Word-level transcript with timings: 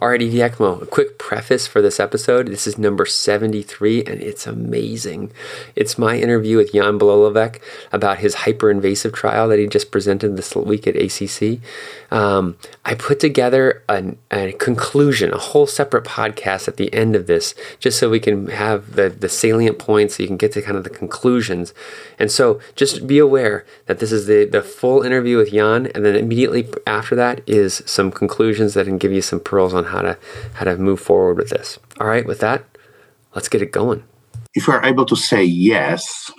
Alrighty, 0.00 0.32
ECMO, 0.32 0.80
a 0.80 0.86
quick 0.86 1.18
preface 1.18 1.66
for 1.66 1.82
this 1.82 2.00
episode. 2.00 2.46
This 2.46 2.66
is 2.66 2.78
number 2.78 3.04
73, 3.04 4.02
and 4.04 4.22
it's 4.22 4.46
amazing. 4.46 5.30
It's 5.76 5.98
my 5.98 6.16
interview 6.16 6.56
with 6.56 6.72
Jan 6.72 6.98
Bělohlávek 6.98 7.60
about 7.92 8.20
his 8.20 8.36
hyperinvasive 8.36 9.12
trial 9.12 9.48
that 9.48 9.58
he 9.58 9.66
just 9.66 9.90
presented 9.90 10.38
this 10.38 10.56
week 10.56 10.86
at 10.86 10.96
ACC. 10.96 11.60
Um, 12.10 12.56
I 12.82 12.94
put 12.94 13.20
together 13.20 13.84
a, 13.90 14.14
a, 14.30 14.52
conclusion, 14.52 15.34
a 15.34 15.38
whole 15.38 15.66
separate 15.66 16.04
podcast 16.04 16.66
at 16.66 16.78
the 16.78 16.90
end 16.94 17.14
of 17.14 17.26
this, 17.26 17.54
just 17.78 17.98
so 17.98 18.08
we 18.08 18.20
can 18.20 18.46
have 18.46 18.96
the, 18.96 19.10
the 19.10 19.28
salient 19.28 19.78
points 19.78 20.16
so 20.16 20.22
you 20.22 20.28
can 20.28 20.38
get 20.38 20.52
to 20.52 20.62
kind 20.62 20.78
of 20.78 20.84
the 20.84 20.90
conclusions. 20.90 21.74
And 22.18 22.30
so 22.30 22.58
just 22.74 23.06
be 23.06 23.18
aware 23.18 23.66
that 23.84 23.98
this 23.98 24.12
is 24.12 24.24
the, 24.24 24.46
the 24.46 24.62
full 24.62 25.02
interview 25.02 25.36
with 25.36 25.52
Jan, 25.52 25.88
and 25.88 26.06
then 26.06 26.16
immediately 26.16 26.66
after 26.86 27.14
that 27.16 27.42
is 27.46 27.82
some 27.84 28.10
conclusions 28.10 28.72
that 28.72 28.86
can 28.86 28.96
give 28.96 29.12
you 29.12 29.20
some 29.20 29.40
pearls 29.40 29.74
on 29.74 29.89
how 29.90 30.02
to 30.02 30.18
how 30.54 30.64
to 30.64 30.76
move 30.78 31.00
forward 31.00 31.36
with 31.36 31.50
this. 31.50 31.78
All 32.00 32.06
right, 32.06 32.26
with 32.26 32.40
that, 32.40 32.64
let's 33.34 33.48
get 33.48 33.62
it 33.62 33.72
going. 33.72 34.04
If 34.54 34.66
you 34.66 34.72
are 34.72 34.84
able 34.84 35.04
to 35.06 35.16
say 35.16 35.44
yes, 35.44 36.30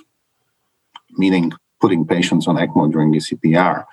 meaning 1.12 1.52
putting 1.80 2.06
patients 2.06 2.48
on 2.48 2.56
ECMO 2.56 2.92
during 2.92 3.14
ECPR, 3.14 3.86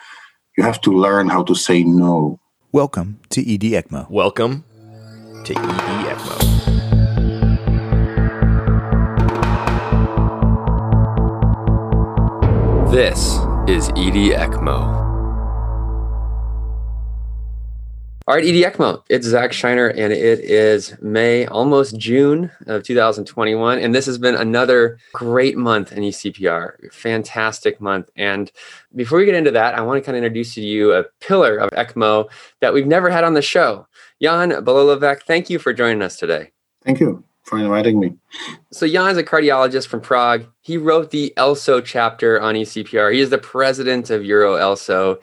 you 0.56 0.64
have 0.64 0.80
to 0.82 0.90
learn 0.92 1.28
how 1.28 1.42
to 1.44 1.54
say 1.54 1.82
no. 1.84 2.38
Welcome 2.72 3.20
to 3.30 3.40
ED 3.40 3.62
ECMO. 3.62 4.10
Welcome 4.10 4.64
to 5.44 5.54
ED 5.54 5.58
ECMO. 6.12 6.68
This 12.90 13.38
is 13.68 13.90
ED 13.90 14.34
ECMO. 14.34 15.07
All 18.28 18.34
right, 18.34 18.44
ED 18.44 18.74
ECMO. 18.74 19.02
It's 19.08 19.26
Zack 19.26 19.54
Shinar, 19.54 19.88
and 19.88 20.12
it 20.12 20.40
is 20.40 20.94
May, 21.00 21.46
almost 21.46 21.96
June 21.96 22.50
of 22.66 22.82
2021. 22.82 23.78
And 23.78 23.94
this 23.94 24.04
has 24.04 24.18
been 24.18 24.34
another 24.34 24.98
great 25.14 25.56
month 25.56 25.92
in 25.92 26.02
ECPR. 26.02 26.92
Fantastic 26.92 27.80
month. 27.80 28.10
And 28.16 28.52
before 28.94 29.18
we 29.18 29.24
get 29.24 29.34
into 29.34 29.52
that, 29.52 29.76
I 29.76 29.80
want 29.80 29.96
to 29.96 30.04
kind 30.04 30.14
of 30.14 30.22
introduce 30.22 30.52
to 30.56 30.60
you 30.60 30.92
a 30.92 31.04
pillar 31.22 31.56
of 31.56 31.70
ECMO 31.70 32.28
that 32.60 32.74
we've 32.74 32.86
never 32.86 33.08
had 33.08 33.24
on 33.24 33.32
the 33.32 33.40
show. 33.40 33.86
Jan 34.20 34.50
Bělohlávek, 34.50 35.22
thank 35.22 35.48
you 35.48 35.58
for 35.58 35.72
joining 35.72 36.02
us 36.02 36.18
today. 36.18 36.50
Thank 36.84 37.00
you 37.00 37.24
for 37.44 37.58
inviting 37.58 37.98
me. 37.98 38.14
So 38.70 38.86
Jan 38.86 39.12
is 39.12 39.16
a 39.16 39.24
cardiologist 39.24 39.86
from 39.86 40.02
Prague. 40.02 40.44
He 40.60 40.76
wrote 40.76 41.12
the 41.12 41.32
ELSO 41.38 41.82
chapter 41.82 42.38
on 42.38 42.56
ECPR. 42.56 43.10
He 43.14 43.20
is 43.20 43.30
the 43.30 43.38
president 43.38 44.10
of 44.10 44.22
Euro 44.22 44.56
ELSO 44.56 45.18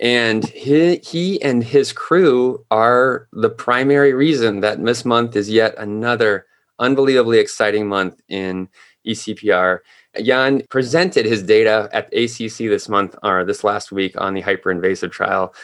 and 0.00 0.44
he, 0.46 0.96
he 0.98 1.42
and 1.42 1.62
his 1.62 1.92
crew 1.92 2.64
are 2.70 3.28
the 3.32 3.50
primary 3.50 4.12
reason 4.12 4.60
that 4.60 4.82
this 4.84 5.04
month 5.04 5.34
is 5.34 5.50
yet 5.50 5.74
another 5.78 6.46
unbelievably 6.78 7.38
exciting 7.38 7.88
month 7.88 8.20
in 8.28 8.68
ECPR. 9.06 9.80
Jan 10.22 10.62
presented 10.68 11.26
his 11.26 11.42
data 11.42 11.88
at 11.92 12.06
ACC 12.12 12.68
this 12.68 12.88
month 12.88 13.16
or 13.22 13.44
this 13.44 13.64
last 13.64 13.90
week 13.90 14.18
on 14.20 14.34
the 14.34 14.42
hyperinvasive 14.42 15.10
trial. 15.10 15.54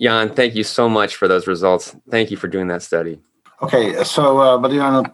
Jan, 0.00 0.34
thank 0.34 0.54
you 0.54 0.64
so 0.64 0.88
much 0.88 1.16
for 1.16 1.28
those 1.28 1.46
results. 1.46 1.94
Thank 2.10 2.30
you 2.30 2.36
for 2.36 2.48
doing 2.48 2.68
that 2.68 2.82
study. 2.82 3.20
Okay, 3.62 4.02
so 4.04 4.38
uh, 4.38 4.58
but 4.58 4.70
Jan, 4.70 5.10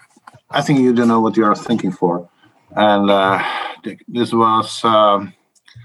I 0.50 0.62
think 0.62 0.80
you 0.80 0.92
don't 0.92 1.08
know 1.08 1.20
what 1.20 1.36
you 1.36 1.44
are 1.44 1.55
thinking 1.55 1.92
for, 1.92 2.28
and 2.74 3.08
uh, 3.08 3.42
this 4.08 4.33
was 4.33 4.80
uh, 4.83 5.24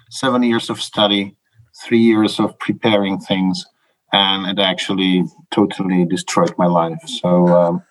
seven 0.10 0.42
years 0.42 0.70
of 0.70 0.82
study 0.82 1.37
three 1.84 2.00
years 2.00 2.40
of 2.40 2.58
preparing 2.60 3.20
things, 3.20 3.66
and 4.14 4.48
it 4.48 4.62
actually 4.62 5.26
totally 5.52 6.06
destroyed 6.06 6.54
my 6.58 6.66
life. 6.66 7.00
So 7.06 7.48
um, 7.48 7.84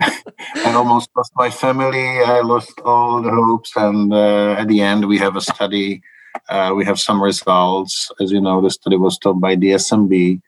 I 0.00 0.72
almost 0.74 1.10
lost 1.16 1.32
my 1.36 1.50
family. 1.50 2.20
I 2.20 2.40
lost 2.40 2.80
all 2.84 3.22
the 3.22 3.30
hopes, 3.30 3.72
and 3.76 4.12
uh, 4.12 4.56
at 4.58 4.68
the 4.68 4.80
end, 4.80 5.06
we 5.08 5.18
have 5.18 5.36
a 5.36 5.40
study. 5.40 6.02
Uh, 6.48 6.72
we 6.74 6.84
have 6.84 6.98
some 6.98 7.22
results. 7.22 8.10
As 8.20 8.32
you 8.32 8.40
know, 8.40 8.60
the 8.60 8.70
study 8.70 8.96
was 8.96 9.18
done 9.18 9.40
by 9.40 9.56
DSMB, 9.56 10.40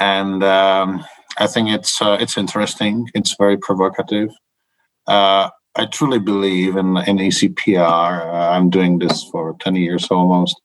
and 0.00 0.42
um, 0.44 1.04
I 1.38 1.46
think 1.46 1.70
it's 1.70 2.00
uh, 2.00 2.18
it's 2.20 2.36
interesting. 2.36 3.08
It's 3.14 3.36
very 3.36 3.56
provocative. 3.56 4.30
Uh, 5.06 5.50
I 5.74 5.86
truly 5.86 6.18
believe 6.18 6.76
in 6.76 6.96
in 6.98 7.16
ECPR. 7.18 8.26
Uh, 8.26 8.50
I'm 8.50 8.70
doing 8.70 8.98
this 8.98 9.24
for 9.24 9.56
ten 9.60 9.76
years 9.76 10.08
almost, 10.10 10.60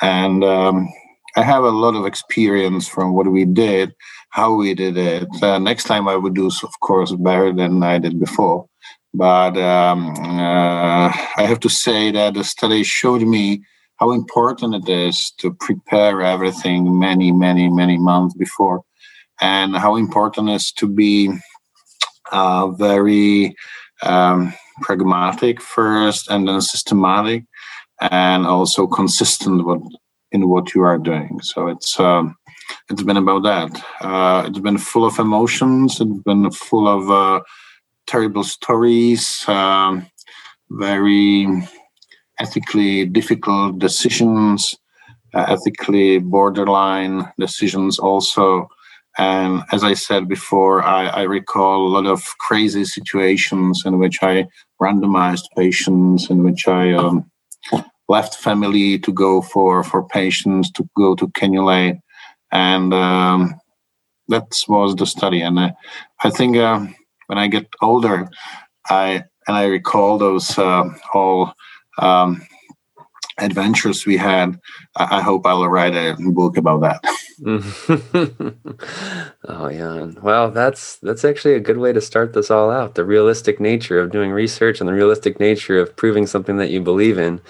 and 0.00 0.44
um, 0.44 0.88
I 1.36 1.42
have 1.42 1.64
a 1.64 1.70
lot 1.70 1.96
of 1.96 2.06
experience 2.06 2.86
from 2.86 3.12
what 3.12 3.26
we 3.26 3.44
did, 3.44 3.92
how 4.30 4.54
we 4.54 4.74
did 4.74 4.96
it. 4.96 5.28
Uh, 5.42 5.58
next 5.58 5.84
time 5.84 6.06
I 6.06 6.16
would 6.16 6.34
do, 6.34 6.46
of 6.46 6.80
course, 6.80 7.12
better 7.12 7.52
than 7.52 7.82
I 7.82 7.98
did 7.98 8.20
before. 8.20 8.66
But 9.12 9.56
um, 9.56 10.10
uh, 10.10 11.08
I 11.08 11.42
have 11.42 11.60
to 11.60 11.68
say 11.68 12.12
that 12.12 12.34
the 12.34 12.44
study 12.44 12.82
showed 12.84 13.22
me 13.22 13.62
how 13.96 14.12
important 14.12 14.74
it 14.74 14.88
is 14.88 15.32
to 15.38 15.54
prepare 15.54 16.20
everything 16.20 16.98
many, 16.98 17.32
many, 17.32 17.68
many 17.68 17.98
months 17.98 18.34
before, 18.34 18.82
and 19.40 19.76
how 19.76 19.96
important 19.96 20.50
it 20.50 20.54
is 20.54 20.72
to 20.72 20.88
be 20.88 21.32
uh, 22.32 22.68
very 22.68 23.54
um, 24.02 24.52
pragmatic 24.82 25.60
first 25.60 26.28
and 26.30 26.48
then 26.48 26.60
systematic 26.60 27.44
and 28.00 28.46
also 28.46 28.86
consistent 28.86 29.64
with 29.64 29.82
in 30.34 30.48
what 30.48 30.74
you 30.74 30.82
are 30.82 30.98
doing. 30.98 31.40
So 31.42 31.68
it's 31.68 31.98
um, 31.98 32.36
it's 32.90 33.02
been 33.02 33.16
about 33.16 33.44
that. 33.44 33.70
Uh, 34.00 34.44
it's 34.46 34.58
been 34.58 34.78
full 34.78 35.06
of 35.06 35.18
emotions. 35.18 36.00
It's 36.00 36.22
been 36.24 36.50
full 36.50 36.88
of 36.88 37.10
uh, 37.10 37.40
terrible 38.06 38.44
stories, 38.44 39.44
um, 39.48 40.06
very 40.70 41.46
ethically 42.40 43.06
difficult 43.06 43.78
decisions, 43.78 44.74
uh, 45.34 45.46
ethically 45.48 46.18
borderline 46.18 47.32
decisions 47.38 47.98
also. 47.98 48.68
And 49.16 49.62
as 49.70 49.84
I 49.84 49.94
said 49.94 50.28
before, 50.28 50.82
I, 50.82 51.06
I, 51.06 51.22
recall 51.22 51.86
a 51.86 51.92
lot 51.96 52.06
of 52.06 52.20
crazy 52.38 52.84
situations 52.84 53.84
in 53.86 54.00
which 54.00 54.18
I 54.24 54.48
randomized 54.82 55.44
patients, 55.56 56.30
in 56.30 56.42
which 56.42 56.66
I 56.66 56.92
um, 56.94 57.30
left 58.08 58.36
family 58.36 58.98
to 58.98 59.12
go 59.12 59.40
for 59.40 59.82
for 59.82 60.06
patients 60.06 60.70
to 60.72 60.88
go 60.96 61.14
to 61.14 61.28
cannulate, 61.28 61.98
and 62.52 62.92
um, 62.92 63.54
that 64.28 64.44
was 64.68 64.94
the 64.96 65.06
study. 65.06 65.42
And 65.42 65.58
I, 65.58 65.72
I 66.22 66.30
think 66.30 66.56
uh, 66.56 66.86
when 67.26 67.38
I 67.38 67.48
get 67.48 67.66
older, 67.82 68.28
I 68.88 69.24
and 69.46 69.56
I 69.56 69.64
recall 69.64 70.18
those 70.18 70.58
uh, 70.58 70.84
all 71.12 71.52
um, 71.98 72.42
adventures 73.38 74.06
we 74.06 74.16
had. 74.16 74.58
I, 74.96 75.18
I, 75.18 75.22
hope 75.22 75.46
I'll 75.46 75.68
write 75.68 75.94
a 75.94 76.16
book 76.32 76.56
about 76.56 76.80
that. 76.80 77.04
oh 79.48 79.68
yeah. 79.68 80.06
Well, 80.22 80.50
that's 80.50 80.96
that's 80.96 81.24
actually 81.24 81.54
a 81.54 81.60
good 81.60 81.78
way 81.78 81.92
to 81.92 82.00
start 82.00 82.32
this 82.32 82.50
all 82.50 82.70
out. 82.70 82.94
The 82.94 83.04
realistic 83.04 83.60
nature 83.60 83.98
of 83.98 84.12
doing 84.12 84.30
research 84.30 84.80
and 84.80 84.88
the 84.88 84.94
realistic 84.94 85.40
nature 85.40 85.78
of 85.78 85.96
proving 85.96 86.26
something 86.26 86.56
that 86.58 86.70
you 86.70 86.80
believe 86.80 87.18
in. 87.18 87.40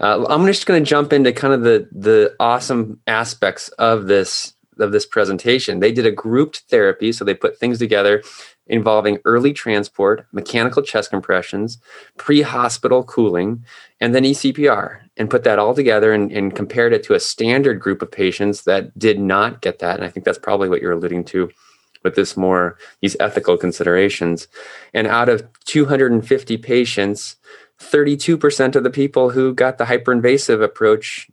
Uh, 0.00 0.24
I'm 0.28 0.46
just 0.46 0.66
going 0.66 0.82
to 0.82 0.88
jump 0.88 1.12
into 1.12 1.32
kind 1.32 1.54
of 1.54 1.62
the 1.62 1.88
the 1.92 2.34
awesome 2.38 3.00
aspects 3.06 3.68
of 3.70 4.06
this 4.06 4.54
of 4.78 4.92
this 4.92 5.06
presentation. 5.06 5.80
They 5.80 5.92
did 5.92 6.06
a 6.06 6.12
grouped 6.12 6.60
therapy, 6.68 7.12
so 7.12 7.24
they 7.24 7.34
put 7.34 7.58
things 7.58 7.78
together 7.78 8.22
involving 8.68 9.18
early 9.24 9.52
transport, 9.52 10.26
mechanical 10.30 10.82
chest 10.82 11.10
compressions, 11.10 11.78
pre-hospital 12.18 13.02
cooling, 13.02 13.64
and 13.98 14.14
then 14.14 14.24
ECPR, 14.24 15.00
and 15.16 15.30
put 15.30 15.42
that 15.44 15.58
all 15.58 15.74
together 15.74 16.12
and, 16.12 16.30
and 16.30 16.54
compared 16.54 16.92
it 16.92 17.02
to 17.02 17.14
a 17.14 17.20
standard 17.20 17.80
group 17.80 18.02
of 18.02 18.10
patients 18.10 18.64
that 18.64 18.96
did 18.98 19.18
not 19.18 19.62
get 19.62 19.78
that. 19.78 19.96
And 19.96 20.04
I 20.04 20.10
think 20.10 20.24
that's 20.24 20.38
probably 20.38 20.68
what 20.68 20.82
you're 20.82 20.92
alluding 20.92 21.24
to 21.26 21.50
with 22.04 22.14
this 22.14 22.36
more 22.36 22.78
these 23.00 23.16
ethical 23.18 23.56
considerations. 23.56 24.48
And 24.94 25.06
out 25.06 25.28
of 25.28 25.46
250 25.64 26.56
patients, 26.58 27.36
32% 27.80 28.76
of 28.76 28.82
the 28.82 28.90
people 28.90 29.30
who 29.30 29.54
got 29.54 29.78
the 29.78 29.84
hyperinvasive 29.84 30.62
approach 30.62 31.28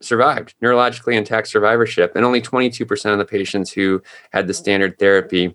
survived, 0.00 0.54
neurologically 0.62 1.14
intact 1.14 1.48
survivorship, 1.48 2.14
and 2.14 2.24
only 2.24 2.40
22% 2.40 3.12
of 3.12 3.18
the 3.18 3.24
patients 3.24 3.72
who 3.72 4.00
had 4.32 4.46
the 4.46 4.54
standard 4.54 4.98
therapy 4.98 5.54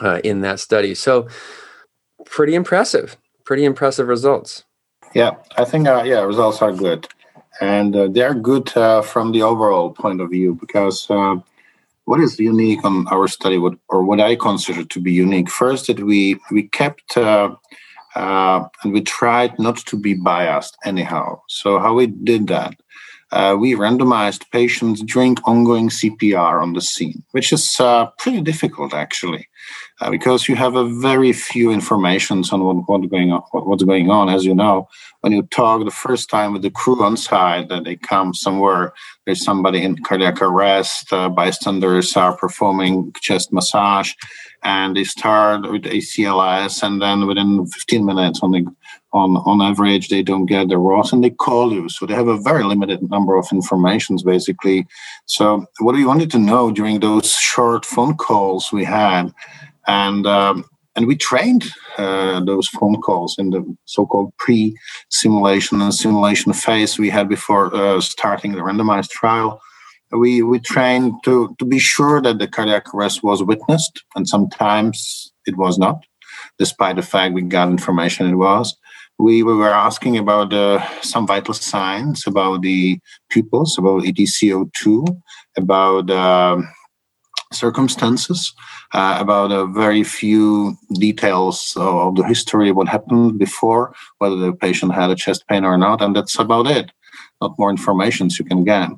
uh, 0.00 0.20
in 0.24 0.40
that 0.40 0.60
study. 0.60 0.94
So, 0.94 1.28
pretty 2.26 2.54
impressive, 2.54 3.16
pretty 3.44 3.64
impressive 3.64 4.08
results. 4.08 4.64
Yeah, 5.14 5.32
I 5.56 5.64
think, 5.64 5.86
uh, 5.86 6.02
yeah, 6.04 6.20
results 6.20 6.62
are 6.62 6.72
good. 6.72 7.06
And 7.60 7.94
uh, 7.94 8.08
they're 8.08 8.34
good 8.34 8.74
uh, 8.76 9.02
from 9.02 9.32
the 9.32 9.42
overall 9.42 9.90
point 9.90 10.20
of 10.20 10.30
view 10.30 10.54
because 10.54 11.10
uh, 11.10 11.36
what 12.04 12.20
is 12.20 12.38
unique 12.38 12.84
on 12.84 13.06
our 13.08 13.28
study, 13.28 13.58
what, 13.58 13.74
or 13.88 14.02
what 14.02 14.20
I 14.20 14.36
consider 14.36 14.84
to 14.84 15.00
be 15.00 15.12
unique, 15.12 15.50
first 15.50 15.88
that 15.88 16.00
we 16.00 16.40
we 16.50 16.68
kept 16.68 17.16
uh, 18.14 18.64
and 18.82 18.92
we 18.92 19.02
tried 19.02 19.58
not 19.58 19.76
to 19.78 19.96
be 19.96 20.14
biased 20.14 20.76
anyhow. 20.84 21.40
So 21.48 21.78
how 21.78 21.94
we 21.94 22.06
did 22.06 22.48
that? 22.48 22.74
uh, 23.32 23.56
we 23.58 23.74
randomized 23.74 24.50
patients 24.50 25.02
during 25.02 25.36
ongoing 25.44 25.88
CPR 25.88 26.60
on 26.60 26.72
the 26.72 26.80
scene, 26.80 27.22
which 27.30 27.52
is 27.52 27.78
uh, 27.78 28.06
pretty 28.18 28.40
difficult 28.40 28.92
actually, 28.92 29.48
uh, 30.00 30.10
because 30.10 30.48
you 30.48 30.56
have 30.56 30.74
a 30.74 30.88
very 31.00 31.32
few 31.32 31.70
informations 31.70 32.52
on 32.52 32.64
what, 32.64 32.88
what's 32.88 33.06
going 33.06 33.30
on. 33.32 33.42
What's 33.52 33.84
going 33.84 34.10
on, 34.10 34.28
as 34.28 34.44
you 34.44 34.54
know, 34.54 34.88
when 35.20 35.32
you 35.32 35.42
talk 35.42 35.84
the 35.84 35.90
first 35.90 36.28
time 36.28 36.52
with 36.52 36.62
the 36.62 36.70
crew 36.70 37.02
on 37.02 37.16
site, 37.16 37.68
that 37.68 37.84
they 37.84 37.96
come 37.96 38.34
somewhere, 38.34 38.92
there's 39.26 39.44
somebody 39.44 39.82
in 39.82 40.02
cardiac 40.02 40.42
arrest, 40.42 41.12
uh, 41.12 41.28
bystanders 41.28 42.16
are 42.16 42.36
performing 42.36 43.12
chest 43.20 43.52
massage, 43.52 44.12
and 44.62 44.96
they 44.96 45.04
start 45.04 45.70
with 45.70 45.82
ACLS, 45.82 46.82
and 46.82 47.00
then 47.00 47.26
within 47.26 47.66
15 47.66 48.04
minutes, 48.04 48.40
on 48.42 48.50
the 48.52 48.66
on 49.12 49.36
on 49.38 49.60
average 49.60 50.08
they 50.08 50.22
don't 50.22 50.46
get 50.46 50.68
the 50.68 50.76
ROSC 50.76 51.12
and 51.12 51.24
they 51.24 51.30
call 51.30 51.72
you. 51.72 51.88
So 51.88 52.06
they 52.06 52.14
have 52.14 52.28
a 52.28 52.40
very 52.40 52.64
limited 52.64 53.08
number 53.10 53.36
of 53.36 53.48
informations 53.52 54.22
basically. 54.22 54.86
So 55.26 55.66
what 55.80 55.94
we 55.94 56.04
wanted 56.04 56.30
to 56.32 56.38
know 56.38 56.70
during 56.70 57.00
those 57.00 57.32
short 57.32 57.84
phone 57.84 58.16
calls 58.16 58.72
we 58.72 58.84
had 58.84 59.32
and 59.86 60.26
um, 60.26 60.64
and 60.96 61.06
we 61.06 61.16
trained 61.16 61.64
uh, 61.98 62.40
those 62.40 62.68
phone 62.68 63.00
calls 63.00 63.38
in 63.38 63.50
the 63.50 63.76
so-called 63.84 64.36
pre-simulation 64.38 65.80
and 65.80 65.94
simulation 65.94 66.52
phase 66.52 66.98
we 66.98 67.10
had 67.10 67.28
before 67.28 67.74
uh, 67.74 68.00
starting 68.00 68.52
the 68.52 68.58
randomized 68.58 69.10
trial 69.10 69.60
we 70.12 70.42
we 70.42 70.58
trained 70.58 71.14
to 71.24 71.54
to 71.58 71.64
be 71.64 71.78
sure 71.78 72.20
that 72.20 72.38
the 72.38 72.48
cardiac 72.48 72.94
arrest 72.94 73.22
was 73.22 73.42
witnessed 73.42 74.02
and 74.16 74.28
sometimes 74.28 75.32
it 75.46 75.56
was 75.56 75.78
not 75.78 76.04
despite 76.58 76.96
the 76.96 77.02
fact 77.02 77.34
we 77.34 77.42
got 77.42 77.68
information 77.68 78.28
it 78.28 78.36
was 78.36 78.76
we 79.20 79.42
were 79.42 79.68
asking 79.68 80.16
about 80.16 80.52
uh, 80.52 80.80
some 81.02 81.26
vital 81.26 81.52
signs 81.52 82.26
about 82.26 82.62
the 82.62 82.98
pupils, 83.28 83.76
about 83.76 84.02
ETCO2, 84.04 85.20
about 85.58 86.10
uh, 86.10 86.62
circumstances, 87.52 88.54
uh, 88.94 89.18
about 89.20 89.52
a 89.52 89.66
very 89.66 90.02
few 90.02 90.74
details 90.94 91.74
of 91.76 92.16
the 92.16 92.22
history 92.22 92.72
what 92.72 92.88
happened 92.88 93.38
before, 93.38 93.94
whether 94.18 94.36
the 94.36 94.52
patient 94.54 94.94
had 94.94 95.10
a 95.10 95.14
chest 95.14 95.44
pain 95.48 95.64
or 95.64 95.76
not, 95.76 96.00
and 96.00 96.16
that's 96.16 96.38
about 96.38 96.66
it. 96.66 96.90
Not 97.42 97.58
more 97.58 97.70
information 97.70 98.30
you 98.38 98.44
can 98.44 98.64
get. 98.64 98.88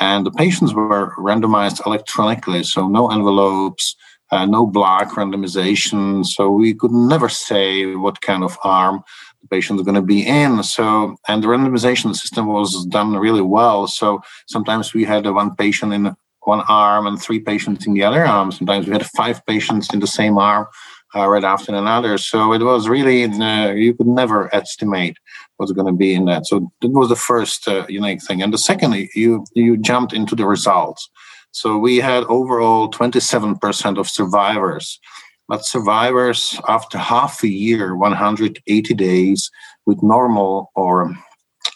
And 0.00 0.26
the 0.26 0.30
patients 0.30 0.74
were 0.74 1.14
randomized 1.16 1.84
electronically, 1.86 2.62
so 2.62 2.86
no 2.86 3.10
envelopes, 3.10 3.96
uh, 4.30 4.44
no 4.44 4.66
block 4.66 5.10
randomization. 5.10 6.24
So 6.24 6.50
we 6.50 6.74
could 6.74 6.92
never 6.92 7.28
say 7.28 7.94
what 7.94 8.20
kind 8.20 8.42
of 8.44 8.58
arm 8.64 9.02
the 9.40 9.48
patient 9.48 9.78
is 9.78 9.84
going 9.84 9.94
to 9.94 10.02
be 10.02 10.26
in. 10.26 10.62
So, 10.62 11.16
and 11.28 11.42
the 11.42 11.48
randomization 11.48 12.14
system 12.14 12.46
was 12.46 12.84
done 12.86 13.16
really 13.16 13.40
well. 13.40 13.86
So 13.86 14.20
sometimes 14.46 14.92
we 14.92 15.04
had 15.04 15.26
one 15.26 15.54
patient 15.54 15.92
in 15.92 16.14
one 16.40 16.62
arm 16.68 17.06
and 17.06 17.20
three 17.20 17.40
patients 17.40 17.86
in 17.86 17.94
the 17.94 18.04
other 18.04 18.24
arm. 18.24 18.52
Sometimes 18.52 18.86
we 18.86 18.92
had 18.92 19.06
five 19.06 19.44
patients 19.46 19.92
in 19.92 20.00
the 20.00 20.06
same 20.06 20.38
arm 20.38 20.66
uh, 21.14 21.26
right 21.28 21.44
after 21.44 21.74
another. 21.74 22.18
So 22.18 22.52
it 22.52 22.62
was 22.62 22.88
really, 22.88 23.24
uh, 23.24 23.72
you 23.72 23.94
could 23.94 24.06
never 24.06 24.54
estimate 24.54 25.16
what's 25.56 25.72
going 25.72 25.86
to 25.86 25.92
be 25.92 26.14
in 26.14 26.26
that. 26.26 26.46
So 26.46 26.70
that 26.80 26.90
was 26.90 27.08
the 27.08 27.16
first 27.16 27.66
uh, 27.68 27.86
unique 27.88 28.22
thing. 28.22 28.42
And 28.42 28.52
the 28.52 28.58
second, 28.58 28.94
you, 29.14 29.44
you 29.54 29.76
jumped 29.76 30.12
into 30.12 30.34
the 30.34 30.46
results. 30.46 31.08
So 31.52 31.78
we 31.78 31.96
had 31.96 32.24
overall 32.24 32.90
27% 32.90 33.98
of 33.98 34.08
survivors 34.08 35.00
but 35.48 35.64
survivors 35.64 36.58
after 36.68 36.98
half 36.98 37.42
a 37.42 37.48
year, 37.48 37.94
180 37.94 38.94
days 38.94 39.50
with 39.84 40.02
normal 40.02 40.70
or 40.74 41.14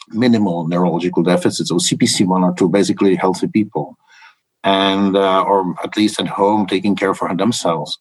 minimal 0.09 0.67
neurological 0.67 1.23
deficits, 1.23 1.71
or 1.71 1.79
CPC 1.79 2.27
one 2.27 2.43
or 2.43 2.53
two, 2.53 2.69
basically 2.69 3.15
healthy 3.15 3.47
people, 3.47 3.97
and 4.63 5.15
uh, 5.15 5.43
or 5.43 5.73
at 5.83 5.95
least 5.95 6.19
at 6.19 6.27
home 6.27 6.67
taking 6.67 6.95
care 6.95 7.13
for 7.13 7.33
themselves. 7.33 7.97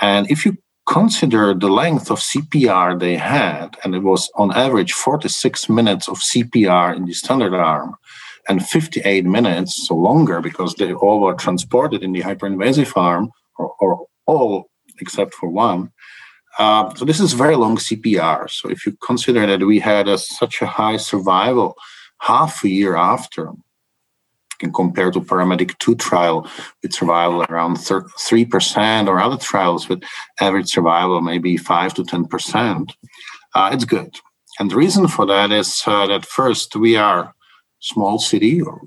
And 0.00 0.30
if 0.30 0.44
you 0.44 0.58
consider 0.86 1.52
the 1.52 1.68
length 1.68 2.10
of 2.10 2.20
CPR 2.20 2.98
they 2.98 3.16
had, 3.16 3.76
and 3.82 3.94
it 3.94 4.02
was 4.02 4.30
on 4.36 4.52
average 4.52 4.92
46 4.92 5.68
minutes 5.68 6.08
of 6.08 6.18
CPR 6.18 6.96
in 6.96 7.04
the 7.04 7.12
standard 7.12 7.54
arm, 7.54 7.96
and 8.48 8.64
58 8.64 9.24
minutes, 9.24 9.86
so 9.88 9.96
longer 9.96 10.40
because 10.40 10.74
they 10.74 10.92
all 10.92 11.20
were 11.20 11.34
transported 11.34 12.02
in 12.02 12.12
the 12.12 12.22
hyperinvasive 12.22 12.96
arm, 12.96 13.30
or, 13.58 13.74
or 13.80 14.06
all 14.26 14.70
except 15.00 15.34
for 15.34 15.48
one. 15.48 15.90
Uh, 16.58 16.94
so 16.94 17.04
this 17.04 17.20
is 17.20 17.34
very 17.34 17.56
long 17.56 17.76
CPR. 17.76 18.48
So 18.48 18.70
if 18.70 18.86
you 18.86 18.96
consider 19.04 19.46
that 19.46 19.66
we 19.66 19.78
had 19.78 20.08
a, 20.08 20.16
such 20.16 20.62
a 20.62 20.66
high 20.66 20.96
survival 20.96 21.76
half 22.20 22.64
a 22.64 22.68
year 22.68 22.96
after, 22.96 23.52
can 24.58 24.72
compare 24.72 25.10
to 25.10 25.20
paramedic 25.20 25.78
2 25.78 25.94
trial 25.96 26.48
with 26.82 26.92
survival 26.92 27.42
around 27.48 27.76
3% 27.76 29.08
or 29.08 29.20
other 29.20 29.36
trials 29.36 29.88
with 29.88 30.02
average 30.40 30.68
survival 30.68 31.20
maybe 31.20 31.56
5 31.56 31.94
to 31.94 32.02
10%, 32.02 32.92
uh, 33.54 33.70
it's 33.72 33.84
good. 33.84 34.16
And 34.58 34.70
the 34.70 34.76
reason 34.76 35.06
for 35.08 35.26
that 35.26 35.52
is 35.52 35.82
uh, 35.86 36.06
that 36.06 36.24
first, 36.24 36.76
we 36.76 36.96
are 36.96 37.34
small 37.80 38.18
city 38.18 38.60
or 38.60 38.82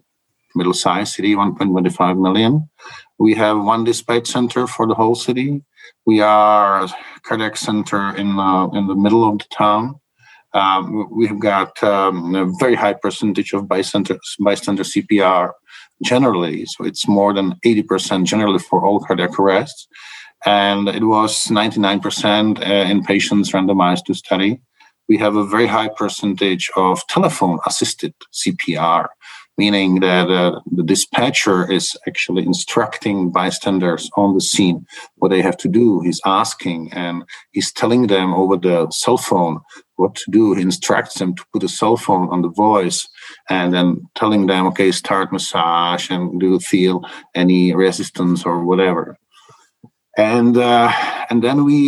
middle-sized 0.55 1.13
city, 1.13 1.35
1.25 1.35 2.19
million. 2.19 2.69
We 3.17 3.35
have 3.35 3.61
one 3.61 3.83
dispatch 3.83 4.27
center 4.27 4.65
for 4.65 4.87
the 4.87 4.95
whole 4.95 5.15
city. 5.15 5.63
We 6.05 6.21
are 6.21 6.87
cardiac 7.23 7.57
center 7.57 8.15
in 8.15 8.39
uh, 8.39 8.67
in 8.69 8.87
the 8.87 8.95
middle 8.95 9.27
of 9.29 9.39
the 9.39 9.45
town. 9.51 9.98
Um, 10.53 11.07
we've 11.11 11.39
got 11.39 11.81
um, 11.83 12.35
a 12.35 12.51
very 12.59 12.75
high 12.75 12.93
percentage 12.93 13.53
of 13.53 13.67
bystander, 13.67 14.17
bystander 14.39 14.83
CPR 14.83 15.51
generally, 16.03 16.65
so 16.65 16.85
it's 16.85 17.07
more 17.07 17.33
than 17.33 17.55
80% 17.65 18.23
generally 18.23 18.59
for 18.59 18.85
all 18.85 18.99
cardiac 18.99 19.39
arrests. 19.39 19.87
And 20.45 20.87
it 20.87 21.03
was 21.03 21.45
99% 21.47 22.59
uh, 22.59 22.63
in 22.89 23.03
patients 23.03 23.51
randomized 23.51 24.05
to 24.05 24.13
study. 24.13 24.61
We 25.07 25.17
have 25.17 25.35
a 25.35 25.45
very 25.45 25.67
high 25.67 25.89
percentage 25.89 26.71
of 26.75 27.05
telephone 27.07 27.59
assisted 27.65 28.13
CPR 28.33 29.07
meaning 29.59 29.99
that 29.99 30.27
uh, 30.41 30.57
the 30.77 30.85
dispatcher 30.93 31.69
is 31.69 31.85
actually 32.07 32.43
instructing 32.53 33.17
bystanders 33.39 34.09
on 34.15 34.33
the 34.33 34.45
scene 34.51 34.79
what 35.19 35.29
they 35.31 35.41
have 35.41 35.57
to 35.63 35.69
do. 35.81 35.99
He's 35.99 36.21
asking 36.25 36.81
and 36.93 37.15
he's 37.51 37.71
telling 37.81 38.07
them 38.07 38.29
over 38.41 38.55
the 38.55 38.77
cell 38.91 39.17
phone 39.17 39.55
what 39.99 40.15
to 40.15 40.27
do. 40.31 40.43
He 40.53 40.61
instructs 40.61 41.15
them 41.19 41.35
to 41.35 41.43
put 41.51 41.67
a 41.69 41.75
cell 41.79 41.97
phone 41.97 42.27
on 42.33 42.41
the 42.41 42.53
voice 42.67 42.99
and 43.49 43.73
then 43.73 43.87
telling 44.15 44.47
them, 44.47 44.65
okay, 44.67 44.91
start 44.91 45.33
massage 45.33 46.09
and 46.09 46.39
do 46.39 46.47
you 46.53 46.59
feel 46.73 46.95
any 47.35 47.75
resistance 47.75 48.45
or 48.45 48.63
whatever. 48.69 49.17
And 50.17 50.55
uh, 50.55 50.91
and 51.29 51.43
then 51.45 51.57
we 51.69 51.79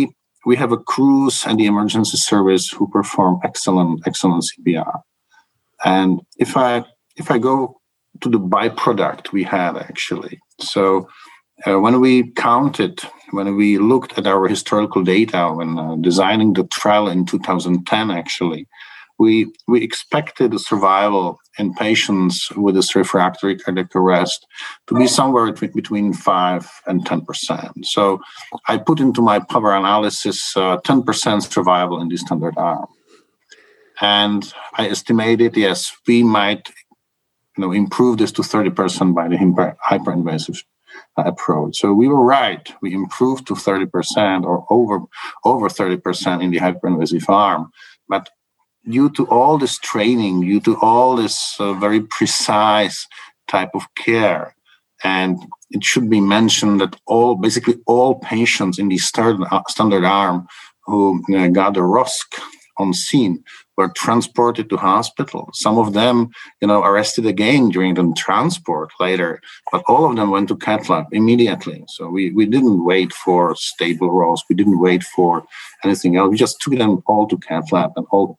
we 0.48 0.56
have 0.56 0.72
a 0.72 0.82
crews 0.92 1.46
and 1.46 1.58
the 1.58 1.70
emergency 1.72 2.18
service 2.18 2.66
who 2.74 2.86
perform 2.98 3.40
excellent 3.48 4.02
excellent 4.06 4.44
CPR. 4.48 4.94
And 5.84 6.20
if 6.38 6.56
I 6.56 6.84
if 7.16 7.30
I 7.30 7.38
go 7.38 7.80
to 8.20 8.28
the 8.28 8.38
byproduct 8.38 9.32
we 9.32 9.42
had 9.42 9.76
actually, 9.76 10.40
so 10.60 11.08
uh, 11.66 11.78
when 11.78 12.00
we 12.00 12.30
counted, 12.32 13.00
when 13.30 13.56
we 13.56 13.78
looked 13.78 14.18
at 14.18 14.26
our 14.26 14.48
historical 14.48 15.02
data 15.04 15.52
when 15.54 15.78
uh, 15.78 15.96
designing 15.96 16.52
the 16.54 16.64
trial 16.64 17.08
in 17.08 17.24
2010, 17.24 18.10
actually, 18.10 18.66
we 19.18 19.52
we 19.68 19.82
expected 19.82 20.50
the 20.50 20.58
survival 20.58 21.38
in 21.58 21.74
patients 21.74 22.50
with 22.56 22.74
this 22.74 22.96
refractory 22.96 23.56
cardiac 23.56 23.94
arrest 23.94 24.46
to 24.86 24.94
be 24.94 25.06
somewhere 25.06 25.52
between 25.52 26.12
five 26.12 26.68
and 26.86 27.06
ten 27.06 27.20
percent. 27.20 27.86
So 27.86 28.20
I 28.66 28.78
put 28.78 28.98
into 28.98 29.22
my 29.22 29.38
power 29.38 29.76
analysis 29.76 30.56
uh, 30.56 30.78
ten 30.78 31.02
percent 31.02 31.44
survival 31.44 32.00
in 32.00 32.08
the 32.08 32.16
standard 32.16 32.54
arm, 32.56 32.88
and 34.00 34.52
I 34.74 34.88
estimated 34.88 35.56
yes 35.56 35.94
we 36.08 36.22
might 36.22 36.72
you 37.56 37.62
know, 37.62 37.72
improve 37.72 38.18
this 38.18 38.32
to 38.32 38.42
30% 38.42 39.14
by 39.14 39.28
the 39.28 39.36
hyperinvasive 39.36 40.62
approach. 41.16 41.78
So 41.78 41.92
we 41.92 42.08
were 42.08 42.24
right. 42.24 42.72
We 42.80 42.94
improved 42.94 43.46
to 43.48 43.54
30% 43.54 44.44
or 44.44 44.66
over 44.70 45.00
over 45.44 45.68
30% 45.68 46.42
in 46.42 46.50
the 46.50 46.58
hyperinvasive 46.58 47.28
arm. 47.28 47.70
But 48.08 48.30
due 48.88 49.10
to 49.10 49.26
all 49.26 49.58
this 49.58 49.78
training, 49.78 50.40
due 50.42 50.60
to 50.60 50.76
all 50.80 51.16
this 51.16 51.56
uh, 51.58 51.74
very 51.74 52.00
precise 52.00 53.06
type 53.48 53.70
of 53.74 53.86
care, 53.94 54.54
and 55.04 55.38
it 55.70 55.84
should 55.84 56.08
be 56.08 56.20
mentioned 56.20 56.80
that 56.80 56.96
all 57.06 57.34
basically 57.34 57.76
all 57.86 58.16
patients 58.16 58.78
in 58.78 58.88
the 58.88 58.98
standard, 58.98 59.48
standard 59.68 60.04
arm 60.04 60.46
who 60.84 61.22
uh, 61.34 61.48
got 61.48 61.74
the 61.74 61.80
ROSC 61.80 62.40
on 62.78 62.92
scene 62.92 63.42
were 63.76 63.92
transported 63.96 64.68
to 64.70 64.76
hospital. 64.76 65.48
Some 65.52 65.78
of 65.78 65.92
them, 65.92 66.30
you 66.60 66.68
know, 66.68 66.82
arrested 66.82 67.26
again 67.26 67.68
during 67.70 67.94
the 67.94 68.12
transport 68.16 68.90
later, 69.00 69.40
but 69.70 69.82
all 69.88 70.08
of 70.08 70.16
them 70.16 70.30
went 70.30 70.48
to 70.48 70.56
cath 70.56 70.88
lab 70.88 71.06
immediately. 71.12 71.84
So 71.88 72.08
we, 72.08 72.30
we 72.30 72.46
didn't 72.46 72.84
wait 72.84 73.12
for 73.12 73.54
stable 73.56 74.10
ROSC. 74.10 74.42
We 74.48 74.56
didn't 74.56 74.80
wait 74.80 75.02
for 75.02 75.44
anything 75.84 76.16
else. 76.16 76.30
We 76.30 76.36
just 76.36 76.60
took 76.60 76.76
them 76.76 77.02
all 77.06 77.26
to 77.28 77.38
cath 77.38 77.72
lab 77.72 77.92
and 77.96 78.06
all 78.10 78.38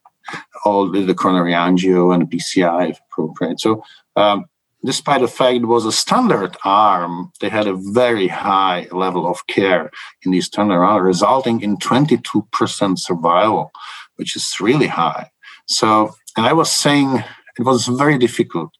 all 0.63 0.89
the 0.89 1.13
coronary 1.13 1.51
angio 1.51 2.13
and 2.13 2.31
PCI 2.31 2.91
if 2.91 2.99
appropriate. 3.11 3.59
So 3.59 3.83
um, 4.15 4.45
despite 4.85 5.21
the 5.21 5.27
fact 5.27 5.55
it 5.55 5.65
was 5.65 5.85
a 5.85 5.91
standard 5.91 6.57
arm, 6.63 7.31
they 7.39 7.49
had 7.49 7.67
a 7.67 7.75
very 7.75 8.27
high 8.27 8.87
level 8.91 9.27
of 9.27 9.45
care 9.47 9.91
in 10.23 10.31
these 10.31 10.45
standard 10.45 10.81
arm, 10.83 11.03
resulting 11.03 11.61
in 11.61 11.77
22% 11.77 12.99
survival, 12.99 13.71
which 14.23 14.37
is 14.37 14.55
really 14.61 14.87
high. 14.87 15.29
So, 15.67 16.15
and 16.37 16.45
I 16.45 16.53
was 16.53 16.71
saying 16.71 17.21
it 17.59 17.65
was 17.65 17.87
very 17.87 18.17
difficult 18.17 18.71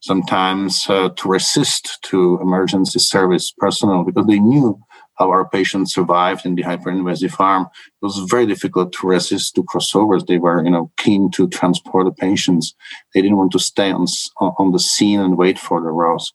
sometimes 0.00 0.86
uh, 0.88 1.10
to 1.18 1.28
resist 1.28 1.98
to 2.04 2.38
emergency 2.40 2.98
service 2.98 3.52
personnel 3.52 4.04
because 4.04 4.26
they 4.26 4.38
knew 4.38 4.80
how 5.18 5.28
our 5.28 5.46
patients 5.46 5.92
survived 5.92 6.46
in 6.46 6.54
the 6.54 6.62
hyperinvasive 6.62 7.38
arm. 7.38 7.66
It 8.00 8.04
was 8.08 8.16
very 8.30 8.46
difficult 8.46 8.94
to 8.94 9.06
resist 9.06 9.54
to 9.56 9.64
crossovers. 9.64 10.26
They 10.26 10.38
were, 10.38 10.64
you 10.64 10.70
know, 10.70 10.90
keen 10.96 11.30
to 11.32 11.46
transport 11.48 12.06
the 12.06 12.12
patients. 12.12 12.74
They 13.12 13.20
didn't 13.20 13.36
want 13.36 13.52
to 13.52 13.58
stay 13.58 13.90
on, 13.92 14.06
on 14.40 14.72
the 14.72 14.78
scene 14.78 15.20
and 15.20 15.36
wait 15.36 15.58
for 15.58 15.82
the 15.82 15.88
ROSC. 15.88 16.32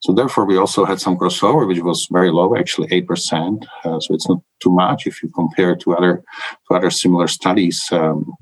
So 0.00 0.12
therefore, 0.12 0.44
we 0.46 0.56
also 0.56 0.84
had 0.84 1.00
some 1.00 1.16
crossover, 1.16 1.66
which 1.66 1.80
was 1.80 2.06
very 2.10 2.30
low, 2.30 2.56
actually 2.56 2.88
eight 2.92 3.06
percent. 3.06 3.66
Uh, 3.84 3.98
so 4.00 4.14
it's 4.14 4.28
not 4.28 4.40
too 4.62 4.70
much 4.70 5.06
if 5.06 5.22
you 5.22 5.28
compare 5.30 5.74
to 5.76 5.94
other 5.96 6.22
to 6.68 6.74
other 6.76 6.90
similar 6.90 7.28
studies. 7.28 7.84
Um, 7.90 8.34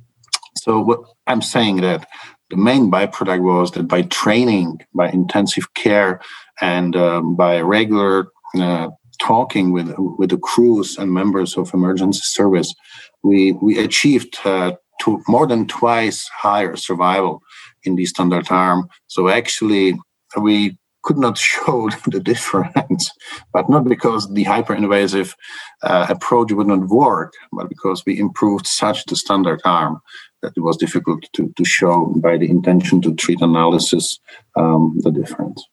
so 0.57 0.81
what 0.81 1.01
I'm 1.27 1.43
saying 1.43 1.81
that 1.81 2.07
the 2.51 2.57
main 2.57 2.91
byproduct 2.91 3.43
was 3.43 3.71
that 3.73 3.89
by 3.89 4.03
training, 4.03 4.81
by 4.95 5.11
intensive 5.11 5.73
care, 5.75 6.21
and 6.61 6.95
um, 6.95 7.37
by 7.37 7.61
regular 7.61 8.29
uh, 8.59 8.89
talking 9.19 9.73
with 9.73 9.95
with 9.97 10.31
the 10.31 10.39
crews 10.39 10.99
and 10.99 11.11
members 11.13 11.57
of 11.57 11.73
emergency 11.73 12.21
service, 12.23 12.75
we 13.23 13.53
we 13.53 13.79
achieved 13.79 14.37
uh, 14.45 14.73
to 15.01 15.23
more 15.27 15.47
than 15.47 15.67
twice 15.67 16.29
higher 16.29 16.77
survival 16.77 17.43
in 17.85 17.97
the 17.97 18.05
standard 18.05 18.51
arm. 18.51 18.89
So 19.07 19.29
actually, 19.29 19.99
we 20.41 20.79
could 21.07 21.17
not 21.17 21.39
show 21.55 21.89
the 22.07 22.21
difference, 22.21 23.11
but 23.53 23.71
not 23.71 23.85
because 23.85 24.31
the 24.35 24.45
hyperinvasive 24.45 25.35
uh, 25.83 26.07
approach 26.11 26.53
would 26.53 26.67
not 26.67 26.89
work, 26.89 27.33
but 27.53 27.69
because 27.69 28.05
we 28.05 28.19
improved 28.19 28.67
such 28.67 29.05
the 29.07 29.17
standard 29.17 29.61
arm 29.65 30.03
that 30.43 30.53
it 30.57 30.61
was 30.61 30.77
difficult 30.77 31.25
to, 31.33 31.53
to 31.57 31.65
show 31.65 32.13
by 32.17 32.37
the 32.37 32.51
intention 32.51 33.01
to 33.01 33.15
treat 33.15 33.41
analysis 33.41 34.19
um, 34.57 34.95
the 34.99 35.11
difference. 35.11 35.65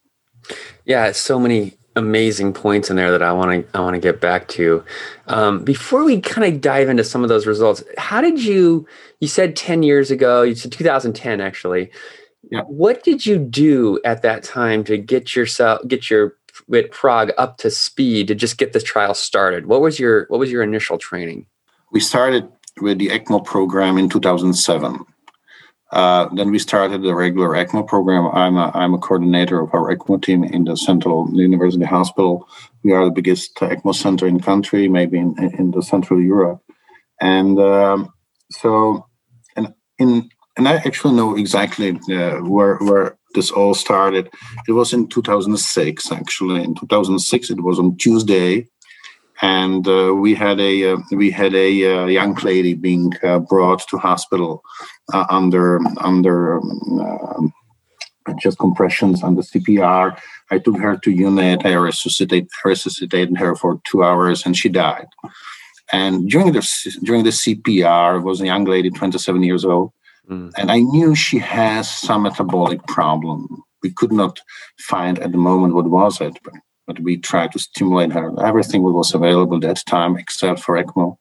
Yeah, 0.86 1.12
so 1.12 1.40
many 1.40 1.74
amazing 1.96 2.54
points 2.54 2.90
in 2.90 2.96
there 2.96 3.12
that 3.12 3.22
I 3.22 3.32
want 3.32 3.52
to 3.72 3.78
I 3.78 3.82
want 3.82 3.94
to 3.96 4.00
get 4.00 4.20
back 4.20 4.48
to. 4.50 4.84
Um, 5.28 5.63
before 5.63 6.04
we 6.04 6.20
kind 6.22 6.52
of 6.52 6.60
dive 6.60 6.90
into 6.90 7.04
some 7.04 7.24
of 7.24 7.30
those 7.30 7.48
results, 7.48 7.84
how 7.98 8.20
did 8.22 8.44
you? 8.44 8.88
You 9.20 9.28
said 9.28 9.56
ten 9.56 9.84
years 9.84 10.12
ago. 10.12 10.42
You 10.42 10.56
said 10.56 10.72
2010 10.72 11.40
actually. 11.40 11.92
Yeah. 12.52 12.62
What 12.62 13.04
did 13.04 13.26
you 13.26 13.38
do 13.38 14.00
at 14.04 14.22
that 14.22 14.44
time 14.44 14.84
to 14.86 14.98
get 14.98 15.36
yourself 15.36 15.82
get 15.88 16.10
your 16.10 16.36
with 16.68 16.92
Prague 16.92 17.32
up 17.38 17.58
to 17.58 17.72
speed 17.72 18.28
to 18.28 18.36
just 18.36 18.58
get 18.58 18.74
this 18.74 18.84
trial 18.84 19.14
started? 19.14 19.66
What 19.66 19.82
was 19.82 20.00
your 20.00 20.26
what 20.30 20.40
was 20.40 20.52
your 20.52 20.64
initial 20.64 20.98
training? 20.98 21.46
We 21.92 22.00
started 22.00 22.50
with 22.82 23.00
the 23.00 23.10
ECMO 23.10 23.46
program 23.46 23.98
in 23.98 24.10
2007. 24.10 25.06
Uh, 25.92 26.28
then 26.34 26.50
we 26.50 26.58
started 26.58 27.04
the 27.04 27.14
regular 27.14 27.50
ECMO 27.50 27.88
program. 27.88 28.28
I'm 28.34 28.58
a, 28.58 28.72
I'm 28.74 28.96
a 28.96 28.98
coordinator 28.98 29.62
of 29.62 29.72
our 29.76 29.96
ECMO 29.96 30.24
team 30.24 30.44
in 30.44 30.64
the 30.64 30.76
Central 30.76 31.30
University 31.32 31.86
Hospital. 31.86 32.50
We 32.84 32.94
are 32.94 33.06
the 33.06 33.12
biggest 33.12 33.56
ECMO 33.56 33.94
center 33.94 34.26
in 34.26 34.38
the 34.38 34.44
country, 34.44 34.90
maybe 34.90 35.20
in, 35.20 35.36
in 35.60 35.70
the 35.70 35.84
Central 35.84 36.20
Europe. 36.20 36.64
And 37.22 37.60
um, 37.60 38.12
so, 38.50 39.06
and 39.56 39.72
in 40.00 40.30
and 40.58 40.68
I 40.68 40.76
actually 40.76 41.16
know 41.16 41.36
exactly 41.36 42.00
uh, 42.12 42.38
where 42.40 42.78
where 42.78 43.18
this 43.36 43.52
all 43.52 43.74
started. 43.74 44.30
It 44.68 44.74
was 44.74 44.94
in 44.94 45.08
2006. 45.08 46.12
Actually, 46.12 46.64
in 46.64 46.76
2006, 46.76 47.50
it 47.50 47.62
was 47.62 47.80
on 47.80 47.98
Tuesday 47.98 48.68
and 49.44 49.86
uh, 49.90 50.14
we 50.16 50.34
had 50.34 50.60
a 50.60 50.94
uh, 50.94 50.98
we 51.12 51.30
had 51.30 51.54
a 51.54 51.70
uh, 51.94 52.06
young 52.06 52.34
lady 52.36 52.74
being 52.74 53.12
uh, 53.24 53.40
brought 53.40 53.86
to 53.90 53.98
hospital 53.98 54.64
uh, 55.14 55.26
under 55.30 55.80
under 55.98 56.60
um, 56.60 57.54
just 58.40 58.58
compressions 58.58 59.22
under 59.22 59.42
CPR. 59.42 60.18
I 60.50 60.60
took 60.60 60.78
her 60.78 60.98
to 60.98 61.12
unit. 61.12 61.66
I 61.66 61.74
resuscitate, 61.74 62.48
resuscitated 62.64 63.38
her 63.38 63.56
for 63.56 63.82
two 63.84 64.04
hours, 64.04 64.46
and 64.46 64.56
she 64.56 64.70
died. 64.70 65.08
And 65.92 66.30
during 66.30 66.54
the 66.54 66.64
during 67.04 67.24
the 67.26 67.32
CPR 67.32 68.24
was 68.24 68.40
a 68.40 68.46
young 68.46 68.64
lady, 68.64 68.90
27 68.92 69.44
years 69.44 69.66
old, 69.66 69.92
mm. 70.30 70.51
and 70.58 70.72
I 70.72 70.80
knew 70.80 71.15
she 71.15 71.39
has 71.39 71.89
some 71.89 72.24
metabolic 72.24 72.86
problem. 72.88 73.63
We 73.82 73.92
could 73.92 74.12
not 74.12 74.39
find 74.80 75.20
at 75.20 75.32
the 75.32 75.38
moment 75.38 75.75
what 75.75 75.89
was 75.89 76.22
it, 76.22 76.38
but 76.44 76.53
but 76.86 77.00
we 77.00 77.18
tried 77.18 77.51
to 77.53 77.60
stimulate 77.60 78.12
her. 78.12 78.34
Everything 78.44 78.84
was 78.84 79.13
available 79.13 79.60
that 79.60 79.82
time 79.86 80.18
except 80.18 80.60
for 80.60 80.82
ECMO. 80.82 81.18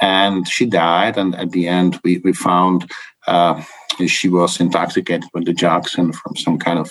And 0.00 0.48
she 0.48 0.66
died. 0.66 1.16
And 1.16 1.34
at 1.36 1.50
the 1.50 1.68
end, 1.68 2.00
we, 2.04 2.18
we 2.18 2.32
found 2.32 2.90
uh, 3.26 3.62
she 4.06 4.28
was 4.28 4.60
intoxicated 4.60 5.28
with 5.34 5.44
the 5.44 5.52
Jackson 5.52 6.12
from 6.12 6.36
some 6.36 6.58
kind 6.58 6.78
of 6.78 6.90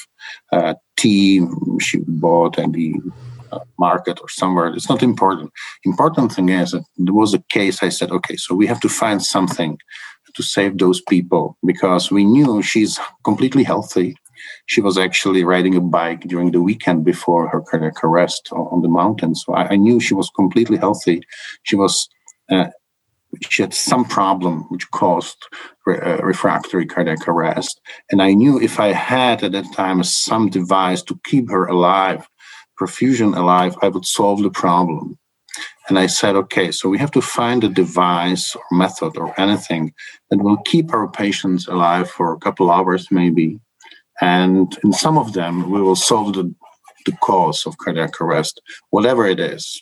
uh, 0.52 0.74
tea 0.98 1.46
she 1.80 2.00
bought 2.08 2.60
at 2.60 2.74
the 2.74 2.96
uh, 3.52 3.60
market 3.80 4.20
or 4.22 4.30
somewhere. 4.30 4.68
It's 4.68 4.90
not 4.90 5.04
important. 5.04 5.52
Important 5.86 6.34
thing 6.34 6.50
is 6.50 6.72
that 6.72 6.84
there 6.98 7.14
was 7.14 7.34
a 7.34 7.44
case. 7.50 7.82
I 7.82 7.90
said, 7.90 8.12
okay, 8.12 8.36
so 8.36 8.56
we 8.56 8.68
have 8.68 8.82
to 8.82 8.90
find 8.90 9.24
something 9.24 9.80
to 10.38 10.44
save 10.44 10.78
those 10.78 11.02
people 11.02 11.58
because 11.66 12.10
we 12.10 12.24
knew 12.24 12.62
she's 12.62 12.98
completely 13.24 13.64
healthy 13.64 14.16
she 14.68 14.82
was 14.82 14.98
actually 14.98 15.44
riding 15.44 15.76
a 15.76 15.82
bike 15.82 16.22
during 16.22 16.52
the 16.52 16.62
weekend 16.62 17.04
before 17.04 17.48
her 17.48 17.62
cardiac 17.62 18.04
arrest 18.04 18.50
on 18.52 18.82
the 18.82 18.90
mountain. 18.90 19.36
So 19.36 19.54
I, 19.54 19.70
I 19.70 19.76
knew 19.76 20.00
she 20.00 20.14
was 20.14 20.30
completely 20.36 20.78
healthy. 20.78 21.22
She 21.64 21.76
was. 21.76 22.08
Uh, 22.50 22.68
she 23.50 23.62
had 23.62 23.74
some 23.74 24.06
problem 24.06 24.64
which 24.70 24.90
caused 24.92 25.38
re- 25.86 26.00
uh, 26.00 26.18
refractory 26.24 26.86
cardiac 26.86 27.28
arrest. 27.28 27.82
And 28.10 28.22
I 28.22 28.34
knew 28.34 28.60
if 28.60 28.80
I 28.80 28.94
had 28.94 29.44
at 29.44 29.52
that 29.52 29.72
time 29.74 30.02
some 30.04 30.50
device 30.50 31.04
to 31.04 31.20
keep 31.26 31.50
her 31.50 31.66
alive, 31.66 32.28
perfusion 32.80 33.36
alive, 33.36 33.76
I 33.82 33.90
would 33.90 34.06
solve 34.06 34.42
the 34.42 34.50
problem. 34.50 35.20
And 35.90 35.98
I 35.98 36.08
said, 36.08 36.36
okay, 36.36 36.72
so 36.72 36.90
we 36.90 36.98
have 36.98 37.12
to 37.12 37.22
find 37.22 37.64
a 37.64 37.70
device 37.70 38.56
or 38.56 38.64
method 38.72 39.18
or 39.18 39.34
anything 39.40 39.94
that 40.30 40.42
will 40.42 40.58
keep 40.58 40.94
our 40.94 41.08
patients 41.08 41.68
alive 41.68 42.10
for 42.10 42.34
a 42.34 42.40
couple 42.40 42.70
hours, 42.70 43.08
maybe, 43.10 43.60
and 44.22 44.78
in 44.84 44.94
some 44.94 45.18
of 45.18 45.34
them, 45.34 45.70
we 45.70 45.82
will 45.82 45.96
solve 45.96 46.34
the, 46.34 46.54
the 47.06 47.12
cause 47.24 47.66
of 47.66 47.78
cardiac 47.78 48.20
arrest, 48.20 48.62
whatever 48.90 49.26
it 49.26 49.40
is. 49.40 49.82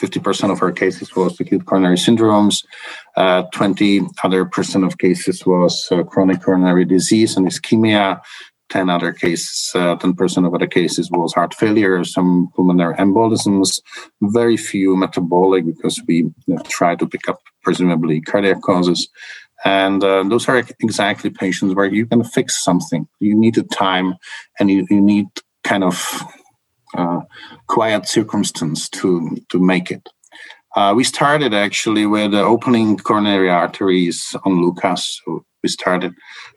50% 0.00 0.50
of 0.50 0.62
our 0.62 0.72
cases 0.72 1.14
was 1.14 1.38
acute 1.38 1.64
coronary 1.66 1.96
syndromes. 1.96 2.64
Uh, 3.16 3.42
20 3.52 4.02
other 4.24 4.44
percent 4.44 4.84
of 4.84 4.98
cases 4.98 5.46
was 5.46 5.86
uh, 5.90 6.02
chronic 6.02 6.42
coronary 6.42 6.84
disease 6.84 7.36
and 7.36 7.46
ischemia. 7.46 8.20
10 8.70 8.88
other 8.88 9.12
cases, 9.12 9.70
uh, 9.74 9.96
10% 9.96 10.46
of 10.46 10.54
other 10.54 10.66
cases 10.66 11.10
was 11.10 11.34
heart 11.34 11.54
failure, 11.54 12.02
some 12.04 12.50
pulmonary 12.54 12.94
embolisms, 12.94 13.80
very 14.22 14.56
few 14.56 14.96
metabolic 14.96 15.66
because 15.66 16.00
we 16.06 16.32
try 16.68 16.94
to 16.96 17.06
pick 17.06 17.28
up 17.28 17.40
presumably 17.62 18.20
cardiac 18.20 18.62
causes. 18.62 19.08
And 19.64 20.02
uh, 20.02 20.24
those 20.24 20.48
are 20.48 20.64
exactly 20.80 21.30
patients 21.30 21.74
where 21.74 21.86
you 21.86 22.06
can 22.06 22.24
fix 22.24 22.64
something. 22.64 23.06
You 23.18 23.34
need 23.34 23.56
the 23.56 23.64
time 23.64 24.14
and 24.58 24.70
you, 24.70 24.86
you 24.88 25.00
need 25.00 25.26
kind 25.64 25.84
of 25.84 26.22
uh, 26.96 27.20
quiet 27.66 28.08
circumstance 28.08 28.88
to, 28.88 29.36
to 29.50 29.58
make 29.58 29.90
it. 29.90 30.08
Uh, 30.76 30.94
we 30.96 31.02
started 31.02 31.52
actually 31.52 32.06
with 32.06 32.32
opening 32.32 32.96
coronary 32.96 33.50
arteries 33.50 34.36
on 34.44 34.62
Lucas. 34.62 35.20
So 35.24 35.44
we 35.62 35.68
started 35.68 36.14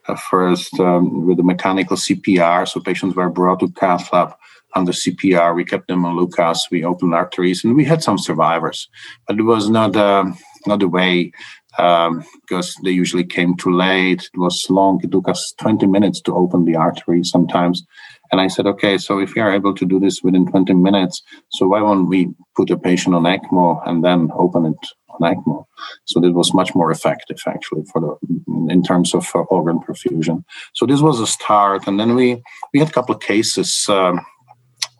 uh, 0.08 0.16
first 0.16 0.78
um, 0.80 1.26
with 1.26 1.36
the 1.36 1.42
mechanical 1.42 1.96
CPR. 1.96 2.68
So 2.68 2.80
patients 2.80 3.14
were 3.14 3.30
brought 3.30 3.60
to 3.60 3.70
cath 3.72 4.12
lab 4.12 4.34
under 4.74 4.92
CPR. 4.92 5.54
We 5.54 5.64
kept 5.64 5.88
them 5.88 6.04
on 6.04 6.16
Lucas. 6.16 6.68
We 6.70 6.84
opened 6.84 7.14
arteries, 7.14 7.64
and 7.64 7.76
we 7.76 7.84
had 7.84 8.02
some 8.02 8.18
survivors, 8.18 8.88
but 9.26 9.38
it 9.38 9.42
was 9.42 9.68
not 9.68 9.96
uh, 9.96 10.24
not 10.66 10.80
the 10.80 10.88
way 10.88 11.32
um, 11.78 12.24
because 12.42 12.74
they 12.84 12.90
usually 12.90 13.24
came 13.24 13.56
too 13.56 13.74
late. 13.74 14.30
It 14.32 14.38
was 14.38 14.66
long. 14.70 15.00
It 15.02 15.12
took 15.12 15.28
us 15.28 15.54
20 15.58 15.86
minutes 15.86 16.20
to 16.22 16.34
open 16.34 16.64
the 16.64 16.76
artery 16.76 17.24
sometimes. 17.24 17.84
And 18.32 18.40
I 18.40 18.48
said, 18.48 18.66
okay, 18.66 18.98
so 18.98 19.18
if 19.18 19.34
we 19.34 19.42
are 19.42 19.52
able 19.52 19.74
to 19.74 19.84
do 19.84 20.00
this 20.00 20.22
within 20.22 20.46
20 20.46 20.74
minutes, 20.74 21.22
so 21.50 21.68
why 21.68 21.82
won't 21.82 22.08
we 22.08 22.30
put 22.56 22.70
a 22.70 22.76
patient 22.76 23.14
on 23.14 23.22
ECMO 23.22 23.80
and 23.86 24.02
then 24.02 24.30
open 24.34 24.66
it 24.66 24.88
on 25.20 25.34
ECMO? 25.34 25.66
So 26.04 26.20
this 26.20 26.32
was 26.32 26.54
much 26.54 26.74
more 26.74 26.90
effective 26.90 27.38
actually 27.46 27.84
for 27.92 28.00
the 28.00 28.72
in 28.72 28.82
terms 28.82 29.14
of 29.14 29.28
uh, 29.34 29.40
organ 29.40 29.80
perfusion. 29.80 30.44
So 30.74 30.86
this 30.86 31.00
was 31.00 31.20
a 31.20 31.26
start, 31.26 31.86
and 31.86 31.98
then 31.98 32.14
we 32.14 32.42
we 32.72 32.80
had 32.80 32.88
a 32.88 32.92
couple 32.92 33.14
of 33.14 33.20
cases. 33.20 33.88
Um, 33.88 34.24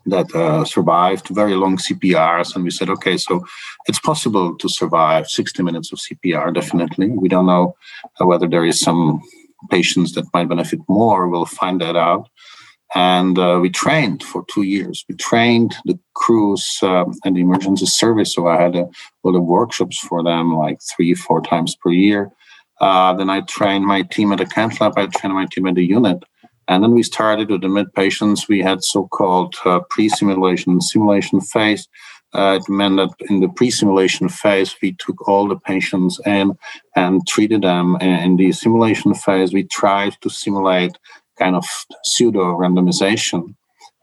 that 0.07 0.33
uh, 0.35 0.63
survived 0.65 1.29
very 1.29 1.55
long 1.55 1.77
CPRs, 1.77 2.53
and 2.55 2.63
we 2.63 2.69
said, 2.69 2.89
okay, 2.91 3.17
so 3.17 3.43
it's 3.87 3.97
possible 3.97 4.55
to 4.55 4.69
survive 4.69 5.27
60 5.27 5.63
minutes 5.63 5.91
of 5.91 5.97
CPR. 5.97 6.53
Definitely, 6.53 7.09
we 7.09 7.27
don't 7.27 7.47
know 7.47 7.75
whether 8.19 8.47
there 8.47 8.65
is 8.65 8.79
some 8.79 9.21
patients 9.71 10.13
that 10.13 10.25
might 10.33 10.49
benefit 10.49 10.79
more. 10.87 11.27
We'll 11.27 11.45
find 11.45 11.81
that 11.81 11.95
out. 11.95 12.29
And 12.95 13.37
uh, 13.37 13.59
we 13.61 13.69
trained 13.69 14.23
for 14.23 14.45
two 14.47 14.63
years. 14.63 15.03
We 15.09 15.15
trained 15.15 15.75
the 15.83 15.99
crews 16.13 16.79
um, 16.81 17.13
and 17.25 17.35
the 17.35 17.41
emergency 17.41 17.85
service. 17.85 18.33
So 18.33 18.47
I 18.47 18.61
had 18.61 18.75
a 18.75 18.87
lot 19.23 19.35
of 19.35 19.43
workshops 19.43 19.99
for 19.99 20.23
them, 20.23 20.55
like 20.55 20.79
three, 20.95 21.13
four 21.13 21.41
times 21.41 21.75
per 21.75 21.91
year. 21.91 22.31
Uh, 22.79 23.13
then 23.13 23.29
I 23.29 23.41
trained 23.41 23.85
my 23.85 24.03
team 24.03 24.31
at 24.31 24.39
the 24.39 24.45
cath 24.45 24.79
lab. 24.79 24.97
I 24.97 25.07
trained 25.07 25.35
my 25.35 25.45
team 25.45 25.67
at 25.67 25.75
the 25.75 25.85
unit. 25.85 26.23
And 26.67 26.83
then 26.83 26.93
we 26.93 27.03
started 27.03 27.49
with 27.49 27.61
the 27.61 27.69
mid 27.69 27.93
patients. 27.93 28.47
We 28.47 28.61
had 28.61 28.83
so-called 28.83 29.55
uh, 29.65 29.81
pre-simulation 29.89 30.79
simulation 30.81 31.41
phase. 31.41 31.87
Uh, 32.33 32.59
it 32.61 32.69
meant 32.69 32.97
that 32.97 33.09
in 33.29 33.39
the 33.39 33.47
pre-simulation 33.49 34.27
phase, 34.29 34.75
we 34.81 34.93
took 34.93 35.27
all 35.27 35.47
the 35.47 35.55
patients 35.57 36.19
in 36.25 36.57
and 36.95 37.25
treated 37.27 37.61
them. 37.61 37.95
In 38.01 38.35
the 38.35 38.51
simulation 38.51 39.13
phase, 39.13 39.53
we 39.53 39.63
tried 39.63 40.17
to 40.21 40.29
simulate 40.29 40.97
kind 41.37 41.55
of 41.55 41.65
pseudo 42.03 42.57
randomization. 42.57 43.55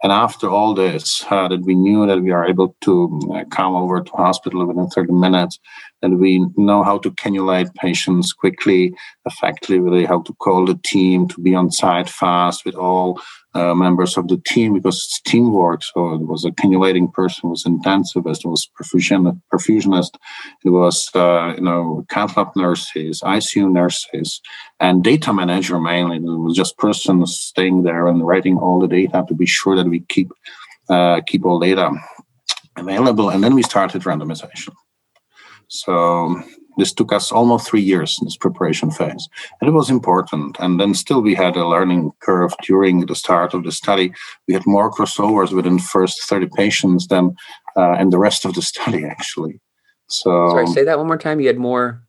And 0.03 0.11
after 0.11 0.49
all 0.51 0.75
this, 0.75 1.25
uh, 1.31 1.47
that 1.47 1.63
we 1.63 1.77
knew 1.77 2.07
that 2.09 2.23
we 2.23 2.33
are 2.33 2.45
able 2.45 2.75
to 2.81 3.21
uh, 3.35 3.45
come 3.51 3.77
over 3.77 4.03
to 4.03 4.13
hospital 4.13 4.67
within 4.67 4.89
30 4.89 5.13
minutes, 5.13 5.61
that 6.01 6.11
we 6.11 6.45
know 6.57 6.83
how 6.83 6.99
to 6.99 7.13
cannulate 7.13 7.73
patients 7.77 8.33
quickly, 8.33 8.93
effectively, 9.27 10.05
how 10.05 10.23
to 10.23 10.33
call 10.35 10.67
the 10.67 10.79
team 10.85 11.29
to 11.29 11.41
be 11.41 11.55
on 11.55 11.71
site 11.71 12.09
fast 12.09 12.65
with 12.65 12.75
all 12.75 13.21
uh, 13.55 13.75
members 13.75 14.17
of 14.17 14.29
the 14.29 14.41
team 14.47 14.75
because 14.75 14.97
it's 14.97 15.21
teamwork. 15.21 15.83
So 15.83 16.15
it 16.15 16.23
was 16.23 16.45
a 16.45 16.51
cannulating 16.51 17.13
person, 17.13 17.51
was 17.51 17.65
intensivist, 17.65 18.45
it 18.45 18.49
was 18.49 18.69
perfusion, 18.81 19.41
perfusionist, 19.53 20.15
it 20.65 20.71
was 20.71 21.11
uh, 21.15 21.55
you 21.57 21.63
know 21.63 22.05
cath 22.09 22.37
lab 22.37 22.57
nurses, 22.57 23.21
ICU 23.21 23.71
nurses, 23.71 24.41
and 24.81 25.05
data 25.05 25.33
manager 25.33 25.79
mainly. 25.79 26.17
It 26.17 26.23
was 26.23 26.57
just 26.57 26.79
persons 26.79 27.39
staying 27.39 27.83
there 27.83 28.07
and 28.07 28.27
writing 28.27 28.59
all 28.59 28.81
the 28.81 28.89
data 28.89 29.25
to 29.29 29.35
be 29.35 29.47
sure 29.47 29.77
that 29.77 29.87
we 29.87 30.01
keep 30.09 30.31
uh, 30.89 31.21
keep 31.27 31.45
all 31.45 31.59
data 31.59 31.91
available. 32.77 33.29
And 33.31 33.43
then 33.45 33.55
we 33.55 33.63
started 33.63 34.03
randomization. 34.03 34.73
So 35.69 36.43
this 36.79 36.93
took 36.93 37.13
us 37.13 37.31
almost 37.31 37.69
three 37.69 37.81
years 37.81 38.17
in 38.21 38.27
this 38.27 38.37
preparation 38.37 38.91
phase. 38.91 39.29
And 39.61 39.69
it 39.69 39.73
was 39.73 39.91
important. 39.91 40.57
And 40.59 40.81
then 40.81 40.95
still 40.95 41.21
we 41.21 41.35
had 41.35 41.57
a 41.57 41.67
learning 41.67 42.13
curve 42.21 42.55
during 42.63 43.07
the 43.07 43.15
start 43.15 43.55
of 43.55 43.65
the 43.65 43.73
study. 43.73 44.13
We 44.49 44.55
had 44.55 44.67
more 44.67 44.91
crossovers 44.91 45.53
within 45.53 45.77
the 45.77 45.83
first 45.83 46.23
30 46.29 46.49
patients 46.57 47.09
than 47.09 47.35
uh, 47.77 47.95
in 47.95 48.11
the 48.11 48.19
rest 48.19 48.45
of 48.45 48.55
the 48.55 48.63
study 48.73 49.05
actually. 49.05 49.61
So 50.09 50.51
sorry 50.51 50.67
say 50.67 50.85
that 50.85 50.99
one 50.99 51.07
more 51.07 51.19
time. 51.19 51.41
You 51.41 51.47
had 51.47 51.59
more 51.59 52.03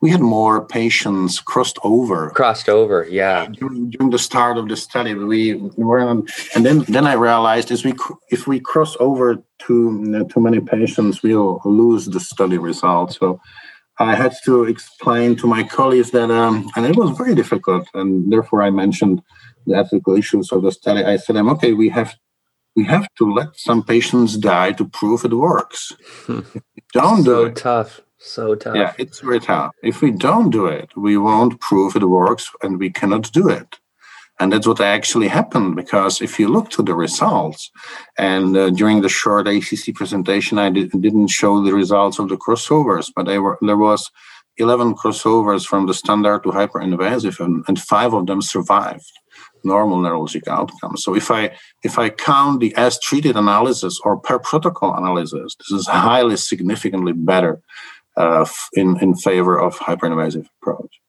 we 0.00 0.10
had 0.10 0.20
more 0.20 0.66
patients 0.66 1.40
crossed 1.40 1.78
over. 1.84 2.30
Crossed 2.30 2.68
over 2.68 3.06
yeah. 3.10 3.46
During, 3.46 3.90
during 3.90 4.10
the 4.10 4.18
start 4.18 4.56
of 4.56 4.68
the 4.68 4.76
study 4.76 5.14
we 5.14 5.54
were 5.76 6.00
on, 6.00 6.26
and 6.54 6.64
then 6.64 6.80
then 6.88 7.06
i 7.06 7.12
realized 7.12 7.70
is 7.70 7.84
we 7.84 7.94
if 8.30 8.46
we 8.46 8.60
cross 8.60 8.96
over 9.00 9.36
too 9.58 10.26
too 10.32 10.40
many 10.40 10.60
patients 10.60 11.22
we'll 11.22 11.60
lose 11.64 12.06
the 12.06 12.20
study 12.20 12.58
results. 12.58 13.18
So 13.18 13.40
I 14.00 14.14
had 14.14 14.34
to 14.44 14.64
explain 14.64 15.36
to 15.36 15.46
my 15.46 15.64
colleagues 15.64 16.12
that, 16.12 16.30
um, 16.30 16.70
and 16.76 16.86
it 16.86 16.96
was 16.96 17.16
very 17.16 17.34
difficult, 17.34 17.88
and 17.94 18.32
therefore 18.32 18.62
I 18.62 18.70
mentioned 18.70 19.22
the 19.66 19.76
ethical 19.76 20.16
issues 20.16 20.52
of 20.52 20.62
the 20.62 20.70
study. 20.70 21.04
I 21.04 21.16
said, 21.16 21.36
"I'm 21.36 21.48
okay. 21.50 21.72
We 21.72 21.88
have 21.88 22.14
we 22.76 22.84
have 22.84 23.08
to 23.18 23.24
let 23.32 23.56
some 23.56 23.82
patients 23.82 24.36
die 24.36 24.72
to 24.72 24.84
prove 24.84 25.24
it 25.24 25.34
works. 25.34 25.92
don't 26.92 27.24
so 27.24 27.30
do 27.30 27.44
it. 27.46 27.56
tough, 27.56 28.02
so 28.18 28.54
tough. 28.54 28.76
Yeah, 28.76 28.92
it's 28.98 29.20
very 29.20 29.40
tough. 29.40 29.72
If 29.82 30.00
we 30.00 30.12
don't 30.12 30.50
do 30.50 30.66
it, 30.66 30.90
we 30.96 31.16
won't 31.16 31.60
prove 31.60 31.96
it 31.96 32.04
works, 32.04 32.50
and 32.62 32.78
we 32.78 32.90
cannot 32.90 33.32
do 33.32 33.48
it. 33.48 33.80
And 34.40 34.52
that's 34.52 34.66
what 34.66 34.80
actually 34.80 35.28
happened 35.28 35.74
because 35.74 36.20
if 36.20 36.38
you 36.38 36.48
look 36.48 36.70
to 36.70 36.82
the 36.82 36.94
results, 36.94 37.70
and 38.18 38.56
uh, 38.56 38.70
during 38.70 39.00
the 39.00 39.08
short 39.08 39.48
ACC 39.48 39.94
presentation, 39.94 40.58
I 40.58 40.70
did, 40.70 40.94
not 40.94 41.30
show 41.30 41.62
the 41.62 41.74
results 41.74 42.18
of 42.18 42.28
the 42.28 42.36
crossovers, 42.36 43.10
but 43.14 43.26
there 43.26 43.42
were, 43.42 43.58
there 43.60 43.76
was 43.76 44.10
11 44.58 44.94
crossovers 44.94 45.66
from 45.66 45.86
the 45.86 45.94
standard 45.94 46.44
to 46.44 46.50
hyperinvasive, 46.50 47.40
and, 47.44 47.64
and 47.66 47.80
five 47.80 48.14
of 48.14 48.26
them 48.26 48.40
survived 48.42 49.10
normal 49.64 49.98
neurologic 49.98 50.46
outcomes. 50.48 51.02
So 51.02 51.14
if 51.14 51.30
I 51.30 51.50
if 51.82 51.98
I 51.98 52.08
count 52.10 52.60
the 52.60 52.74
as 52.76 52.98
treated 53.00 53.36
analysis 53.36 54.00
or 54.04 54.18
per 54.18 54.38
protocol 54.38 54.94
analysis, 54.94 55.56
this 55.56 55.70
is 55.80 55.86
highly 55.86 56.36
significantly 56.36 57.12
better 57.12 57.60
uh, 58.16 58.46
in 58.74 58.98
in 59.00 59.14
favor 59.14 59.58
of 59.58 59.78
hyperinvasive 59.78 60.46
approach. 60.60 61.00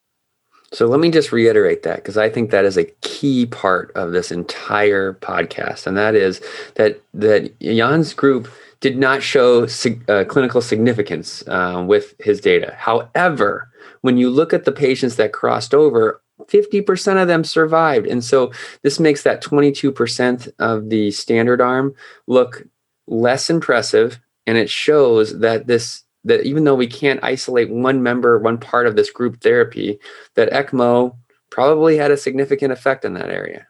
So 0.71 0.85
let 0.85 0.99
me 0.99 1.09
just 1.09 1.31
reiterate 1.31 1.83
that 1.83 1.97
because 1.97 2.17
I 2.17 2.29
think 2.29 2.51
that 2.51 2.65
is 2.65 2.77
a 2.77 2.85
key 3.01 3.45
part 3.47 3.91
of 3.95 4.11
this 4.11 4.31
entire 4.31 5.13
podcast, 5.13 5.87
and 5.87 5.97
that 5.97 6.15
is 6.15 6.41
that 6.75 7.01
that 7.13 7.59
Jan's 7.59 8.13
group 8.13 8.47
did 8.79 8.97
not 8.97 9.21
show 9.21 9.67
uh, 10.07 10.23
clinical 10.25 10.61
significance 10.61 11.43
uh, 11.47 11.83
with 11.85 12.13
his 12.19 12.39
data. 12.39 12.75
However, 12.77 13.69
when 14.01 14.17
you 14.17 14.29
look 14.29 14.53
at 14.53 14.65
the 14.65 14.71
patients 14.71 15.17
that 15.17 15.33
crossed 15.33 15.73
over, 15.73 16.21
50% 16.47 17.21
of 17.21 17.27
them 17.27 17.43
survived. 17.43 18.07
And 18.07 18.23
so 18.23 18.51
this 18.81 18.99
makes 18.99 19.23
that 19.23 19.43
22% 19.43 20.49
of 20.59 20.89
the 20.89 21.11
standard 21.11 21.59
arm 21.59 21.93
look 22.27 22.63
less 23.07 23.49
impressive. 23.49 24.19
And 24.47 24.57
it 24.57 24.69
shows 24.69 25.39
that 25.39 25.67
this 25.67 26.03
that 26.23 26.45
even 26.45 26.63
though 26.63 26.75
we 26.75 26.87
can't 26.87 27.23
isolate 27.23 27.69
one 27.69 28.03
member, 28.03 28.39
one 28.39 28.57
part 28.57 28.87
of 28.87 28.95
this 28.95 29.09
group 29.09 29.41
therapy, 29.41 29.99
that 30.35 30.51
ECMO 30.51 31.15
probably 31.49 31.97
had 31.97 32.11
a 32.11 32.17
significant 32.17 32.71
effect 32.71 33.05
in 33.05 33.13
that 33.13 33.29
area. 33.29 33.67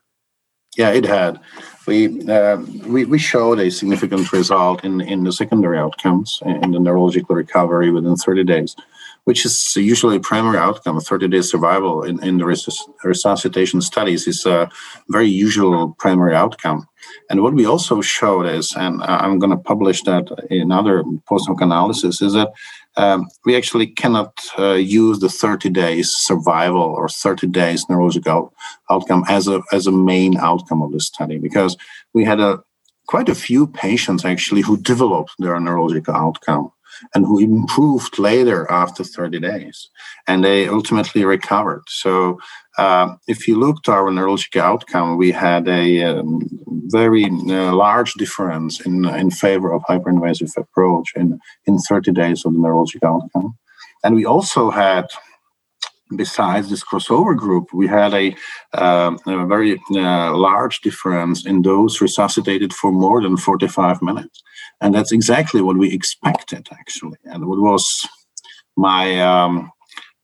Yeah, 0.77 0.91
it 0.91 1.05
had. 1.05 1.39
We 1.87 2.27
uh, 2.29 2.57
we, 2.85 3.05
we 3.05 3.17
showed 3.17 3.59
a 3.59 3.71
significant 3.71 4.31
result 4.31 4.83
in 4.83 5.01
in 5.01 5.23
the 5.23 5.31
secondary 5.31 5.77
outcomes 5.77 6.41
in 6.45 6.71
the 6.71 6.79
neurological 6.79 7.35
recovery 7.35 7.91
within 7.91 8.15
30 8.15 8.43
days, 8.43 8.75
which 9.25 9.45
is 9.45 9.75
usually 9.75 10.17
a 10.17 10.19
primary 10.19 10.57
outcome. 10.57 10.99
30 10.99 11.27
day 11.27 11.41
survival 11.41 12.03
in, 12.03 12.23
in 12.23 12.37
the 12.37 12.45
resuscitation 13.03 13.81
studies 13.81 14.27
is 14.27 14.45
a 14.45 14.69
very 15.09 15.27
usual 15.27 15.95
primary 15.99 16.35
outcome. 16.35 16.87
And 17.29 17.41
what 17.41 17.53
we 17.53 17.65
also 17.65 18.01
showed 18.01 18.45
is, 18.45 18.75
and 18.75 19.01
I'm 19.03 19.39
going 19.39 19.51
to 19.51 19.57
publish 19.57 20.03
that 20.03 20.27
in 20.49 20.71
other 20.71 21.03
post 21.27 21.47
hoc 21.47 21.61
analysis, 21.61 22.21
is 22.21 22.33
that 22.33 22.51
um, 22.97 23.27
we 23.45 23.55
actually 23.55 23.87
cannot 23.87 24.37
uh, 24.57 24.73
use 24.73 25.19
the 25.19 25.29
30 25.29 25.69
days 25.69 26.11
survival 26.11 26.81
or 26.81 27.07
30 27.07 27.47
days 27.47 27.87
neurological 27.89 28.53
outcome 28.89 29.23
as 29.29 29.47
a 29.47 29.61
as 29.71 29.87
a 29.87 29.91
main 29.91 30.37
outcome 30.37 30.81
of 30.81 30.91
the 30.91 30.99
study 30.99 31.37
because 31.37 31.77
we 32.13 32.25
had 32.25 32.39
a 32.39 32.59
quite 33.07 33.29
a 33.29 33.35
few 33.35 33.67
patients 33.67 34.25
actually 34.25 34.61
who 34.61 34.75
developed 34.77 35.33
their 35.39 35.59
neurological 35.59 36.15
outcome 36.15 36.71
and 37.13 37.25
who 37.25 37.39
improved 37.39 38.19
later 38.19 38.69
after 38.71 39.03
30 39.03 39.39
days 39.39 39.89
and 40.27 40.43
they 40.43 40.67
ultimately 40.67 41.25
recovered 41.25 41.83
so 41.87 42.39
uh, 42.77 43.15
if 43.27 43.47
you 43.47 43.59
look 43.59 43.83
to 43.83 43.91
our 43.91 44.11
neurological 44.11 44.61
outcome 44.61 45.17
we 45.17 45.31
had 45.31 45.67
a 45.67 46.03
um, 46.03 46.41
very 46.91 47.25
uh, 47.25 47.73
large 47.73 48.13
difference 48.13 48.79
in 48.81 49.05
in 49.05 49.29
favor 49.31 49.73
of 49.73 49.81
hyperinvasive 49.83 50.51
approach 50.57 51.09
in 51.15 51.39
in 51.65 51.77
30 51.77 52.11
days 52.11 52.45
of 52.45 52.53
the 52.53 52.59
neurological 52.59 53.07
outcome 53.07 53.57
and 54.03 54.15
we 54.15 54.25
also 54.25 54.71
had 54.71 55.05
besides 56.15 56.69
this 56.69 56.83
crossover 56.83 57.35
group, 57.35 57.73
we 57.73 57.87
had 57.87 58.13
a, 58.13 58.35
uh, 58.73 59.15
a 59.27 59.45
very 59.45 59.79
uh, 59.95 60.35
large 60.35 60.81
difference 60.81 61.45
in 61.45 61.61
those 61.61 62.01
resuscitated 62.01 62.73
for 62.73 62.91
more 62.91 63.21
than 63.21 63.37
45 63.37 64.01
minutes. 64.01 64.41
And 64.81 64.93
that's 64.93 65.11
exactly 65.11 65.61
what 65.61 65.77
we 65.77 65.93
expected, 65.93 66.67
actually. 66.71 67.17
And 67.25 67.45
what 67.45 67.59
was 67.59 68.07
my 68.77 69.21
um, 69.21 69.71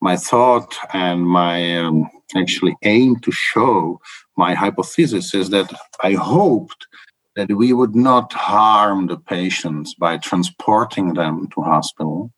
my 0.02 0.16
thought 0.16 0.76
and 0.94 1.28
my 1.28 1.78
um, 1.78 2.10
actually 2.36 2.76
aim 2.84 3.18
to 3.18 3.32
show 3.32 4.00
my 4.38 4.54
hypothesis 4.54 5.34
is 5.34 5.50
that 5.50 5.74
I 6.02 6.14
hoped 6.14 6.88
that 7.36 7.52
we 7.52 7.74
would 7.74 7.96
not 7.96 8.32
harm 8.34 9.08
the 9.08 9.18
patients 9.18 9.94
by 9.94 10.18
transporting 10.18 11.14
them 11.14 11.48
to 11.54 11.62
hospital 11.62 12.32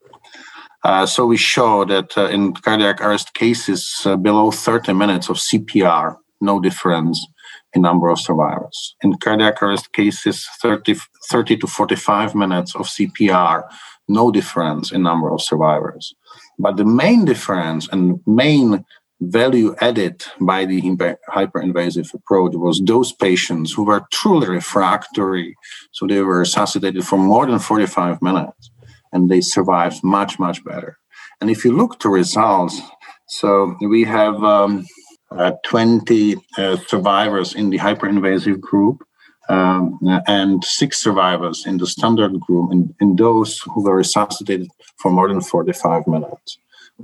uh, 0.84 1.06
so 1.06 1.26
we 1.26 1.38
show 1.38 1.84
that 1.86 2.18
uh, 2.18 2.28
in 2.28 2.54
cardiac 2.54 3.02
arrest 3.02 3.34
cases 3.34 4.02
uh, 4.06 4.16
below 4.16 4.52
30 4.52 4.94
minutes 4.94 5.28
of 5.30 5.38
CPR, 5.38 6.16
no 6.40 6.60
difference 6.60 7.26
in 7.74 7.82
number 7.82 8.10
of 8.10 8.20
survivors. 8.20 8.96
In 9.04 9.18
cardiac 9.18 9.62
arrest 9.62 9.92
cases, 9.94 10.48
30, 10.62 10.96
30 11.30 11.58
to 11.58 11.68
45 11.68 12.36
minutes 12.36 12.76
of 12.76 12.88
CPR, 12.88 13.64
no 14.08 14.32
difference 14.32 14.92
in 14.92 15.04
number 15.04 15.32
of 15.32 15.42
survivors. 15.42 16.14
But 16.58 16.78
the 16.78 16.86
main 16.86 17.26
difference 17.26 17.88
and 17.92 18.22
main 18.26 18.86
value 19.20 19.76
added 19.82 20.24
by 20.40 20.66
the 20.66 20.82
hyperinvasive 21.30 22.14
approach 22.14 22.54
was 22.56 22.80
those 22.80 23.12
patients 23.12 23.74
who 23.74 23.84
were 23.84 24.06
truly 24.12 24.48
refractory. 24.48 25.56
So 25.92 26.06
they 26.06 26.22
were 26.22 26.40
resuscitated 26.40 27.04
for 27.04 27.18
more 27.18 27.46
than 27.46 27.60
45 27.60 28.22
minutes 28.22 28.72
and 29.12 29.30
they 29.30 29.42
survived 29.42 30.04
much, 30.04 30.40
much 30.40 30.64
better. 30.64 30.98
And 31.42 31.50
if 31.50 31.66
you 31.66 31.76
look 31.76 32.00
to 32.00 32.10
results, 32.10 32.80
so 33.28 33.76
we 33.82 34.04
have 34.04 34.44
um, 34.44 34.86
uh, 35.32 35.52
20 35.66 36.36
uh, 36.58 36.78
survivors 36.88 37.54
in 37.54 37.70
the 37.70 37.78
hyperinvasive 37.78 38.60
group 38.60 39.04
um, 39.50 40.00
and 40.28 40.64
six 40.64 40.98
survivors 40.98 41.66
in 41.66 41.78
the 41.78 41.88
standard 41.88 42.40
group, 42.40 42.72
in, 42.72 42.94
in 43.00 43.16
those 43.16 43.60
who 43.60 43.84
were 43.84 43.96
resuscitated 43.96 44.70
for 44.98 45.12
more 45.12 45.28
than 45.28 45.42
45 45.42 46.08
minutes. 46.08 46.58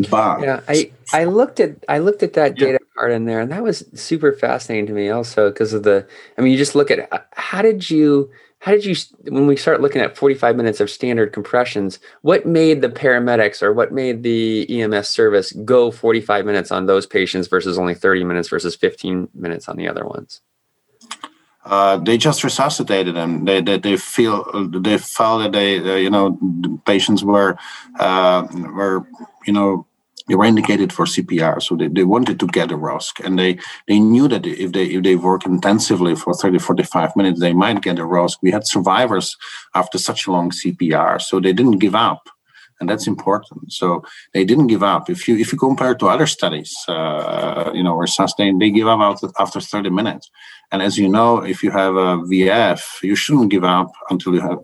But 0.09 0.41
yeah, 0.41 0.61
I, 0.67 0.91
I 1.13 1.25
looked 1.25 1.59
at 1.59 1.75
I 1.87 1.99
looked 1.99 2.23
at 2.23 2.33
that 2.33 2.55
data 2.55 2.79
part 2.95 3.11
in 3.11 3.25
there, 3.25 3.39
and 3.39 3.51
that 3.51 3.61
was 3.61 3.85
super 3.93 4.33
fascinating 4.33 4.87
to 4.87 4.93
me. 4.93 5.11
Also, 5.11 5.51
because 5.51 5.71
of 5.71 5.83
the, 5.83 6.07
I 6.35 6.41
mean, 6.41 6.51
you 6.51 6.57
just 6.57 6.73
look 6.73 6.89
at 6.89 7.13
uh, 7.13 7.19
how 7.33 7.61
did 7.61 7.87
you 7.91 8.31
how 8.63 8.71
did 8.71 8.85
you 8.85 8.95
when 9.23 9.45
we 9.45 9.57
start 9.57 9.81
looking 9.81 10.01
at 10.01 10.15
45 10.15 10.55
minutes 10.55 10.79
of 10.79 10.89
standard 10.89 11.33
compressions 11.33 11.99
what 12.21 12.45
made 12.45 12.81
the 12.81 12.87
paramedics 12.89 13.61
or 13.61 13.73
what 13.73 13.91
made 13.91 14.23
the 14.23 14.81
ems 14.81 15.09
service 15.09 15.51
go 15.51 15.91
45 15.91 16.45
minutes 16.45 16.71
on 16.71 16.85
those 16.85 17.05
patients 17.05 17.47
versus 17.47 17.77
only 17.77 17.93
30 17.93 18.23
minutes 18.23 18.47
versus 18.47 18.73
15 18.75 19.27
minutes 19.33 19.67
on 19.67 19.75
the 19.75 19.87
other 19.87 20.05
ones 20.05 20.41
uh, 21.65 21.97
they 21.97 22.17
just 22.17 22.43
resuscitated 22.43 23.15
them. 23.15 23.45
They, 23.45 23.61
they, 23.61 23.77
they 23.77 23.95
feel 23.95 24.43
they 24.69 24.97
felt 24.97 25.43
that 25.43 25.53
they 25.53 25.79
uh, 25.79 25.95
you 25.95 26.09
know 26.09 26.37
the 26.41 26.77
patients 26.85 27.23
were 27.23 27.57
uh, 27.99 28.45
were 28.51 29.07
you 29.45 29.53
know 29.53 29.87
they 30.27 30.35
were 30.35 30.45
indicated 30.45 30.93
for 30.93 31.05
CPR, 31.05 31.61
so 31.61 31.75
they, 31.75 31.87
they 31.87 32.03
wanted 32.03 32.39
to 32.39 32.47
get 32.47 32.71
a 32.71 32.77
ROSC, 32.77 33.25
and 33.25 33.37
they 33.37 33.59
they 33.87 33.99
knew 33.99 34.27
that 34.27 34.45
if 34.45 34.71
they 34.71 34.85
if 34.85 35.03
they 35.03 35.15
work 35.15 35.45
intensively 35.45 36.15
for 36.15 36.33
30 36.33 36.59
45 36.59 37.15
minutes, 37.15 37.39
they 37.39 37.53
might 37.53 37.81
get 37.81 37.99
a 37.99 38.03
ROSC. 38.03 38.37
We 38.41 38.51
had 38.51 38.67
survivors 38.67 39.35
after 39.75 39.97
such 39.97 40.27
a 40.27 40.31
long 40.31 40.51
CPR, 40.51 41.21
so 41.21 41.39
they 41.39 41.53
didn't 41.53 41.79
give 41.79 41.95
up 41.95 42.29
and 42.79 42.89
that's 42.89 43.07
important. 43.07 43.71
So 43.71 44.03
they 44.33 44.43
didn't 44.43 44.67
give 44.67 44.83
up. 44.83 45.09
If 45.09 45.27
you 45.27 45.37
if 45.37 45.51
you 45.51 45.57
compare 45.57 45.95
to 45.95 46.07
other 46.07 46.27
studies, 46.27 46.75
uh, 46.87 47.71
you 47.73 47.83
know, 47.83 47.95
where 47.95 48.07
sustain 48.07 48.59
they 48.59 48.71
give 48.71 48.87
up 48.87 48.99
after, 48.99 49.29
after 49.39 49.59
30 49.61 49.89
minutes. 49.89 50.29
And 50.71 50.81
as 50.81 50.97
you 50.97 51.07
know, 51.07 51.37
if 51.37 51.63
you 51.63 51.71
have 51.71 51.95
a 51.95 52.17
VF, 52.31 52.81
you 53.03 53.15
shouldn't 53.15 53.51
give 53.51 53.63
up 53.63 53.91
until 54.09 54.33
you 54.35 54.41
have 54.41 54.59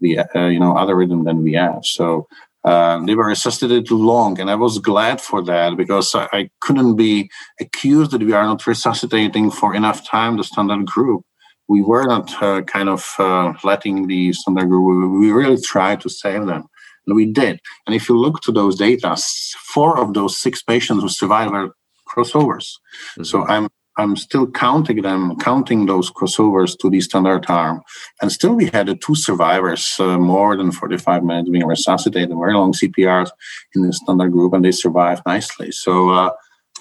the 0.00 0.18
uh, 0.18 0.46
you 0.46 0.60
know 0.60 0.76
other 0.76 0.96
rhythm 0.96 1.24
than 1.24 1.44
VF. 1.44 1.84
So 1.84 2.28
uh, 2.66 3.00
they 3.06 3.14
were 3.14 3.28
resuscitated 3.28 3.86
too 3.86 3.96
long, 3.98 4.38
and 4.40 4.50
I 4.50 4.56
was 4.56 4.78
glad 4.78 5.20
for 5.20 5.42
that 5.44 5.76
because 5.76 6.14
I, 6.14 6.28
I 6.32 6.50
couldn't 6.60 6.96
be 6.96 7.30
accused 7.60 8.10
that 8.10 8.22
we 8.22 8.32
are 8.32 8.44
not 8.44 8.66
resuscitating 8.66 9.50
for 9.50 9.74
enough 9.74 10.06
time 10.06 10.36
the 10.36 10.44
standard 10.44 10.84
group 10.84 11.22
we 11.68 11.82
were 11.82 12.04
not 12.04 12.42
uh, 12.42 12.62
kind 12.62 12.88
of 12.88 13.14
uh, 13.18 13.52
letting 13.64 14.06
the 14.06 14.32
standard 14.32 14.68
group. 14.68 15.20
We 15.20 15.32
really 15.32 15.60
tried 15.60 16.00
to 16.02 16.08
save 16.08 16.46
them. 16.46 16.64
And 17.06 17.16
we 17.16 17.26
did. 17.26 17.60
And 17.86 17.94
if 17.94 18.08
you 18.08 18.18
look 18.18 18.40
to 18.42 18.52
those 18.52 18.76
data, 18.76 19.16
four 19.58 19.98
of 19.98 20.14
those 20.14 20.40
six 20.40 20.62
patients 20.62 21.02
who 21.02 21.08
survived 21.08 21.52
were 21.52 21.70
crossovers. 22.08 22.66
Mm-hmm. 23.12 23.24
So 23.24 23.46
I'm 23.46 23.68
I'm 23.98 24.16
still 24.16 24.46
counting 24.46 25.02
them, 25.02 25.36
counting 25.36 25.86
those 25.86 26.10
crossovers 26.10 26.78
to 26.80 26.90
the 26.90 27.00
standard 27.00 27.46
arm. 27.48 27.82
And 28.20 28.30
still, 28.30 28.54
we 28.54 28.66
had 28.66 29.00
two 29.00 29.14
survivors, 29.14 29.96
uh, 29.98 30.18
more 30.18 30.56
than 30.56 30.72
45 30.72 31.24
minutes 31.24 31.50
being 31.50 31.66
resuscitated, 31.66 32.36
very 32.36 32.54
long 32.54 32.72
CPRs 32.72 33.30
in 33.74 33.82
the 33.82 33.92
standard 33.92 34.32
group, 34.32 34.52
and 34.52 34.64
they 34.64 34.72
survived 34.72 35.22
nicely. 35.26 35.72
So, 35.72 36.10
uh, 36.10 36.30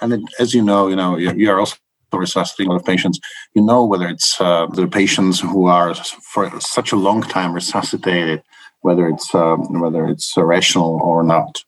and 0.01 0.13
it, 0.13 0.21
as 0.39 0.54
you 0.54 0.62
know, 0.62 0.88
you 0.88 0.95
know, 0.95 1.17
you 1.17 1.49
are 1.49 1.60
also 1.60 1.78
resuscitating 2.12 2.69
a 2.69 2.73
lot 2.73 2.82
of 2.82 2.86
patients. 2.86 3.19
You 3.54 3.62
know 3.62 3.84
whether 3.86 4.08
it's 4.08 4.39
uh, 4.39 4.67
the 4.67 4.88
patients 4.88 5.39
who 5.39 5.67
are 5.67 5.93
for 5.93 6.60
such 6.60 6.91
a 6.91 6.95
long 6.95 7.21
time 7.21 7.54
resuscitated 7.54 8.41
whether 8.86 9.08
it's 9.08 9.34
um, 9.34 9.82
whether 9.82 10.06
it's 10.06 10.38
rational 10.38 10.99
or 11.01 11.23
not. 11.23 11.63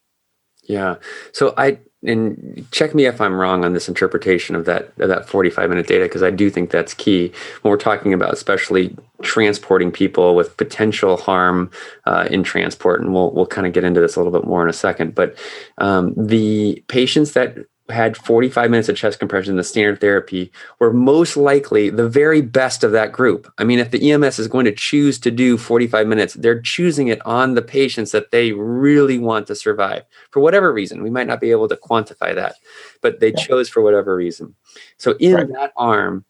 Yeah. 0.68 0.96
So 1.32 1.54
I 1.56 1.78
and 2.04 2.64
check 2.70 2.94
me 2.94 3.06
if 3.06 3.20
I'm 3.20 3.34
wrong 3.34 3.64
on 3.64 3.72
this 3.72 3.88
interpretation 3.88 4.54
of 4.54 4.66
that 4.66 4.92
of 4.98 5.08
that 5.08 5.28
45 5.28 5.68
minute 5.68 5.88
data 5.88 6.04
because 6.04 6.22
I 6.22 6.30
do 6.30 6.48
think 6.48 6.70
that's 6.70 6.94
key 6.94 7.32
when 7.62 7.70
we're 7.70 7.76
talking 7.76 8.12
about 8.12 8.32
especially 8.32 8.96
transporting 9.22 9.90
people 9.90 10.36
with 10.36 10.56
potential 10.56 11.16
harm 11.16 11.72
uh, 12.06 12.28
in 12.30 12.44
transport, 12.44 13.00
and 13.00 13.12
we'll 13.12 13.32
we'll 13.32 13.46
kind 13.46 13.66
of 13.66 13.72
get 13.72 13.82
into 13.82 14.00
this 14.00 14.14
a 14.14 14.20
little 14.20 14.32
bit 14.32 14.46
more 14.46 14.62
in 14.62 14.68
a 14.68 14.74
second. 14.74 15.14
But 15.14 15.36
um, 15.78 16.14
the 16.16 16.84
patients 16.86 17.32
that 17.32 17.56
had 17.88 18.16
45 18.16 18.70
minutes 18.70 18.88
of 18.88 18.96
chest 18.96 19.18
compression 19.18 19.52
in 19.52 19.56
the 19.56 19.64
standard 19.64 20.00
therapy 20.00 20.52
were 20.78 20.92
most 20.92 21.36
likely 21.36 21.90
the 21.90 22.08
very 22.08 22.40
best 22.40 22.84
of 22.84 22.92
that 22.92 23.12
group. 23.12 23.50
I 23.58 23.64
mean, 23.64 23.78
if 23.78 23.90
the 23.90 24.10
EMS 24.10 24.38
is 24.38 24.48
going 24.48 24.66
to 24.66 24.72
choose 24.72 25.18
to 25.20 25.30
do 25.30 25.56
45 25.56 26.06
minutes, 26.06 26.34
they're 26.34 26.60
choosing 26.60 27.08
it 27.08 27.24
on 27.26 27.54
the 27.54 27.62
patients 27.62 28.12
that 28.12 28.30
they 28.30 28.52
really 28.52 29.18
want 29.18 29.46
to 29.46 29.54
survive 29.54 30.04
for 30.30 30.40
whatever 30.40 30.72
reason. 30.72 31.02
We 31.02 31.10
might 31.10 31.26
not 31.26 31.40
be 31.40 31.50
able 31.50 31.68
to 31.68 31.76
quantify 31.76 32.34
that, 32.34 32.56
but 33.00 33.20
they 33.20 33.30
yeah. 33.30 33.44
chose 33.44 33.68
for 33.68 33.82
whatever 33.82 34.14
reason. 34.14 34.54
So, 34.98 35.16
in 35.18 35.34
right. 35.34 35.52
that 35.54 35.72
arm, 35.76 36.24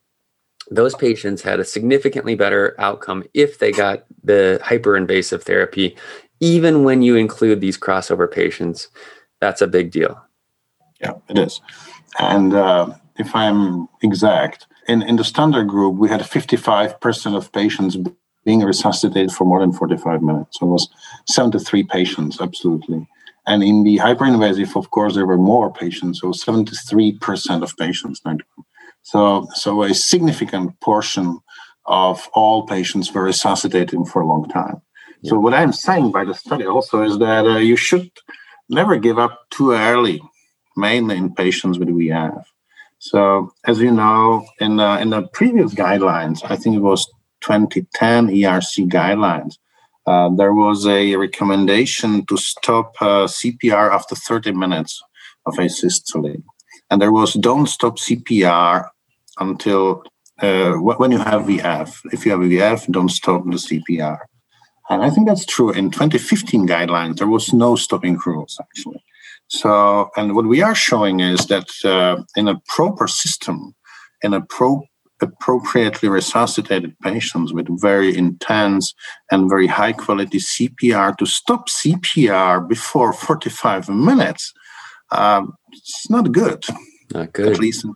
those 0.70 0.94
patients 0.94 1.42
had 1.42 1.60
a 1.60 1.64
significantly 1.64 2.34
better 2.34 2.74
outcome 2.78 3.24
if 3.34 3.58
they 3.58 3.72
got 3.72 4.04
the 4.22 4.60
hyperinvasive 4.62 5.42
therapy, 5.42 5.96
even 6.40 6.84
when 6.84 7.02
you 7.02 7.16
include 7.16 7.60
these 7.60 7.78
crossover 7.78 8.30
patients. 8.30 8.88
That's 9.40 9.62
a 9.62 9.66
big 9.68 9.90
deal. 9.90 10.20
Yeah, 11.00 11.12
it 11.28 11.38
is. 11.38 11.60
And 12.18 12.54
uh, 12.54 12.94
if 13.16 13.34
I'm 13.34 13.88
exact, 14.02 14.66
in, 14.88 15.02
in 15.02 15.16
the 15.16 15.24
standard 15.24 15.68
group, 15.68 15.96
we 15.96 16.08
had 16.08 16.20
55% 16.20 17.36
of 17.36 17.52
patients 17.52 17.96
being 18.44 18.60
resuscitated 18.60 19.32
for 19.32 19.44
more 19.44 19.60
than 19.60 19.72
45 19.72 20.22
minutes. 20.22 20.58
So 20.58 20.66
it 20.66 20.70
was 20.70 20.88
73 21.26 21.84
patients, 21.84 22.40
absolutely. 22.40 23.06
And 23.46 23.62
in 23.62 23.84
the 23.84 23.98
hyperinvasive, 23.98 24.76
of 24.76 24.90
course, 24.90 25.14
there 25.14 25.26
were 25.26 25.38
more 25.38 25.72
patients, 25.72 26.20
so 26.20 26.28
73% 26.28 27.62
of 27.62 27.76
patients. 27.76 28.22
So, 29.02 29.46
so 29.54 29.82
a 29.82 29.94
significant 29.94 30.78
portion 30.80 31.38
of 31.86 32.28
all 32.34 32.66
patients 32.66 33.12
were 33.12 33.24
resuscitated 33.24 34.06
for 34.08 34.22
a 34.22 34.26
long 34.26 34.48
time. 34.48 34.82
Yeah. 35.22 35.30
So 35.30 35.40
what 35.40 35.54
I'm 35.54 35.72
saying 35.72 36.12
by 36.12 36.24
the 36.24 36.34
study 36.34 36.66
also 36.66 37.02
is 37.02 37.18
that 37.18 37.46
uh, 37.46 37.56
you 37.56 37.76
should 37.76 38.10
never 38.68 38.98
give 38.98 39.18
up 39.18 39.40
too 39.50 39.72
early 39.72 40.20
mainly 40.78 41.16
in 41.16 41.34
patients 41.34 41.78
with 41.78 41.88
VF. 41.88 42.44
So, 42.98 43.52
as 43.64 43.78
you 43.80 43.92
know, 43.92 44.46
in 44.60 44.76
the, 44.76 45.00
in 45.00 45.10
the 45.10 45.22
previous 45.32 45.74
guidelines, 45.74 46.40
I 46.48 46.56
think 46.56 46.76
it 46.76 46.80
was 46.80 47.06
2010 47.42 48.28
ERC 48.28 48.88
guidelines, 48.88 49.58
uh, 50.06 50.30
there 50.34 50.54
was 50.54 50.86
a 50.86 51.16
recommendation 51.16 52.24
to 52.26 52.36
stop 52.36 52.94
uh, 53.00 53.26
CPR 53.26 53.92
after 53.92 54.14
30 54.14 54.52
minutes 54.52 55.02
of 55.44 55.54
asystole. 55.54 56.42
And 56.90 57.02
there 57.02 57.12
was 57.12 57.34
don't 57.34 57.66
stop 57.66 57.98
CPR 57.98 58.88
until 59.38 60.02
uh, 60.40 60.72
when 60.72 61.10
you 61.10 61.18
have 61.18 61.42
VF. 61.42 62.00
If 62.12 62.24
you 62.24 62.32
have 62.32 62.40
VF, 62.40 62.90
don't 62.90 63.10
stop 63.10 63.44
the 63.44 63.58
CPR. 63.58 64.18
And 64.88 65.02
I 65.02 65.10
think 65.10 65.26
that's 65.26 65.44
true. 65.44 65.70
In 65.70 65.90
2015 65.90 66.66
guidelines, 66.66 67.16
there 67.18 67.28
was 67.28 67.52
no 67.52 67.76
stopping 67.76 68.18
rules 68.24 68.58
actually. 68.58 69.04
So, 69.48 70.10
and 70.16 70.34
what 70.34 70.46
we 70.46 70.62
are 70.62 70.74
showing 70.74 71.20
is 71.20 71.46
that 71.46 71.68
uh, 71.84 72.22
in 72.36 72.48
a 72.48 72.60
proper 72.66 73.06
system, 73.08 73.74
in 74.22 74.34
a 74.34 74.42
pro- 74.42 74.82
appropriately 75.20 76.08
resuscitated 76.08 76.98
patients 77.00 77.52
with 77.52 77.66
very 77.80 78.16
intense 78.16 78.94
and 79.30 79.48
very 79.48 79.66
high 79.66 79.92
quality 79.92 80.38
CPR, 80.38 81.16
to 81.16 81.26
stop 81.26 81.68
CPR 81.68 82.68
before 82.68 83.12
45 83.12 83.88
minutes, 83.88 84.52
um, 85.10 85.54
it's 85.72 86.08
not 86.10 86.30
good. 86.32 86.64
Not 87.12 87.32
good. 87.32 87.48
At 87.48 87.58
least 87.58 87.84
in, 87.84 87.94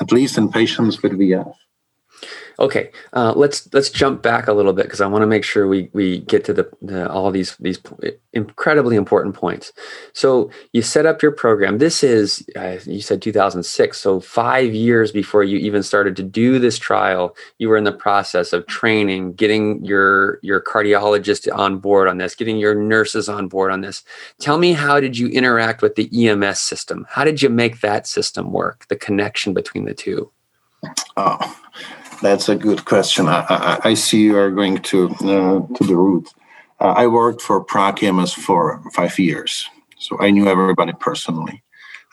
at 0.00 0.12
least 0.12 0.38
in 0.38 0.50
patients 0.50 1.02
with 1.02 1.12
VF. 1.12 1.52
Okay, 2.60 2.90
uh, 3.12 3.32
let's 3.36 3.72
let's 3.72 3.88
jump 3.88 4.20
back 4.20 4.48
a 4.48 4.52
little 4.52 4.72
bit 4.72 4.86
because 4.86 5.00
I 5.00 5.06
want 5.06 5.22
to 5.22 5.28
make 5.28 5.44
sure 5.44 5.68
we 5.68 5.90
we 5.92 6.20
get 6.20 6.44
to 6.46 6.52
the, 6.52 6.68
the, 6.82 7.08
all 7.08 7.30
these 7.30 7.56
these 7.58 7.78
incredibly 8.32 8.96
important 8.96 9.36
points. 9.36 9.72
So 10.12 10.50
you 10.72 10.82
set 10.82 11.06
up 11.06 11.22
your 11.22 11.30
program. 11.30 11.78
This 11.78 12.02
is 12.02 12.44
uh, 12.56 12.78
you 12.84 13.00
said 13.00 13.22
2006, 13.22 13.96
so 13.96 14.18
five 14.18 14.74
years 14.74 15.12
before 15.12 15.44
you 15.44 15.56
even 15.58 15.84
started 15.84 16.16
to 16.16 16.24
do 16.24 16.58
this 16.58 16.78
trial, 16.78 17.36
you 17.58 17.68
were 17.68 17.76
in 17.76 17.84
the 17.84 17.92
process 17.92 18.52
of 18.52 18.66
training, 18.66 19.34
getting 19.34 19.84
your 19.84 20.40
your 20.42 20.60
cardiologist 20.60 21.48
on 21.56 21.78
board 21.78 22.08
on 22.08 22.18
this, 22.18 22.34
getting 22.34 22.58
your 22.58 22.74
nurses 22.74 23.28
on 23.28 23.46
board 23.46 23.70
on 23.70 23.82
this. 23.82 24.02
Tell 24.40 24.58
me 24.58 24.72
how 24.72 24.98
did 24.98 25.16
you 25.16 25.28
interact 25.28 25.80
with 25.80 25.94
the 25.94 26.10
EMS 26.12 26.58
system? 26.58 27.06
How 27.08 27.22
did 27.22 27.40
you 27.40 27.50
make 27.50 27.82
that 27.82 28.08
system 28.08 28.50
work? 28.50 28.86
The 28.88 28.96
connection 28.96 29.54
between 29.54 29.84
the 29.84 29.94
two. 29.94 30.32
Oh 31.16 31.56
that's 32.22 32.48
a 32.48 32.56
good 32.56 32.84
question. 32.84 33.28
I, 33.28 33.40
I, 33.48 33.80
I 33.90 33.94
see 33.94 34.22
you 34.22 34.38
are 34.38 34.50
going 34.50 34.78
to 34.78 35.08
uh, 35.20 35.60
to 35.76 35.84
the 35.84 35.96
root. 35.96 36.32
Uh, 36.80 36.94
I 36.96 37.06
worked 37.06 37.42
for 37.42 37.62
Prague 37.62 38.02
EMS 38.02 38.32
for 38.32 38.82
five 38.92 39.18
years, 39.18 39.68
so 39.98 40.18
I 40.20 40.30
knew 40.30 40.46
everybody 40.48 40.92
personally. 40.92 41.62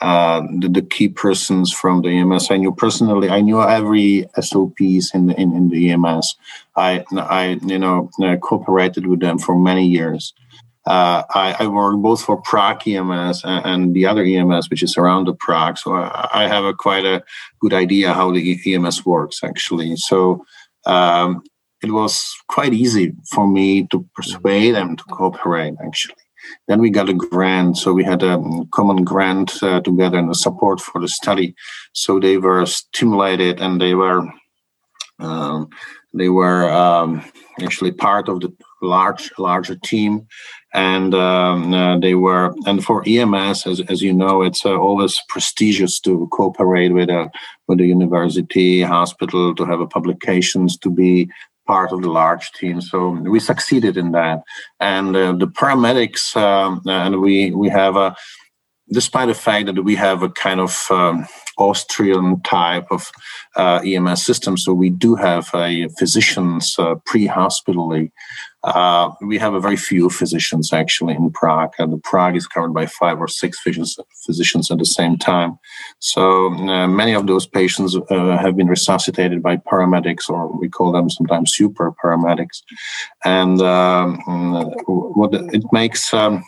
uh, 0.02 0.41
the, 0.60 0.68
the, 0.68 0.82
key 0.82 1.08
persons 1.08 1.72
from 1.72 2.02
the 2.02 2.10
EMS. 2.10 2.52
I 2.52 2.58
knew 2.58 2.74
personally. 2.74 3.30
I 3.30 3.41
knew 3.41 3.62
every 3.62 4.28
SOPs 4.39 5.13
in 5.13 5.28
the 5.28 5.39
in, 5.39 5.56
in 5.56 5.70
the 5.70 5.91
EMS. 5.91 6.36
I 6.76 7.04
I 7.12 7.60
you 7.65 7.80
know 7.80 8.10
cooperated 8.41 9.08
with 9.08 9.22
them 9.22 9.39
for 9.39 9.58
many 9.58 9.88
years. 9.88 10.34
Uh, 10.86 11.24
I, 11.34 11.56
I 11.62 11.67
work 11.67 11.98
both 11.98 12.21
for 12.21 12.39
Prague 12.41 12.88
EMS 12.88 13.43
and, 13.43 13.65
and, 13.65 13.95
the 13.95 14.06
other 14.06 14.24
EMS, 14.24 14.69
which 14.69 14.84
is 14.84 14.98
around 14.98 15.26
the 15.26 15.34
Prague. 15.34 15.80
So 15.80 15.95
I, 15.95 16.30
I 16.32 16.48
have 16.48 16.63
a 16.63 16.76
quite 16.76 17.06
a 17.06 17.24
good 17.60 17.74
idea 17.74 18.13
how 18.13 18.32
the 18.32 18.60
EMS 18.65 19.04
works 19.04 19.43
actually. 19.43 19.95
So 19.95 20.45
um, 20.86 21.41
it 21.82 21.91
was 21.91 22.36
quite 22.48 22.74
easy 22.74 23.13
for 23.32 23.48
me 23.48 23.88
to 23.88 24.08
persuade 24.15 24.76
them 24.76 24.95
to 24.95 25.04
cooperate 25.06 25.74
actually. 25.84 26.15
Then 26.67 26.80
we 26.80 26.89
got 26.89 27.10
a 27.10 27.13
grant, 27.13 27.78
so 27.78 27.91
we 27.93 28.04
had 28.04 28.21
a 28.21 28.39
common 28.71 29.04
grant 29.04 29.63
uh, 29.63 29.82
together 29.82 30.19
and 30.19 30.30
a 30.30 30.36
support 30.36 30.80
for 30.80 31.02
the 31.02 31.08
study. 31.08 31.56
So 31.93 32.19
they 32.19 32.38
were 32.38 32.65
stimulated 32.67 33.60
and 33.60 33.82
they 33.82 33.95
were 33.95 34.28
um, 35.19 35.69
they 36.13 36.30
were 36.30 36.69
um, 36.69 37.24
actually 37.62 37.91
part 37.91 38.30
of 38.30 38.41
the 38.41 38.54
large 38.82 39.32
larger 39.38 39.76
team 39.76 40.28
and 40.75 41.15
um, 41.15 41.73
uh, 41.73 41.97
they 41.97 42.15
were 42.15 42.53
and 42.65 42.83
for 42.83 43.01
EMS 43.07 43.65
as, 43.65 43.79
as 43.89 44.01
you 44.01 44.13
know 44.13 44.41
it's 44.41 44.65
uh, 44.65 44.75
always 44.77 45.21
prestigious 45.29 46.01
to 46.01 46.27
cooperate 46.31 46.93
with 46.93 47.09
a 47.09 47.31
with 47.67 47.79
a 47.79 47.85
university 47.85 48.81
hospital 48.81 49.55
to 49.55 49.63
have 49.65 49.79
a 49.79 49.88
publications 49.88 50.77
to 50.77 50.89
be 50.89 51.29
part 51.65 51.93
of 51.93 52.01
the 52.01 52.09
large 52.09 52.51
team 52.51 52.81
so 52.81 53.09
we 53.09 53.39
succeeded 53.39 53.95
in 53.95 54.11
that 54.11 54.43
and 54.81 55.15
uh, 55.15 55.31
the 55.31 55.47
paramedics 55.47 56.35
um, 56.35 56.81
and 56.85 57.21
we 57.21 57.51
we 57.51 57.69
have 57.69 57.95
a 57.95 58.13
despite 58.91 59.27
the 59.27 59.33
fact 59.33 59.65
that 59.67 59.81
we 59.83 59.95
have 59.95 60.21
a 60.21 60.29
kind 60.29 60.59
of 60.59 60.85
um, 60.91 61.25
Austrian 61.57 62.41
type 62.41 62.88
of 62.91 63.11
uh, 63.55 63.79
EMS 63.85 64.25
system, 64.25 64.57
so 64.57 64.73
we 64.73 64.89
do 64.89 65.15
have 65.15 65.49
a 65.55 65.88
physicians 65.97 66.75
uh, 66.77 66.95
pre-hospitally. 67.05 68.11
Uh, 68.65 69.12
we 69.21 69.38
have 69.38 69.54
a 69.54 69.60
very 69.60 69.78
few 69.78 70.10
physicians 70.10 70.73
actually 70.73 71.13
in 71.13 71.32
Prague, 71.32 71.73
and 71.78 72.04
Prague 72.04 72.36
is 72.36 72.47
covered 72.47 72.73
by 72.73 72.88
five 72.88 73.19
or 73.19 73.28
six 73.28 73.60
physicians, 73.60 73.97
physicians 74.25 74.71
at 74.71 74.80
the 74.80 74.86
same 74.86 75.17
time. 75.17 75.60
So 75.99 76.47
uh, 76.47 76.88
many 76.88 77.13
of 77.13 77.28
those 77.28 77.45
patients 77.45 77.95
uh, 77.95 78.38
have 78.38 78.58
been 78.58 78.67
resuscitated 78.67 79.43
by 79.43 79.58
paramedics, 79.58 80.30
or 80.30 80.51
we 80.60 80.67
call 80.67 80.91
them 80.91 81.12
sometimes 81.12 81.54
super 81.54 81.93
paramedics. 82.04 82.63
And 83.23 83.62
um, 83.62 84.17
what 84.88 85.34
it 85.34 85.63
makes 85.71 86.12
um, 86.12 86.43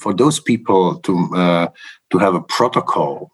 for 0.00 0.12
those 0.12 0.40
people 0.40 0.98
to 1.00 1.12
uh, 1.36 1.68
to 2.10 2.18
have 2.18 2.34
a 2.34 2.42
protocol 2.42 3.30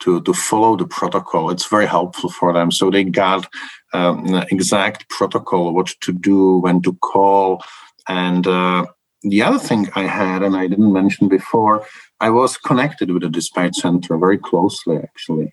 to 0.00 0.20
to 0.22 0.32
follow 0.32 0.76
the 0.76 0.86
protocol. 0.86 1.50
It's 1.50 1.66
very 1.66 1.86
helpful 1.86 2.30
for 2.30 2.52
them. 2.52 2.70
So 2.70 2.90
they 2.90 3.04
got 3.04 3.48
um, 3.92 4.34
exact 4.50 5.08
protocol 5.08 5.74
what 5.74 5.88
to 6.00 6.12
do 6.12 6.58
when 6.58 6.82
to 6.82 6.92
call. 6.94 7.62
And 8.08 8.46
uh, 8.46 8.86
the 9.22 9.42
other 9.42 9.58
thing 9.58 9.88
i 9.94 10.04
had 10.04 10.42
and 10.42 10.56
i 10.56 10.66
didn't 10.66 10.92
mention 10.92 11.28
before 11.28 11.84
i 12.20 12.30
was 12.30 12.56
connected 12.56 13.10
with 13.10 13.22
the 13.22 13.28
dispatch 13.28 13.74
center 13.76 14.16
very 14.16 14.38
closely 14.38 14.96
actually. 14.96 15.52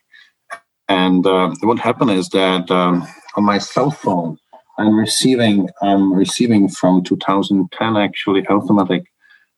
And 0.87 1.25
uh, 1.25 1.55
what 1.61 1.79
happened 1.79 2.11
is 2.11 2.29
that 2.29 2.69
um, 2.69 3.07
on 3.35 3.43
my 3.43 3.57
cell 3.57 3.91
phone 3.91 4.37
i'm 4.77 4.95
receiving 4.95 5.69
i'm 5.81 6.13
receiving 6.13 6.69
from 6.69 7.03
2010 7.03 7.97
actually 7.97 8.47
automatic 8.47 9.03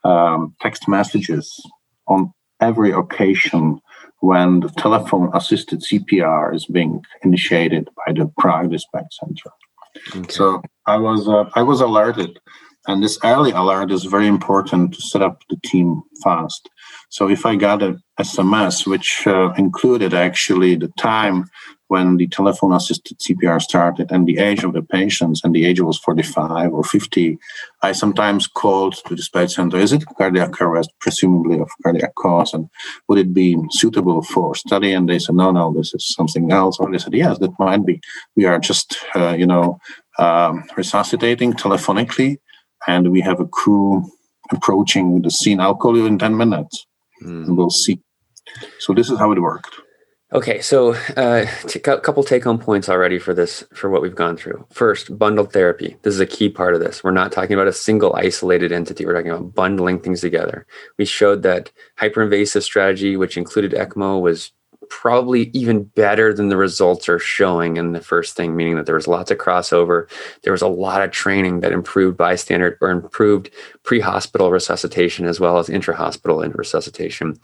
um, 0.04 0.56
text 0.62 0.88
messages 0.88 1.54
on 2.08 2.32
every 2.62 2.92
occasion 2.92 3.82
when 4.20 4.62
the 4.62 4.70
telephone 4.70 5.30
assisted 5.34 5.82
CPR 5.82 6.54
is 6.54 6.66
being 6.66 7.04
initiated 7.24 7.90
by 8.06 8.14
the 8.14 8.32
Prague 8.38 8.72
Dispatch 8.72 9.14
Center. 9.20 9.52
Okay. 10.16 10.34
So 10.34 10.62
I 10.86 10.98
was 10.98 11.28
uh, 11.28 11.50
I 11.56 11.64
was 11.64 11.82
alerted, 11.82 12.40
and 12.88 13.04
this 13.04 13.18
early 13.24 13.52
alert 13.52 13.92
is 13.92 14.06
very 14.06 14.28
important 14.28 14.94
to 14.94 15.02
set 15.02 15.22
up 15.22 15.44
the 15.50 15.58
team 15.66 16.02
fast. 16.24 16.70
So 17.10 17.30
if 17.30 17.46
I 17.46 17.56
got 17.56 17.84
an 17.84 18.02
SMS 18.20 18.86
which 18.88 19.26
uh, 19.28 19.54
included 19.58 20.14
actually 20.14 20.76
the 20.76 20.92
time 20.98 21.46
when 21.88 22.18
the 22.18 22.28
telephone 22.28 22.74
assisted 22.74 23.18
CPR 23.20 23.62
started 23.62 24.12
and 24.12 24.28
the 24.28 24.38
age 24.40 24.64
of 24.64 24.74
the 24.74 24.82
patients, 24.82 25.42
and 25.44 25.56
the 25.56 25.66
age 25.66 25.80
was 25.80 25.98
45 25.98 26.74
or 26.74 26.84
50, 26.84 27.38
I 27.82 27.92
sometimes 27.94 28.48
called 28.48 28.96
to 28.96 29.10
the 29.10 29.16
dispatch 29.16 29.56
center, 29.56 29.78
is 29.78 29.94
it 29.94 30.04
cardiac 30.18 30.62
arrest, 30.62 30.92
presumably 31.00 31.60
of 31.60 31.70
cardiac 31.84 32.16
cause, 32.16 32.54
and 32.54 32.70
would 33.08 33.20
it 33.20 33.34
be 33.34 33.58
suitable 33.72 34.22
for 34.22 34.54
study? 34.56 34.92
And 34.92 35.08
they 35.08 35.20
said, 35.20 35.36
no, 35.36 35.52
no, 35.52 35.74
this 35.74 35.94
is 35.94 36.14
something 36.14 36.52
else. 36.52 36.78
Or 36.80 36.92
they 36.92 36.98
said, 36.98 37.14
yes, 37.14 37.40
that 37.40 37.58
might 37.60 37.86
be. 37.86 38.02
We 38.36 38.46
are 38.46 38.60
just, 38.60 38.98
uh, 39.16 39.36
you 39.38 39.46
know, 39.46 39.80
um, 40.20 40.64
resuscitating 40.76 41.54
telephonically, 41.54 42.38
and 42.88 43.12
we 43.12 43.22
have 43.22 43.40
a 43.40 43.48
crew 43.48 44.10
approaching 44.52 45.22
the 45.22 45.32
scene. 45.32 45.60
I'll 45.60 45.76
call 45.76 45.98
you 45.98 46.06
in 46.06 46.18
10 46.18 46.36
minutes, 46.36 46.86
mm. 47.24 47.46
and 47.46 47.58
we'll 47.58 47.70
see. 47.70 48.02
So 48.80 48.94
this 48.94 49.10
is 49.10 49.20
how 49.20 49.32
it 49.32 49.42
worked. 49.42 49.76
Okay, 50.34 50.60
so 50.60 50.94
uh, 51.16 51.46
a 51.74 51.80
couple 51.80 52.22
take-home 52.22 52.60
points 52.60 52.90
already 52.90 53.18
for 53.18 53.34
this 53.34 53.64
for 53.74 53.90
what 53.90 54.02
we've 54.02 54.14
gone 54.14 54.36
through. 54.36 54.66
First, 54.72 55.18
bundled 55.18 55.54
therapy. 55.54 55.96
This 56.02 56.14
is 56.14 56.20
a 56.20 56.26
key 56.26 56.50
part 56.50 56.74
of 56.74 56.82
this. 56.82 57.02
We're 57.02 57.12
not 57.12 57.32
talking 57.32 57.54
about 57.54 57.68
a 57.68 57.74
single 57.74 58.14
isolated 58.14 58.74
entity. 58.74 59.06
We're 59.06 59.14
talking 59.14 59.32
about 59.32 59.56
bundling 59.56 60.02
things 60.02 60.20
together. 60.20 60.68
We 60.98 61.06
showed 61.06 61.44
that 61.44 61.72
hyperinvasive 61.98 62.64
strategy, 62.64 63.16
which 63.16 63.38
included 63.38 63.72
ECMO, 63.72 64.22
was 64.22 64.52
probably 64.90 65.50
even 65.54 65.84
better 65.84 66.34
than 66.34 66.50
the 66.50 66.58
results 66.58 67.08
are 67.10 67.20
showing 67.20 67.78
in 67.78 67.92
the 67.92 68.02
first 68.02 68.36
thing, 68.36 68.56
meaning 68.56 68.76
that 68.76 68.86
there 68.86 68.96
was 68.96 69.08
lots 69.08 69.32
of 69.32 69.38
crossover. 69.38 70.10
There 70.44 70.54
was 70.54 70.62
a 70.62 70.68
lot 70.68 71.02
of 71.02 71.12
training 71.12 71.62
that 71.62 71.72
improved 71.72 72.18
bystander 72.18 72.78
or 72.82 72.90
improved 72.90 73.50
pre-hospital 73.84 74.52
resuscitation 74.52 75.26
as 75.26 75.40
well 75.40 75.58
as 75.58 75.70
intra-hospital 75.70 76.40
resuscitation. 76.50 77.40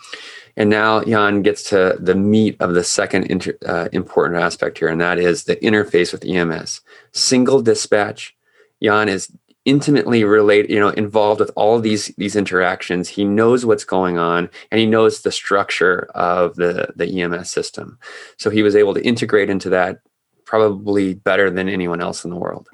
And 0.56 0.69
now 0.69 1.03
Jan 1.03 1.41
gets 1.41 1.63
to 1.69 1.97
the 1.99 2.15
meat 2.15 2.58
of 2.60 2.73
the 2.73 2.84
second 2.84 3.25
inter, 3.25 3.58
uh, 3.65 3.89
important 3.91 4.41
aspect 4.41 4.79
here, 4.79 4.89
and 4.89 5.01
that 5.01 5.19
is 5.19 5.45
the 5.45 5.56
interface 5.58 6.12
with 6.12 6.25
EMS. 6.25 6.82
Single 7.12 7.62
dispatch. 7.62 8.36
Jan 8.82 9.08
is 9.08 9.32
intimately 9.65 10.23
related, 10.23 10.69
you 10.69 10.80
know, 10.80 10.89
involved 10.89 11.39
with 11.39 11.52
all 11.56 11.80
these 11.80 12.08
these 12.17 12.36
interactions. 12.36 13.08
He 13.10 13.23
knows 13.23 13.65
what's 13.65 13.86
going 13.86 14.17
on, 14.17 14.49
and 14.71 14.80
he 14.80 14.86
knows 14.86 15.21
the 15.21 15.32
structure 15.32 16.10
of 16.15 16.56
the 16.56 16.93
the 16.95 17.21
EMS 17.21 17.49
system. 17.49 17.97
So 18.38 18.49
he 18.49 18.63
was 18.63 18.76
able 18.76 18.93
to 18.93 19.06
integrate 19.06 19.49
into 19.49 19.69
that 19.69 19.99
probably 20.45 21.13
better 21.13 21.49
than 21.49 21.69
anyone 21.69 22.02
else 22.02 22.23
in 22.23 22.30
the 22.30 22.38
world. 22.38 22.67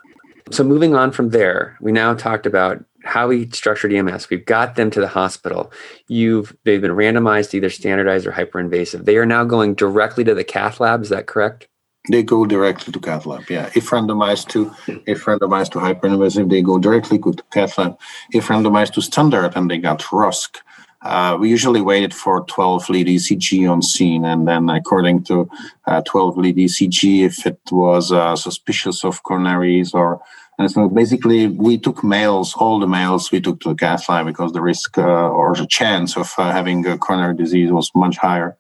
So 0.51 0.63
moving 0.63 0.95
on 0.95 1.11
from 1.11 1.29
there, 1.29 1.77
we 1.79 1.91
now 1.91 2.13
talked 2.15 2.47
about 2.47 2.83
how 3.03 3.27
we 3.27 3.49
structured 3.51 3.93
EMS. 3.93 4.29
We've 4.29 4.45
got 4.45 4.75
them 4.75 4.89
to 4.91 4.99
the 4.99 5.07
hospital. 5.07 5.71
You've 6.07 6.55
they've 6.65 6.81
been 6.81 6.91
randomized, 6.91 7.53
either 7.53 7.69
standardized 7.69 8.25
or 8.25 8.31
hyperinvasive. 8.31 9.05
They 9.05 9.17
are 9.17 9.25
now 9.25 9.43
going 9.43 9.75
directly 9.75 10.23
to 10.23 10.33
the 10.33 10.43
cath 10.43 10.79
lab. 10.79 11.03
Is 11.03 11.09
that 11.09 11.27
correct? 11.27 11.67
They 12.09 12.23
go 12.23 12.45
directly 12.45 12.91
to 12.91 12.99
cath 12.99 13.25
lab. 13.25 13.49
Yeah, 13.49 13.69
if 13.75 13.89
randomized 13.89 14.47
to 14.49 14.71
if 15.05 15.25
randomized 15.25 15.71
to 15.73 15.79
hyperinvasive, 15.79 16.49
they 16.49 16.61
go 16.61 16.79
directly 16.79 17.19
to 17.19 17.33
cath 17.51 17.77
lab. 17.77 17.99
If 18.31 18.47
randomized 18.47 18.93
to 18.93 19.01
standard, 19.01 19.55
and 19.55 19.69
they 19.69 19.77
got 19.77 19.99
ROSC. 19.99 20.57
Uh, 21.01 21.37
we 21.39 21.49
usually 21.49 21.79
waited 21.79 22.13
for 22.13 22.43
12 22.43 22.89
lead 22.89 23.07
ECG 23.07 23.71
on 23.71 23.81
scene, 23.81 24.25
and 24.25 24.45
then 24.45 24.69
according 24.69 25.23
to 25.23 25.49
uh, 25.87 26.01
12 26.01 26.37
lead 26.37 26.57
ECG, 26.57 27.23
if 27.23 27.45
it 27.45 27.59
was 27.71 28.11
uh, 28.11 28.35
suspicious 28.35 29.05
of 29.05 29.23
coronaries 29.23 29.93
or 29.93 30.21
and 30.59 30.69
so 30.69 30.89
basically, 30.89 31.47
we 31.47 31.77
took 31.77 32.03
males, 32.03 32.53
all 32.53 32.81
the 32.81 32.87
males 32.87 33.31
we 33.31 33.39
took 33.39 33.61
to 33.61 33.69
the 33.69 33.75
cath 33.75 34.09
lab 34.09 34.25
because 34.25 34.51
the 34.51 34.61
risk 34.61 34.97
uh, 34.97 35.29
or 35.29 35.55
the 35.55 35.65
chance 35.65 36.17
of 36.17 36.33
uh, 36.37 36.51
having 36.51 36.83
coronary 36.97 37.33
disease 37.33 37.71
was 37.71 37.89
much 37.95 38.17
higher. 38.17 38.57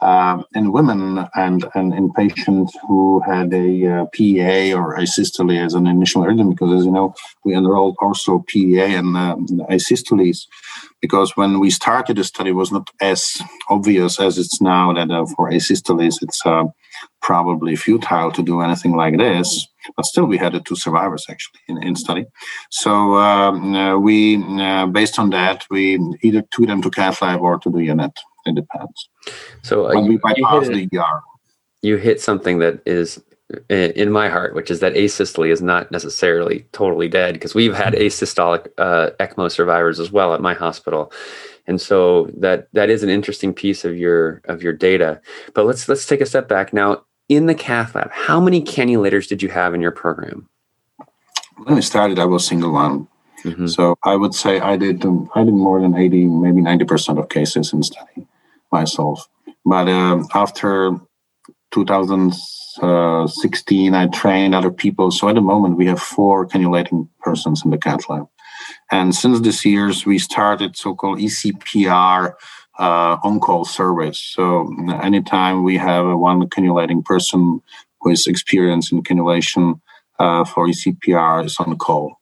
Um, 0.00 0.44
in 0.54 0.72
women 0.72 1.26
and, 1.34 1.64
and 1.74 1.94
in 1.94 2.12
patients 2.12 2.76
who 2.86 3.20
had 3.20 3.52
a 3.54 3.86
uh, 3.86 4.04
PEA 4.12 4.74
or 4.74 4.96
asystole 4.96 5.64
as 5.64 5.74
an 5.74 5.86
initial 5.86 6.24
rhythm, 6.24 6.50
because 6.50 6.72
as 6.80 6.84
you 6.84 6.90
know, 6.90 7.14
we 7.44 7.54
enrolled 7.54 7.96
also 8.00 8.44
PEA 8.46 8.94
and 8.94 9.16
uh, 9.16 9.36
asystoles, 9.70 10.46
because 11.00 11.36
when 11.36 11.60
we 11.60 11.70
started 11.70 12.16
the 12.16 12.24
study, 12.24 12.50
was 12.50 12.72
not 12.72 12.88
as 13.00 13.40
obvious 13.68 14.18
as 14.18 14.38
it's 14.38 14.60
now 14.60 14.92
that 14.92 15.10
uh, 15.10 15.26
for 15.26 15.50
asystoles, 15.50 16.22
it's 16.22 16.44
uh, 16.44 16.64
probably 17.22 17.76
futile 17.76 18.32
to 18.32 18.42
do 18.42 18.60
anything 18.60 18.96
like 18.96 19.16
this. 19.16 19.66
But 19.96 20.06
still, 20.06 20.24
we 20.24 20.38
had 20.38 20.64
two 20.64 20.76
survivors 20.76 21.26
actually 21.28 21.60
in, 21.68 21.82
in 21.82 21.96
study. 21.96 22.24
So 22.70 23.16
um, 23.16 23.74
uh, 23.74 23.98
we, 23.98 24.42
uh, 24.42 24.86
based 24.86 25.18
on 25.18 25.30
that, 25.30 25.66
we 25.70 25.98
either 26.22 26.42
took 26.50 26.66
them 26.66 26.82
to 26.82 26.90
cath 26.90 27.22
lab 27.22 27.40
or 27.40 27.58
to 27.58 27.70
the 27.70 27.82
unit. 27.82 28.12
It 28.46 28.54
depends. 28.54 29.08
So 29.62 29.88
uh, 29.88 29.92
you, 29.92 30.08
we 30.08 30.16
bypass 30.18 30.68
the 30.68 30.88
ER. 30.94 31.20
You 31.82 31.96
hit 31.96 32.20
something 32.20 32.58
that 32.58 32.80
is 32.86 33.22
in 33.68 34.10
my 34.10 34.28
heart, 34.28 34.54
which 34.54 34.70
is 34.70 34.80
that 34.80 34.94
asystole 34.94 35.50
is 35.50 35.60
not 35.60 35.90
necessarily 35.90 36.66
totally 36.72 37.08
dead 37.08 37.34
because 37.34 37.54
we've 37.54 37.74
had 37.74 37.92
asystolic 37.94 38.68
uh, 38.78 39.10
ECMO 39.20 39.50
survivors 39.50 40.00
as 40.00 40.10
well 40.10 40.34
at 40.34 40.40
my 40.40 40.54
hospital, 40.54 41.12
and 41.66 41.80
so 41.80 42.30
that 42.36 42.68
that 42.72 42.90
is 42.90 43.02
an 43.02 43.10
interesting 43.10 43.52
piece 43.52 43.84
of 43.84 43.96
your 43.96 44.40
of 44.46 44.62
your 44.62 44.72
data. 44.72 45.20
But 45.54 45.66
let's 45.66 45.88
let's 45.88 46.06
take 46.06 46.20
a 46.20 46.26
step 46.26 46.48
back 46.48 46.72
now. 46.72 47.04
In 47.28 47.46
the 47.46 47.54
cath 47.54 47.94
lab, 47.94 48.10
how 48.12 48.38
many 48.38 48.62
cannulators 48.62 49.26
did 49.26 49.42
you 49.42 49.48
have 49.48 49.72
in 49.72 49.80
your 49.80 49.90
program? 49.90 50.46
When 51.56 51.78
I 51.78 51.80
started, 51.80 52.18
I 52.18 52.26
was 52.26 52.46
single 52.46 52.72
one. 52.72 53.08
Mm-hmm. 53.44 53.66
So 53.66 53.96
I 54.04 54.14
would 54.14 54.34
say 54.34 54.60
I 54.60 54.76
did 54.76 55.04
um, 55.04 55.30
I 55.34 55.44
did 55.44 55.54
more 55.54 55.80
than 55.80 55.96
eighty, 55.96 56.26
maybe 56.26 56.60
ninety 56.60 56.84
percent 56.84 57.18
of 57.18 57.28
cases 57.28 57.72
in 57.72 57.82
study 57.82 58.26
myself. 58.74 59.26
But 59.64 59.88
um, 59.88 60.28
after 60.34 61.00
2016, 61.70 63.94
I 63.94 64.06
trained 64.08 64.54
other 64.54 64.70
people. 64.70 65.10
So 65.10 65.30
at 65.30 65.36
the 65.36 65.40
moment, 65.40 65.78
we 65.78 65.86
have 65.86 66.00
four 66.00 66.46
cannulating 66.46 67.08
persons 67.20 67.64
in 67.64 67.70
the 67.70 67.78
cath 67.78 68.10
lab. 68.10 68.28
And 68.90 69.14
since 69.14 69.40
this 69.40 69.64
years, 69.64 70.04
we 70.04 70.18
started 70.18 70.76
so-called 70.76 71.18
ECPR 71.18 72.34
uh, 72.78 73.16
on-call 73.22 73.64
service. 73.64 74.18
So 74.18 74.70
anytime 75.02 75.64
we 75.64 75.78
have 75.78 76.04
one 76.18 76.46
cannulating 76.48 77.02
person 77.04 77.62
who 78.00 78.10
is 78.10 78.26
experienced 78.26 78.92
in 78.92 79.02
cannulation 79.02 79.80
uh, 80.18 80.44
for 80.44 80.66
ECPR 80.66 81.46
is 81.46 81.56
on 81.58 81.76
call 81.76 82.20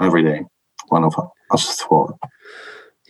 every 0.00 0.22
day. 0.22 0.44
One 0.88 1.04
of 1.04 1.14
us 1.50 1.80
four. 1.80 2.16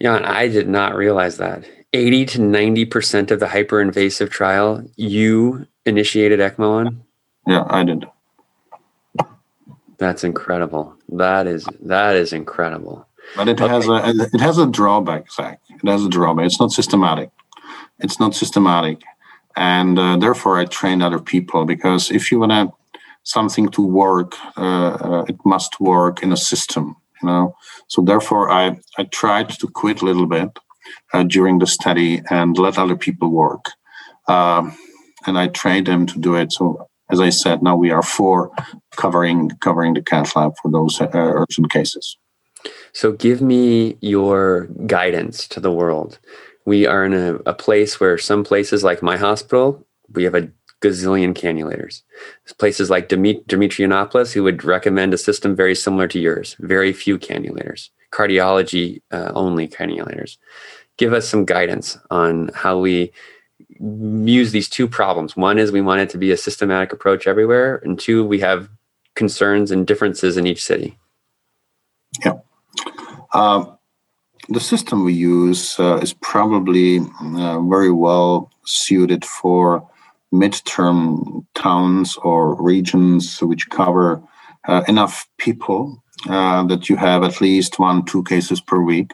And 0.00 0.26
I 0.26 0.48
did 0.48 0.68
not 0.68 0.94
realize 0.94 1.36
that. 1.38 1.64
80 1.92 2.26
to 2.26 2.38
90% 2.38 3.30
of 3.30 3.40
the 3.40 3.46
hyperinvasive 3.46 4.30
trial 4.30 4.82
you 4.96 5.66
initiated 5.84 6.40
ECMO 6.40 6.86
on? 6.86 7.02
Yeah, 7.46 7.64
I 7.68 7.84
did. 7.84 8.06
That's 9.98 10.24
incredible. 10.24 10.96
That 11.10 11.46
is 11.46 11.68
that 11.80 12.16
is 12.16 12.32
incredible. 12.32 13.06
But 13.36 13.48
it 13.48 13.60
okay. 13.60 13.72
has 13.72 13.88
a 13.88 14.26
it 14.34 14.40
has 14.40 14.58
a 14.58 14.66
drawback, 14.66 15.30
Zack. 15.30 15.60
It 15.70 15.88
has 15.88 16.04
a 16.04 16.08
drawback. 16.08 16.46
It's 16.46 16.58
not 16.58 16.72
systematic. 16.72 17.30
It's 18.00 18.18
not 18.18 18.34
systematic, 18.34 19.02
and 19.54 19.98
uh, 19.98 20.16
therefore 20.16 20.58
I 20.58 20.64
train 20.64 21.02
other 21.02 21.20
people 21.20 21.64
because 21.66 22.10
if 22.10 22.32
you 22.32 22.40
want 22.40 22.72
something 23.22 23.68
to 23.68 23.82
work, 23.82 24.34
uh, 24.56 24.94
uh, 25.06 25.24
it 25.28 25.36
must 25.44 25.78
work 25.78 26.22
in 26.22 26.32
a 26.32 26.36
system. 26.36 26.96
You 27.20 27.28
know. 27.28 27.56
So 27.86 28.02
therefore, 28.02 28.50
I 28.50 28.80
I 28.98 29.04
tried 29.04 29.50
to 29.50 29.68
quit 29.68 30.02
a 30.02 30.04
little 30.04 30.26
bit 30.26 30.58
during 31.28 31.58
the 31.58 31.66
study 31.66 32.22
and 32.30 32.56
let 32.58 32.78
other 32.78 32.96
people 32.96 33.28
work. 33.30 33.66
Um, 34.28 34.76
and 35.26 35.38
I 35.38 35.48
trained 35.48 35.86
them 35.86 36.06
to 36.06 36.18
do 36.18 36.34
it. 36.34 36.52
So 36.52 36.88
as 37.10 37.20
I 37.20 37.30
said, 37.30 37.62
now 37.62 37.76
we 37.76 37.90
are 37.90 38.02
four 38.02 38.50
covering 38.96 39.50
covering 39.60 39.94
the 39.94 40.02
cath 40.02 40.34
lab 40.34 40.54
for 40.60 40.70
those 40.70 41.00
uh, 41.00 41.08
urgent 41.12 41.70
cases. 41.70 42.16
So 42.92 43.12
give 43.12 43.42
me 43.42 43.96
your 44.00 44.66
guidance 44.86 45.46
to 45.48 45.60
the 45.60 45.72
world. 45.72 46.18
We 46.64 46.86
are 46.86 47.04
in 47.04 47.12
a, 47.12 47.34
a 47.46 47.54
place 47.54 47.98
where 47.98 48.16
some 48.18 48.44
places 48.44 48.84
like 48.84 49.02
my 49.02 49.16
hospital, 49.16 49.84
we 50.14 50.24
have 50.24 50.34
a 50.34 50.48
gazillion 50.80 51.34
cannulators. 51.34 52.02
Places 52.58 52.90
like 52.90 53.08
Yannopoulos, 53.08 54.32
who 54.32 54.42
would 54.42 54.64
recommend 54.64 55.14
a 55.14 55.18
system 55.18 55.56
very 55.56 55.74
similar 55.74 56.06
to 56.08 56.20
yours, 56.20 56.56
very 56.60 56.92
few 56.92 57.18
cannulators, 57.18 57.88
cardiology 58.12 59.00
uh, 59.10 59.32
only 59.34 59.66
cannulators. 59.66 60.36
Give 60.96 61.12
us 61.12 61.28
some 61.28 61.44
guidance 61.44 61.98
on 62.10 62.50
how 62.54 62.78
we 62.78 63.12
use 63.80 64.52
these 64.52 64.68
two 64.68 64.86
problems. 64.86 65.36
One 65.36 65.58
is 65.58 65.72
we 65.72 65.80
want 65.80 66.00
it 66.00 66.10
to 66.10 66.18
be 66.18 66.30
a 66.30 66.36
systematic 66.36 66.92
approach 66.92 67.26
everywhere, 67.26 67.80
and 67.84 67.98
two, 67.98 68.24
we 68.24 68.38
have 68.40 68.68
concerns 69.14 69.70
and 69.70 69.86
differences 69.86 70.36
in 70.36 70.46
each 70.46 70.62
city. 70.62 70.98
Yeah. 72.24 72.38
Uh, 73.32 73.64
the 74.48 74.60
system 74.60 75.04
we 75.04 75.14
use 75.14 75.78
uh, 75.78 75.98
is 76.02 76.12
probably 76.14 77.00
uh, 77.20 77.60
very 77.60 77.92
well 77.92 78.50
suited 78.64 79.24
for 79.24 79.88
midterm 80.32 81.44
towns 81.54 82.16
or 82.18 82.60
regions 82.60 83.40
which 83.42 83.68
cover 83.70 84.22
uh, 84.66 84.82
enough 84.88 85.28
people 85.38 86.02
uh, 86.28 86.64
that 86.64 86.88
you 86.88 86.96
have 86.96 87.22
at 87.22 87.40
least 87.40 87.78
one, 87.78 88.04
two 88.04 88.22
cases 88.24 88.60
per 88.60 88.80
week. 88.80 89.10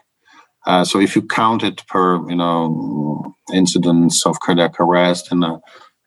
Uh, 0.65 0.83
so 0.83 0.99
if 0.99 1.15
you 1.15 1.21
count 1.21 1.63
it 1.63 1.85
per, 1.87 2.17
you 2.29 2.35
know, 2.35 3.33
incidence 3.53 4.25
of 4.25 4.39
cardiac 4.39 4.79
arrest 4.79 5.31
in 5.31 5.43
a, 5.43 5.59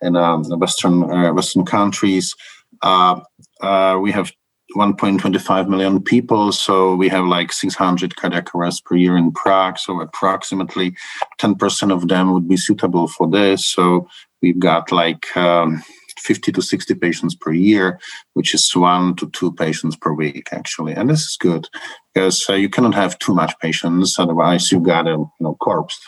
in 0.02 0.16
a 0.16 0.38
Western 0.56 1.10
uh, 1.10 1.32
Western 1.32 1.64
countries, 1.64 2.34
uh, 2.82 3.20
uh, 3.60 3.98
we 4.00 4.12
have 4.12 4.30
1.25 4.76 5.68
million 5.68 6.02
people. 6.02 6.52
So 6.52 6.94
we 6.94 7.08
have 7.08 7.24
like 7.24 7.52
600 7.52 8.16
cardiac 8.16 8.54
arrests 8.54 8.80
per 8.80 8.96
year 8.96 9.16
in 9.16 9.32
Prague. 9.32 9.78
So 9.78 10.00
approximately 10.00 10.94
10% 11.40 11.92
of 11.92 12.08
them 12.08 12.32
would 12.32 12.48
be 12.48 12.56
suitable 12.56 13.08
for 13.08 13.28
this. 13.28 13.66
So 13.66 14.08
we've 14.40 14.58
got 14.58 14.92
like 14.92 15.36
um, 15.36 15.82
50 16.22 16.52
to 16.52 16.62
60 16.62 16.94
patients 16.94 17.34
per 17.34 17.52
year, 17.52 17.98
which 18.34 18.54
is 18.54 18.74
one 18.74 19.16
to 19.16 19.28
two 19.30 19.52
patients 19.52 19.96
per 19.96 20.12
week, 20.12 20.48
actually. 20.52 20.92
And 20.92 21.10
this 21.10 21.22
is 21.22 21.36
good 21.38 21.68
because 22.14 22.44
uh, 22.48 22.54
you 22.54 22.68
cannot 22.68 22.94
have 22.94 23.18
too 23.18 23.34
much 23.34 23.52
patients. 23.60 24.18
Otherwise, 24.18 24.70
you 24.72 24.80
got 24.80 25.06
a 25.06 25.10
you 25.10 25.30
know, 25.40 25.56
corpse 25.60 25.98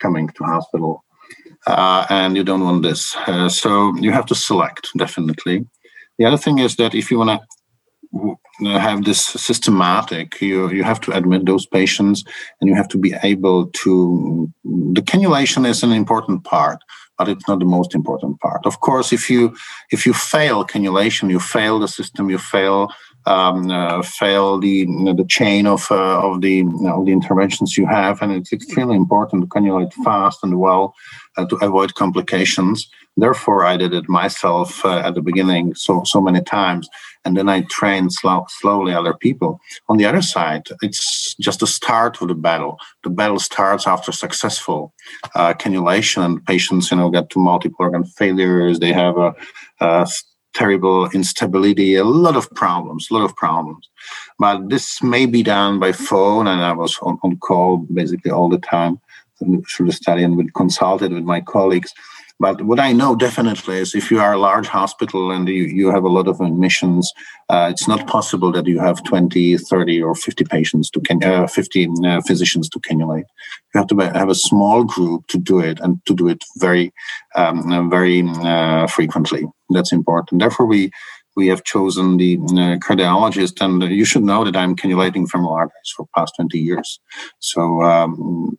coming 0.00 0.28
to 0.28 0.44
hospital. 0.44 1.04
Uh, 1.66 2.04
and 2.10 2.36
you 2.36 2.44
don't 2.44 2.64
want 2.64 2.82
this. 2.82 3.16
Uh, 3.26 3.48
so 3.48 3.94
you 3.96 4.10
have 4.12 4.26
to 4.26 4.34
select, 4.34 4.88
definitely. 4.96 5.66
The 6.18 6.26
other 6.26 6.36
thing 6.36 6.58
is 6.58 6.76
that 6.76 6.94
if 6.94 7.10
you 7.10 7.18
want 7.18 7.40
to 8.60 8.78
have 8.78 9.04
this 9.04 9.24
systematic, 9.24 10.40
you, 10.40 10.70
you 10.70 10.84
have 10.84 11.00
to 11.00 11.12
admit 11.12 11.46
those 11.46 11.66
patients 11.66 12.22
and 12.60 12.68
you 12.68 12.76
have 12.76 12.88
to 12.88 12.98
be 12.98 13.14
able 13.22 13.66
to. 13.82 14.52
The 14.92 15.02
cannulation 15.02 15.66
is 15.66 15.82
an 15.82 15.92
important 15.92 16.44
part 16.44 16.78
but 17.18 17.28
it's 17.28 17.46
not 17.48 17.58
the 17.58 17.64
most 17.64 17.94
important 17.94 18.40
part. 18.40 18.66
Of 18.66 18.80
course, 18.80 19.12
if 19.12 19.30
you 19.30 19.54
if 19.90 20.06
you 20.06 20.12
fail 20.12 20.64
cannulation, 20.64 21.30
you 21.30 21.40
fail 21.40 21.78
the 21.78 21.88
system, 21.88 22.30
you 22.30 22.38
fail 22.38 22.92
um, 23.26 23.70
uh, 23.70 24.02
fail 24.02 24.58
the 24.58 24.68
you 24.68 24.86
know, 24.86 25.14
the 25.14 25.24
chain 25.24 25.66
of 25.66 25.90
uh, 25.90 26.20
of 26.20 26.40
the 26.40 26.56
you 26.56 26.64
know, 26.64 27.04
the 27.04 27.12
interventions 27.12 27.76
you 27.76 27.86
have, 27.86 28.20
and 28.22 28.32
it's 28.32 28.52
extremely 28.52 28.96
important 28.96 29.42
to 29.42 29.48
cannulate 29.48 29.92
fast 30.04 30.40
and 30.42 30.58
well 30.58 30.94
uh, 31.36 31.46
to 31.46 31.56
avoid 31.56 31.94
complications. 31.94 32.88
Therefore, 33.16 33.64
I 33.64 33.76
did 33.76 33.94
it 33.94 34.08
myself 34.08 34.84
uh, 34.84 34.98
at 34.98 35.14
the 35.14 35.22
beginning 35.22 35.74
so 35.74 36.02
so 36.04 36.20
many 36.20 36.42
times, 36.42 36.88
and 37.24 37.36
then 37.36 37.48
I 37.48 37.62
trained 37.70 38.12
slow, 38.12 38.44
slowly 38.48 38.92
other 38.92 39.14
people. 39.14 39.60
On 39.88 39.96
the 39.96 40.04
other 40.04 40.22
side, 40.22 40.66
it's 40.82 41.34
just 41.36 41.60
the 41.60 41.66
start 41.66 42.20
of 42.20 42.28
the 42.28 42.34
battle. 42.34 42.78
The 43.04 43.10
battle 43.10 43.38
starts 43.38 43.86
after 43.86 44.10
successful 44.12 44.92
uh, 45.34 45.54
cannulation, 45.54 46.24
and 46.24 46.44
patients, 46.44 46.90
you 46.90 46.96
know, 46.96 47.08
get 47.08 47.30
to 47.30 47.38
multiple 47.38 47.76
organ 47.78 48.04
failures. 48.04 48.80
They 48.80 48.92
have 48.92 49.16
a, 49.16 49.34
a 49.80 50.06
terrible 50.54 51.10
instability, 51.10 51.96
a 51.96 52.04
lot 52.04 52.36
of 52.36 52.50
problems, 52.54 53.08
a 53.10 53.14
lot 53.14 53.24
of 53.24 53.36
problems. 53.36 53.88
But 54.38 54.70
this 54.70 55.02
may 55.02 55.26
be 55.26 55.42
done 55.42 55.78
by 55.78 55.92
phone, 55.92 56.46
and 56.46 56.62
I 56.62 56.72
was 56.72 56.98
on, 57.02 57.18
on 57.22 57.36
call 57.38 57.78
basically 57.78 58.30
all 58.30 58.48
the 58.48 58.58
time 58.58 59.00
through 59.68 59.86
the 59.86 59.92
study 59.92 60.22
and 60.22 60.36
we 60.36 60.48
consulted 60.54 61.12
with 61.12 61.24
my 61.24 61.40
colleagues. 61.40 61.92
But 62.40 62.62
what 62.62 62.80
I 62.80 62.92
know 62.92 63.14
definitely 63.14 63.78
is 63.78 63.94
if 63.94 64.10
you 64.10 64.18
are 64.18 64.32
a 64.32 64.38
large 64.38 64.66
hospital 64.66 65.30
and 65.30 65.48
you, 65.48 65.64
you 65.64 65.90
have 65.90 66.02
a 66.02 66.08
lot 66.08 66.26
of 66.26 66.40
admissions, 66.40 67.12
uh, 67.48 67.68
it's 67.70 67.86
not 67.86 68.08
possible 68.08 68.50
that 68.52 68.66
you 68.66 68.80
have 68.80 69.04
20, 69.04 69.56
30, 69.56 70.02
or 70.02 70.14
50 70.14 70.44
patients 70.44 70.90
to 70.90 71.00
can, 71.00 71.22
uh, 71.22 71.46
50 71.46 71.88
uh, 72.04 72.20
physicians 72.22 72.68
to 72.70 72.80
cannulate. 72.80 73.24
You 73.72 73.78
have 73.78 73.86
to 73.88 73.96
have 73.96 74.28
a 74.28 74.34
small 74.34 74.82
group 74.82 75.26
to 75.28 75.38
do 75.38 75.60
it 75.60 75.78
and 75.80 76.04
to 76.06 76.14
do 76.14 76.28
it 76.28 76.42
very, 76.58 76.92
um, 77.36 77.88
very 77.88 78.24
uh, 78.26 78.88
frequently. 78.88 79.44
That's 79.70 79.92
important. 79.92 80.40
Therefore, 80.40 80.66
we 80.66 80.90
we 81.36 81.48
have 81.48 81.64
chosen 81.64 82.16
the 82.16 82.36
uh, 82.36 82.76
cardiologist, 82.78 83.60
and 83.60 83.82
you 83.82 84.04
should 84.04 84.22
know 84.22 84.44
that 84.44 84.56
I'm 84.56 84.76
cannulating 84.76 85.28
femoral 85.28 85.54
arteries 85.54 85.92
for 85.96 86.06
past 86.14 86.34
20 86.36 86.58
years. 86.58 87.00
So 87.40 87.82
um, 87.82 88.58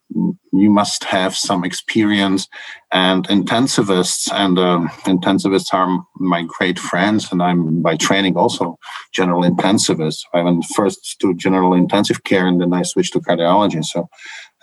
you 0.52 0.70
must 0.70 1.04
have 1.06 1.36
some 1.36 1.64
experience. 1.64 2.48
And 2.92 3.28
intensivists 3.28 4.32
and 4.32 4.58
uh, 4.58 4.88
intensivists 5.06 5.74
are 5.74 6.06
my 6.18 6.44
great 6.48 6.80
friends, 6.80 7.32
and 7.32 7.42
I'm 7.42 7.82
by 7.82 7.96
training 7.98 8.38
also 8.38 8.78
general 9.14 9.44
intensivist. 9.44 10.20
I 10.34 10.42
went 10.42 10.66
first 10.66 11.18
to 11.22 11.34
general 11.36 11.74
intensive 11.74 12.24
care, 12.24 12.48
and 12.48 12.62
then 12.62 12.74
I 12.74 12.84
switched 12.84 13.14
to 13.14 13.20
cardiology. 13.20 13.84
So. 13.84 14.08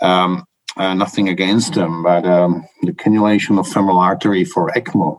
Um, 0.00 0.44
uh, 0.76 0.94
nothing 0.94 1.28
against 1.28 1.74
them, 1.74 2.02
but 2.02 2.24
um, 2.24 2.64
the 2.80 2.92
cannulation 2.92 3.58
of 3.58 3.68
femoral 3.68 3.98
artery 3.98 4.42
for 4.42 4.70
ECMO 4.70 5.18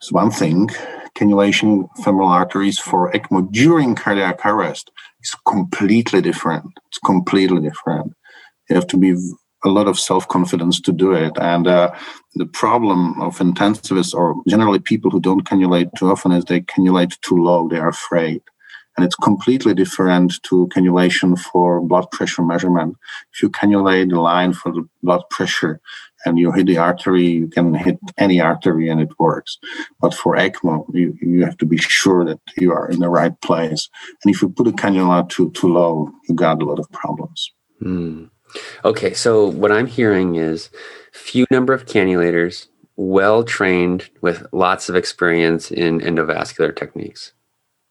is 0.00 0.10
one 0.10 0.30
thing 0.30 0.70
cannulation 1.18 1.88
femoral 2.04 2.28
arteries 2.28 2.78
for 2.78 3.10
ECMO 3.12 3.50
during 3.50 3.96
cardiac 3.96 4.46
arrest 4.46 4.90
is 5.22 5.34
completely 5.46 6.20
different. 6.20 6.66
It's 6.86 6.98
completely 6.98 7.60
different. 7.60 8.12
You 8.70 8.76
have 8.76 8.86
to 8.88 8.96
be 8.96 9.16
a 9.64 9.68
lot 9.68 9.88
of 9.88 9.98
self 9.98 10.28
confidence 10.28 10.80
to 10.82 10.92
do 10.92 11.12
it. 11.12 11.32
And 11.40 11.66
uh, 11.66 11.92
the 12.34 12.46
problem 12.46 13.20
of 13.20 13.38
intensivists 13.38 14.14
or 14.14 14.36
generally 14.46 14.78
people 14.78 15.10
who 15.10 15.20
don't 15.20 15.44
cannulate 15.44 15.90
too 15.98 16.10
often 16.10 16.32
is 16.32 16.44
they 16.44 16.60
cannulate 16.60 17.20
too 17.22 17.42
low. 17.42 17.68
They 17.68 17.78
are 17.78 17.88
afraid. 17.88 18.40
And 18.96 19.04
it's 19.04 19.16
completely 19.16 19.74
different 19.74 20.42
to 20.44 20.68
cannulation 20.74 21.38
for 21.38 21.80
blood 21.80 22.10
pressure 22.10 22.42
measurement. 22.42 22.96
If 23.32 23.42
you 23.42 23.50
cannulate 23.50 24.10
the 24.10 24.20
line 24.20 24.52
for 24.52 24.72
the 24.72 24.88
blood 25.02 25.22
pressure 25.30 25.80
and 26.28 26.38
you 26.38 26.52
hit 26.52 26.66
the 26.66 26.78
artery, 26.78 27.26
you 27.26 27.48
can 27.48 27.74
hit 27.74 27.98
any 28.18 28.40
artery 28.40 28.88
and 28.88 29.00
it 29.00 29.18
works. 29.18 29.58
But 30.00 30.14
for 30.14 30.36
ECMO, 30.36 30.86
you, 30.94 31.16
you 31.20 31.44
have 31.44 31.56
to 31.58 31.66
be 31.66 31.78
sure 31.78 32.24
that 32.24 32.40
you 32.56 32.72
are 32.72 32.88
in 32.88 33.00
the 33.00 33.08
right 33.08 33.38
place. 33.40 33.88
And 34.22 34.34
if 34.34 34.42
you 34.42 34.50
put 34.50 34.68
a 34.68 34.72
cannula 34.72 35.28
too, 35.28 35.50
too 35.52 35.72
low, 35.72 36.10
you 36.28 36.34
got 36.34 36.62
a 36.62 36.64
lot 36.64 36.78
of 36.78 36.90
problems. 36.92 37.50
Hmm. 37.80 38.24
Okay, 38.84 39.14
so 39.14 39.46
what 39.46 39.72
I'm 39.72 39.86
hearing 39.86 40.36
is 40.36 40.70
few 41.12 41.46
number 41.50 41.72
of 41.72 41.86
cannulators, 41.86 42.68
well 42.96 43.44
trained 43.44 44.10
with 44.20 44.46
lots 44.52 44.88
of 44.88 44.96
experience 44.96 45.70
in 45.70 46.00
endovascular 46.00 46.74
techniques. 46.74 47.32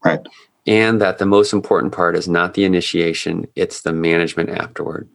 Right. 0.04 0.20
And 0.66 1.00
that 1.02 1.18
the 1.18 1.26
most 1.26 1.54
important 1.54 1.94
part 1.94 2.16
is 2.16 2.28
not 2.28 2.54
the 2.54 2.66
initiation, 2.66 3.48
it's 3.56 3.82
the 3.82 3.94
management 3.94 4.50
afterward. 4.50 5.10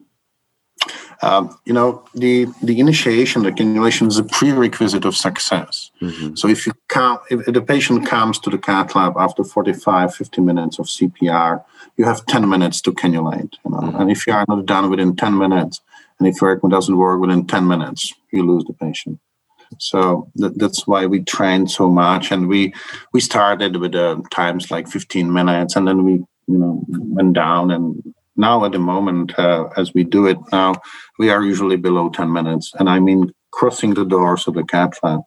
Um, 1.23 1.57
you 1.63 1.71
know, 1.71 2.03
the 2.13 2.47
the 2.61 2.79
initiation, 2.81 3.43
the 3.43 3.51
cannulation 3.51 4.07
is 4.07 4.17
a 4.17 4.23
prerequisite 4.23 5.05
of 5.05 5.15
success. 5.15 5.89
Mm-hmm. 6.01 6.35
So 6.35 6.49
if 6.49 6.65
you 6.65 6.73
come, 6.89 7.19
if 7.29 7.45
the 7.45 7.61
patient 7.61 8.05
comes 8.05 8.39
to 8.39 8.49
the 8.49 8.57
cath 8.57 8.93
lab 8.93 9.13
after 9.17 9.43
45, 9.43 10.13
50 10.13 10.41
minutes 10.41 10.79
of 10.79 10.87
CPR, 10.87 11.63
you 11.95 12.03
have 12.03 12.25
10 12.25 12.49
minutes 12.49 12.81
to 12.81 12.91
cannulate. 12.91 13.53
You 13.63 13.71
know? 13.71 13.77
Mm-hmm. 13.77 14.01
And 14.01 14.11
if 14.11 14.27
you 14.27 14.33
are 14.33 14.45
not 14.49 14.65
done 14.65 14.89
within 14.89 15.15
10 15.15 15.37
minutes, 15.37 15.79
and 16.19 16.27
if 16.27 16.41
your 16.41 16.59
ECMO 16.59 16.69
doesn't 16.69 16.97
work 16.97 17.21
within 17.21 17.47
10 17.47 17.67
minutes, 17.67 18.13
you 18.33 18.43
lose 18.43 18.65
the 18.65 18.73
patient. 18.73 19.19
So 19.79 20.29
that, 20.35 20.59
that's 20.59 20.85
why 20.85 21.05
we 21.05 21.23
train 21.23 21.67
so 21.67 21.89
much, 21.89 22.31
and 22.31 22.49
we 22.49 22.73
we 23.13 23.21
started 23.21 23.77
with 23.77 23.95
uh, 23.95 24.21
times 24.29 24.69
like 24.69 24.89
15 24.89 25.31
minutes, 25.31 25.75
and 25.77 25.87
then 25.87 26.03
we 26.03 26.13
you 26.47 26.57
know 26.57 26.83
went 26.89 27.33
down, 27.33 27.71
and 27.71 28.13
now 28.35 28.65
at 28.65 28.71
the 28.71 28.79
moment 28.79 29.37
uh, 29.37 29.69
as 29.77 29.93
we 29.93 30.03
do 30.03 30.27
it 30.27 30.37
now, 30.51 30.75
we 31.19 31.29
are 31.29 31.43
usually 31.43 31.75
below 31.77 32.09
10 32.09 32.31
minutes, 32.31 32.71
and 32.79 32.89
I 32.89 32.99
mean 32.99 33.31
crossing 33.51 33.93
the 33.93 34.05
doors 34.05 34.47
of 34.47 34.55
the 34.55 34.63
cath 34.63 34.97
lab 35.03 35.21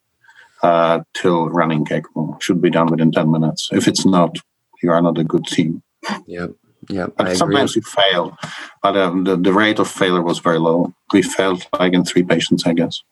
uh, 0.63 1.01
till 1.15 1.49
running 1.51 1.85
ECMO 1.85 2.41
should 2.43 2.61
be 2.61 2.71
done 2.71 2.89
within 2.89 3.13
10 3.13 3.31
minutes. 3.31 3.69
If 3.73 3.87
it's 3.87 4.05
not, 4.05 4.37
you 4.83 4.91
are 4.91 5.01
not 5.01 5.19
a 5.19 5.25
good 5.25 5.47
team. 5.47 5.83
Yep. 6.27 6.53
Yeah, 6.89 7.07
sometimes 7.35 7.75
we 7.75 7.83
fail, 7.83 8.37
but 8.81 8.97
um, 8.97 9.25
the, 9.25 9.37
the 9.37 9.53
rate 9.53 9.81
of 9.81 9.89
failure 9.89 10.23
was 10.23 10.39
very 10.39 10.59
low. 10.59 10.95
We 11.13 11.21
failed 11.23 11.67
like 11.77 11.95
in 11.95 12.05
three 12.05 12.23
patients, 12.23 12.65
I 12.65 12.75
guess. 12.75 13.03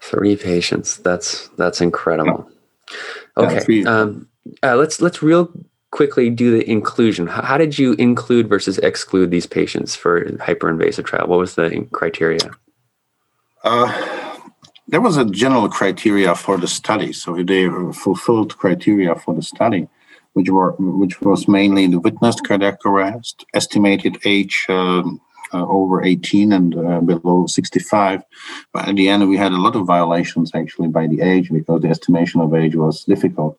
Three 0.00 0.36
patients. 0.36 0.98
That's 0.98 1.48
that's 1.56 1.80
incredible. 1.80 2.50
Yeah. 3.38 3.44
Okay. 3.44 3.64
Yeah, 3.68 3.88
um, 3.88 4.28
uh, 4.62 4.76
let's 4.76 5.00
let's 5.00 5.22
real 5.22 5.50
quickly 5.90 6.30
do 6.30 6.50
the 6.50 6.68
inclusion. 6.70 7.26
How, 7.26 7.56
did 7.58 7.78
you 7.78 7.94
include 7.94 8.48
versus 8.48 8.78
exclude 8.78 9.30
these 9.30 9.46
patients 9.46 9.96
for 9.96 10.24
hyperinvasive 10.24 11.04
trial? 11.04 11.26
What 11.26 11.38
was 11.38 11.54
the 11.54 11.86
criteria? 11.92 12.50
Uh, 13.64 14.38
there 14.86 15.00
was 15.00 15.16
a 15.16 15.24
general 15.24 15.68
criteria 15.68 16.34
for 16.34 16.56
the 16.56 16.68
study, 16.68 17.12
so 17.12 17.42
they 17.42 17.68
fulfilled 17.92 18.56
criteria 18.58 19.14
for 19.14 19.34
the 19.34 19.42
study 19.42 19.88
which 20.38 20.50
were 20.50 20.72
which 20.78 21.20
was 21.20 21.48
mainly 21.48 21.86
the 21.88 21.98
witnessed 21.98 22.44
cardiac 22.46 22.78
arrest, 22.86 23.44
estimated 23.54 24.18
age 24.24 24.66
um, 24.68 25.20
uh, 25.52 25.66
over 25.66 26.04
18 26.04 26.52
and 26.52 26.76
uh, 26.76 27.00
below 27.00 27.46
65. 27.46 28.22
But 28.72 28.88
at 28.88 28.94
the 28.94 29.08
end, 29.08 29.28
we 29.28 29.36
had 29.36 29.52
a 29.52 29.60
lot 29.66 29.74
of 29.74 29.86
violations 29.86 30.52
actually 30.54 30.88
by 30.88 31.06
the 31.08 31.20
age 31.22 31.50
because 31.50 31.82
the 31.82 31.88
estimation 31.88 32.40
of 32.40 32.54
age 32.54 32.76
was 32.76 33.04
difficult. 33.04 33.58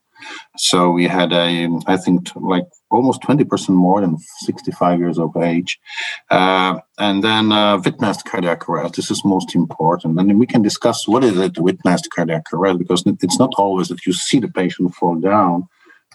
So 0.57 0.91
we 0.91 1.07
had 1.07 1.31
a, 1.31 1.69
I 1.87 1.97
think, 1.97 2.29
like 2.35 2.65
almost 2.91 3.21
20% 3.21 3.69
more 3.69 4.01
than 4.01 4.17
65 4.39 4.99
years 4.99 5.19
of 5.19 5.35
age. 5.37 5.79
Uh, 6.29 6.79
and 6.97 7.23
then 7.23 7.51
uh, 7.51 7.77
witnessed 7.83 8.25
cardiac 8.25 8.67
arrest. 8.67 8.95
This 8.95 9.11
is 9.11 9.23
most 9.23 9.55
important. 9.55 10.19
And 10.19 10.39
we 10.39 10.47
can 10.47 10.61
discuss 10.61 11.07
what 11.07 11.23
is 11.23 11.37
it, 11.37 11.57
witnessed 11.59 12.09
cardiac 12.11 12.51
arrest, 12.53 12.79
because 12.79 13.03
it's 13.05 13.39
not 13.39 13.53
always 13.57 13.87
that 13.89 14.05
you 14.05 14.13
see 14.13 14.39
the 14.39 14.49
patient 14.49 14.93
fall 14.95 15.15
down 15.15 15.67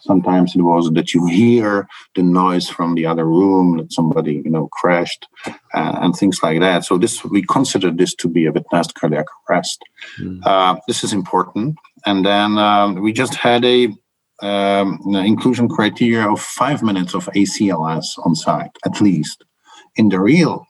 Sometimes 0.04 0.54
it 0.54 0.60
was 0.60 0.90
that 0.90 1.14
you 1.14 1.24
hear 1.26 1.88
the 2.14 2.22
noise 2.22 2.68
from 2.68 2.94
the 2.94 3.06
other 3.06 3.24
room 3.24 3.78
that 3.78 3.92
somebody 3.92 4.42
you 4.44 4.50
know 4.50 4.68
crashed 4.70 5.26
uh, 5.46 5.98
and 6.02 6.14
things 6.14 6.42
like 6.42 6.60
that. 6.60 6.84
So 6.84 6.98
this 6.98 7.24
we 7.24 7.42
consider 7.42 7.90
this 7.90 8.14
to 8.16 8.28
be 8.28 8.44
a 8.44 8.52
witnessed 8.52 8.94
cardiac 8.94 9.26
arrest. 9.48 9.82
Mm. 10.20 10.40
Uh, 10.44 10.76
this 10.86 11.04
is 11.04 11.14
important. 11.14 11.78
And 12.06 12.24
then 12.24 12.58
um, 12.58 13.02
we 13.02 13.12
just 13.12 13.34
had 13.34 13.64
a 13.64 13.88
um, 14.42 15.00
inclusion 15.14 15.68
criteria 15.68 16.28
of 16.28 16.40
five 16.40 16.82
minutes 16.82 17.14
of 17.14 17.26
ACLS 17.26 18.18
on 18.24 18.34
site 18.34 18.76
at 18.84 19.00
least. 19.00 19.44
In 19.96 20.08
the 20.08 20.20
real 20.20 20.66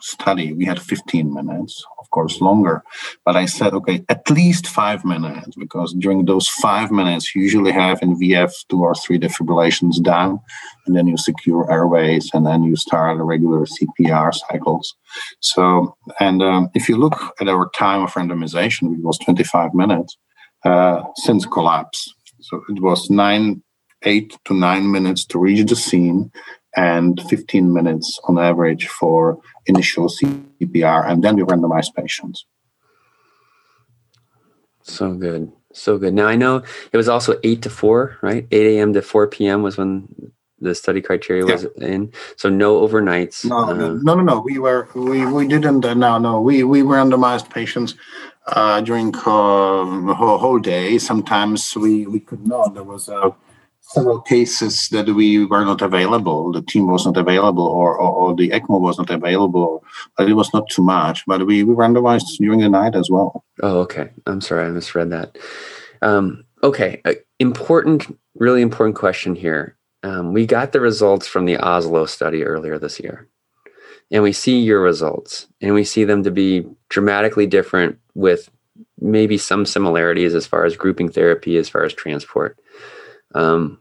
study, 0.00 0.52
we 0.52 0.64
had 0.64 0.82
15 0.82 1.32
minutes 1.32 1.84
of 2.04 2.10
course 2.10 2.40
longer. 2.40 2.82
But 3.24 3.36
I 3.36 3.46
said, 3.46 3.72
okay, 3.72 4.04
at 4.08 4.28
least 4.30 4.66
five 4.66 5.04
minutes, 5.04 5.56
because 5.56 5.94
during 5.94 6.24
those 6.26 6.48
five 6.48 6.90
minutes, 6.90 7.34
you 7.34 7.42
usually 7.42 7.72
have 7.72 8.02
in 8.02 8.18
VF 8.20 8.52
two 8.68 8.82
or 8.82 8.94
three 8.94 9.18
defibrillations 9.18 10.02
done, 10.02 10.38
and 10.86 10.94
then 10.94 11.06
you 11.06 11.16
secure 11.16 11.70
airways, 11.70 12.30
and 12.34 12.46
then 12.46 12.62
you 12.62 12.76
start 12.76 13.18
regular 13.18 13.66
CPR 13.66 14.34
cycles. 14.34 14.94
So, 15.40 15.96
and 16.20 16.42
um, 16.42 16.68
if 16.74 16.88
you 16.88 16.96
look 16.96 17.18
at 17.40 17.48
our 17.48 17.70
time 17.70 18.02
of 18.02 18.12
randomization, 18.12 18.94
it 18.94 19.02
was 19.02 19.18
25 19.18 19.74
minutes 19.74 20.16
since 21.16 21.46
collapse. 21.46 22.14
So 22.40 22.62
it 22.68 22.80
was 22.80 23.10
nine, 23.10 23.62
eight 24.02 24.36
to 24.44 24.54
nine 24.54 24.90
minutes 24.90 25.24
to 25.26 25.38
reach 25.38 25.66
the 25.66 25.76
scene, 25.76 26.30
and 26.76 27.20
15 27.28 27.72
minutes 27.72 28.18
on 28.24 28.38
average 28.38 28.88
for 28.88 29.38
initial 29.66 30.08
CPR, 30.08 31.08
and 31.08 31.22
then 31.22 31.36
we 31.36 31.42
randomized 31.42 31.94
patients. 31.94 32.46
So 34.82 35.14
good. 35.14 35.50
So 35.72 35.98
good. 35.98 36.14
Now 36.14 36.26
I 36.26 36.36
know 36.36 36.62
it 36.92 36.96
was 36.96 37.08
also 37.08 37.38
8 37.42 37.62
to 37.62 37.70
4, 37.70 38.18
right? 38.22 38.46
8 38.50 38.76
a.m. 38.76 38.92
to 38.92 39.02
4 39.02 39.26
p.m. 39.28 39.62
was 39.62 39.76
when 39.76 40.08
the 40.60 40.74
study 40.74 41.00
criteria 41.00 41.44
was 41.44 41.66
yeah. 41.76 41.86
in. 41.86 42.12
So 42.36 42.48
no 42.48 42.86
overnights. 42.86 43.44
No, 43.44 43.58
uh, 43.58 43.74
no, 43.74 43.94
no, 43.94 44.14
no. 44.22 44.40
We 44.40 44.58
were 44.58 44.88
we 44.94 45.26
we 45.26 45.48
didn't. 45.48 45.84
Uh, 45.84 45.94
no, 45.94 46.18
no. 46.18 46.40
We 46.40 46.64
we 46.64 46.82
randomized 46.82 47.50
patients 47.50 47.94
uh, 48.46 48.80
during 48.80 49.14
uh, 49.14 49.20
whole, 50.14 50.38
whole 50.38 50.58
day. 50.58 50.98
Sometimes 50.98 51.74
we 51.76 52.06
we 52.06 52.20
could 52.20 52.46
not. 52.46 52.74
There 52.74 52.84
was 52.84 53.08
a 53.08 53.34
several 53.86 54.20
cases 54.20 54.88
that 54.88 55.06
we 55.08 55.44
were 55.44 55.64
not 55.64 55.82
available, 55.82 56.52
the 56.52 56.62
team 56.62 56.86
was 56.86 57.04
not 57.04 57.16
available, 57.16 57.66
or, 57.66 57.96
or, 57.96 58.10
or, 58.10 58.34
the 58.34 58.48
ECMO 58.48 58.80
was 58.80 58.98
not 58.98 59.10
available, 59.10 59.84
but 60.16 60.28
it 60.28 60.34
was 60.34 60.52
not 60.54 60.68
too 60.70 60.82
much. 60.82 61.24
But 61.26 61.46
we, 61.46 61.62
we 61.64 61.74
randomized 61.74 62.38
during 62.38 62.60
the 62.60 62.68
night 62.68 62.96
as 62.96 63.10
well. 63.10 63.44
Oh, 63.62 63.80
okay. 63.80 64.10
I'm 64.26 64.40
sorry, 64.40 64.66
I 64.66 64.70
misread 64.70 65.10
that. 65.10 65.36
Um, 66.02 66.44
okay, 66.62 67.00
uh, 67.04 67.14
important, 67.38 68.18
really 68.34 68.62
important 68.62 68.96
question 68.96 69.34
here. 69.36 69.76
Um, 70.02 70.32
we 70.32 70.46
got 70.46 70.72
the 70.72 70.80
results 70.80 71.26
from 71.26 71.44
the 71.44 71.56
Oslo 71.58 72.06
study 72.06 72.42
earlier 72.42 72.78
this 72.78 72.98
year, 73.00 73.28
and 74.10 74.22
we 74.22 74.32
see 74.32 74.60
your 74.60 74.80
results, 74.80 75.46
and 75.60 75.74
we 75.74 75.84
see 75.84 76.04
them 76.04 76.22
to 76.24 76.30
be 76.30 76.66
dramatically 76.88 77.46
different 77.46 77.98
with 78.14 78.50
maybe 79.00 79.36
some 79.38 79.66
similarities 79.66 80.34
as 80.34 80.46
far 80.46 80.64
as 80.64 80.76
grouping 80.76 81.08
therapy, 81.08 81.56
as 81.56 81.68
far 81.68 81.84
as 81.84 81.92
transport. 81.92 82.58
Um, 83.34 83.78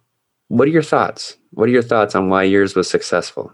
what 0.48 0.68
are 0.68 0.72
your 0.72 0.84
thoughts? 0.84 1.38
What 1.52 1.70
are 1.70 1.72
your 1.72 1.84
thoughts 1.84 2.16
on 2.16 2.30
why 2.30 2.44
yours 2.44 2.76
was 2.76 2.90
successful? 2.90 3.52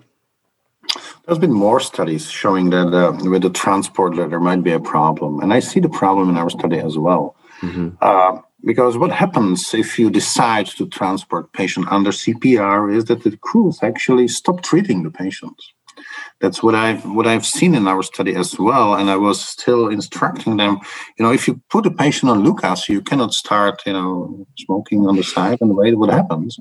There's 1.26 1.40
been 1.40 1.54
more 1.54 1.80
studies 1.80 2.30
showing 2.30 2.72
that 2.72 2.88
uh, 2.88 3.12
with 3.30 3.44
the 3.44 3.50
transport 3.50 4.16
that 4.16 4.30
there 4.30 4.40
might 4.40 4.64
be 4.64 4.72
a 4.72 4.80
problem, 4.80 5.40
and 5.42 5.54
I 5.54 5.60
see 5.60 5.80
the 5.80 5.90
problem 5.90 6.30
in 6.30 6.38
our 6.38 6.50
study 6.50 6.80
as 6.80 6.98
well. 6.98 7.36
Mm-hmm. 7.62 7.90
Uh, 8.02 8.42
because 8.66 8.98
what 8.98 9.12
happens 9.12 9.74
if 9.74 10.00
you 10.00 10.10
decide 10.10 10.66
to 10.66 10.88
transport 10.88 11.54
patient 11.54 11.88
under 11.90 12.12
CPR 12.12 12.94
is 12.94 13.06
that 13.06 13.24
the 13.24 13.38
crews 13.38 13.80
actually 13.82 14.28
stop 14.28 14.62
treating 14.62 15.04
the 15.04 15.12
patients 15.12 15.74
that's 16.42 16.64
what 16.64 16.76
I've 16.76 17.04
what 17.06 17.28
I've 17.28 17.46
seen 17.46 17.76
in 17.76 17.88
our 17.88 18.04
study 18.04 18.36
as 18.36 18.58
well. 18.58 18.96
And 18.96 19.10
I 19.10 19.18
was 19.18 19.42
still 19.42 19.88
instructing 19.90 20.58
them, 20.58 20.80
you 21.18 21.26
know, 21.26 21.32
if 21.32 21.48
you 21.48 21.62
put 21.70 21.86
a 21.86 21.92
patient 21.92 22.32
on 22.32 22.44
Lucas, 22.44 22.88
you 22.88 23.02
cannot 23.02 23.34
start, 23.34 23.82
you 23.86 23.94
know, 23.94 24.48
smoking 24.58 25.06
on 25.08 25.16
the 25.16 25.24
side 25.24 25.58
and 25.62 25.76
wait 25.76 25.98
what 25.98 26.10
happens. 26.10 26.58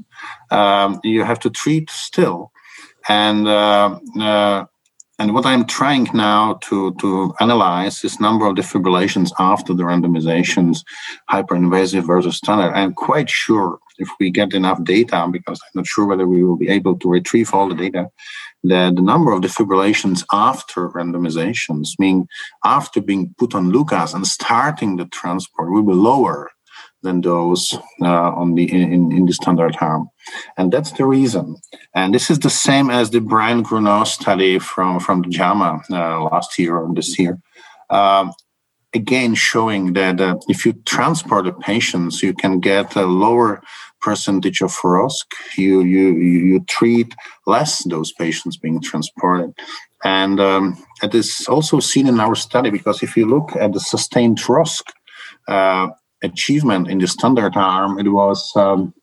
Um, 0.50 1.00
you 1.04 1.24
have 1.24 1.40
to 1.40 1.50
treat 1.50 1.90
still, 1.90 2.50
and 3.08 3.46
uh, 3.46 3.98
uh, 4.18 4.64
and 5.20 5.34
what 5.34 5.46
I'm 5.46 5.64
trying 5.64 6.08
now 6.12 6.54
to 6.68 6.94
to 6.94 7.34
analyze 7.40 8.04
is 8.04 8.20
number 8.20 8.46
of 8.46 8.56
defibrillations 8.56 9.30
after 9.38 9.74
the 9.74 9.84
randomizations, 9.84 10.84
hyperinvasive 11.30 12.06
versus 12.06 12.36
standard. 12.36 12.72
I'm 12.74 12.94
quite 12.94 13.30
sure 13.30 13.78
if 13.98 14.08
we 14.20 14.30
get 14.30 14.54
enough 14.54 14.82
data, 14.84 15.28
because 15.30 15.60
I'm 15.64 15.80
not 15.80 15.86
sure 15.86 16.06
whether 16.06 16.26
we 16.26 16.42
will 16.44 16.56
be 16.56 16.68
able 16.68 16.96
to 16.98 17.08
retrieve 17.08 17.52
all 17.52 17.68
the 17.68 17.74
data, 17.74 18.08
that 18.64 18.96
the 18.96 19.02
number 19.02 19.32
of 19.32 19.42
defibrillations 19.42 20.24
after 20.32 20.88
randomizations, 20.88 21.90
meaning 21.98 22.28
after 22.64 23.00
being 23.00 23.34
put 23.38 23.54
on 23.54 23.70
Lucas 23.70 24.14
and 24.14 24.26
starting 24.26 24.96
the 24.96 25.06
transport, 25.06 25.70
will 25.70 25.82
be 25.82 25.92
lower 25.92 26.50
than 27.02 27.20
those 27.20 27.74
uh, 28.02 28.30
on 28.32 28.54
the 28.54 28.64
in, 28.64 29.12
in 29.12 29.26
the 29.26 29.32
standard 29.32 29.76
arm, 29.80 30.08
and 30.56 30.72
that's 30.72 30.92
the 30.92 31.06
reason. 31.06 31.56
And 31.94 32.12
this 32.12 32.30
is 32.30 32.40
the 32.40 32.50
same 32.50 32.90
as 32.90 33.10
the 33.10 33.20
Brian 33.20 33.62
Grunau 33.62 34.06
study 34.06 34.58
from 34.58 34.98
from 34.98 35.22
the 35.22 35.28
JAMA 35.28 35.82
uh, 35.90 36.22
last 36.24 36.58
year 36.58 36.76
or 36.76 36.92
this 36.92 37.18
year. 37.18 37.38
Um, 37.90 38.32
again, 38.94 39.34
showing 39.34 39.92
that 39.92 40.20
uh, 40.20 40.36
if 40.48 40.66
you 40.66 40.72
transport 40.84 41.44
the 41.44 41.52
patients, 41.52 42.22
you 42.22 42.34
can 42.34 42.60
get 42.60 42.96
a 42.96 43.06
lower 43.06 43.62
percentage 44.00 44.60
of 44.62 44.72
ROSC. 44.72 45.26
You 45.56 45.82
you 45.82 46.14
you 46.16 46.60
treat 46.68 47.14
less 47.46 47.82
those 47.84 48.12
patients 48.12 48.56
being 48.56 48.80
transported, 48.80 49.52
and 50.04 50.40
um, 50.40 50.76
it 51.02 51.14
is 51.14 51.46
also 51.48 51.80
seen 51.80 52.06
in 52.06 52.20
our 52.20 52.34
study 52.34 52.70
because 52.70 53.02
if 53.02 53.16
you 53.16 53.26
look 53.26 53.56
at 53.56 53.72
the 53.72 53.80
sustained 53.80 54.38
ROSC. 54.38 54.82
Uh, 55.46 55.88
achievement 56.22 56.88
in 56.88 56.98
the 56.98 57.06
standard 57.06 57.56
arm, 57.56 57.98
it 57.98 58.08
was, 58.08 58.52
um, 58.56 58.94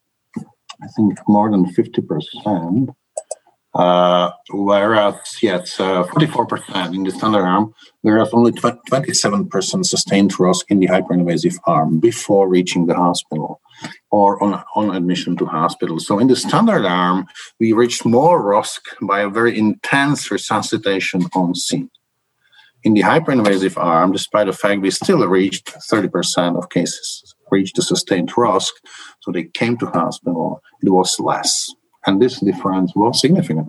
I 0.81 0.87
think, 0.95 1.17
more 1.27 1.49
than 1.49 1.65
50%. 1.65 2.93
Uh, 3.73 4.31
whereas, 4.51 5.15
yes, 5.41 5.79
uh, 5.79 6.03
44% 6.03 6.95
in 6.95 7.03
the 7.03 7.11
standard 7.11 7.43
arm, 7.43 7.73
whereas 8.01 8.29
only 8.31 8.51
27% 8.51 9.85
sustained 9.85 10.33
ROSC 10.33 10.63
in 10.69 10.79
the 10.79 10.87
hyperinvasive 10.87 11.57
arm 11.65 11.99
before 11.99 12.47
reaching 12.47 12.85
the 12.85 12.95
hospital 12.95 13.59
or 14.15 14.41
on, 14.41 14.63
on 14.75 14.95
admission 14.95 15.35
to 15.35 15.45
hospital. 15.45 15.99
So 15.99 16.19
in 16.19 16.27
the 16.27 16.37
standard 16.37 16.85
arm, 16.85 17.27
we 17.59 17.73
reached 17.73 18.05
more 18.05 18.41
ROSC 18.41 18.79
by 19.01 19.19
a 19.19 19.29
very 19.29 19.53
intense 19.57 20.31
resuscitation 20.31 21.21
on 21.35 21.53
scene. 21.53 21.89
In 22.85 22.93
the 22.93 23.01
hyperinvasive 23.01 23.75
arm, 23.75 24.13
despite 24.13 24.47
the 24.47 24.53
fact 24.53 24.81
we 24.81 24.91
still 24.91 25.27
reached 25.27 25.65
30% 25.91 26.57
of 26.57 26.69
cases 26.69 27.35
reached 27.51 27.77
a 27.77 27.81
sustained 27.81 28.29
ROSC, 28.29 28.71
so 29.21 29.31
they 29.31 29.43
came 29.43 29.75
to 29.79 29.87
hospital, 29.87 30.61
it 30.81 30.89
was 30.89 31.19
less. 31.19 31.69
And 32.05 32.21
this 32.21 32.39
difference 32.39 32.93
was 32.95 33.19
significant 33.19 33.67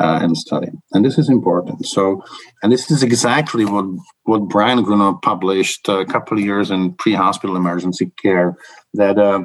uh, 0.00 0.20
in 0.22 0.30
the 0.30 0.36
study. 0.36 0.68
And 0.92 1.04
this 1.04 1.18
is 1.18 1.28
important. 1.28 1.84
So, 1.86 2.22
and 2.62 2.70
this 2.70 2.90
is 2.92 3.02
exactly 3.02 3.64
what, 3.64 3.86
what 4.22 4.48
Brian 4.48 4.84
Grunau 4.84 5.20
published 5.20 5.88
a 5.88 6.04
couple 6.04 6.38
of 6.38 6.44
years 6.44 6.70
in 6.70 6.94
pre-hospital 6.94 7.56
emergency 7.56 8.12
care, 8.22 8.56
that 8.94 9.18
uh, 9.18 9.44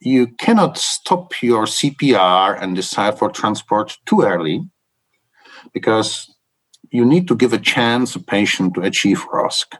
you 0.00 0.28
cannot 0.38 0.78
stop 0.78 1.42
your 1.42 1.64
CPR 1.64 2.60
and 2.60 2.76
decide 2.76 3.18
for 3.18 3.30
transport 3.30 3.96
too 4.06 4.22
early 4.22 4.64
because 5.72 6.32
you 6.90 7.04
need 7.04 7.28
to 7.28 7.36
give 7.36 7.52
a 7.52 7.58
chance 7.58 8.14
a 8.14 8.20
patient 8.20 8.74
to 8.74 8.82
achieve 8.82 9.24
ROSC. 9.32 9.74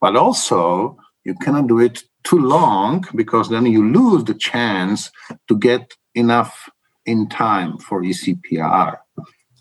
But 0.00 0.16
also, 0.16 0.98
you 1.24 1.34
cannot 1.34 1.68
do 1.68 1.78
it 1.78 2.02
too 2.24 2.38
long 2.38 3.04
because 3.14 3.48
then 3.48 3.66
you 3.66 3.88
lose 3.90 4.24
the 4.24 4.34
chance 4.34 5.10
to 5.48 5.56
get 5.56 5.94
enough 6.14 6.68
in 7.06 7.28
time 7.28 7.78
for 7.78 8.02
ECPR. 8.02 8.98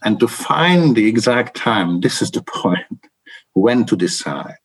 And 0.04 0.20
to 0.20 0.28
find 0.28 0.96
the 0.96 1.08
exact 1.08 1.56
time, 1.56 2.02
this 2.02 2.22
is 2.22 2.32
the 2.32 2.42
point 2.48 3.08
when 3.54 3.86
to 3.86 3.96
decide. 3.96 4.56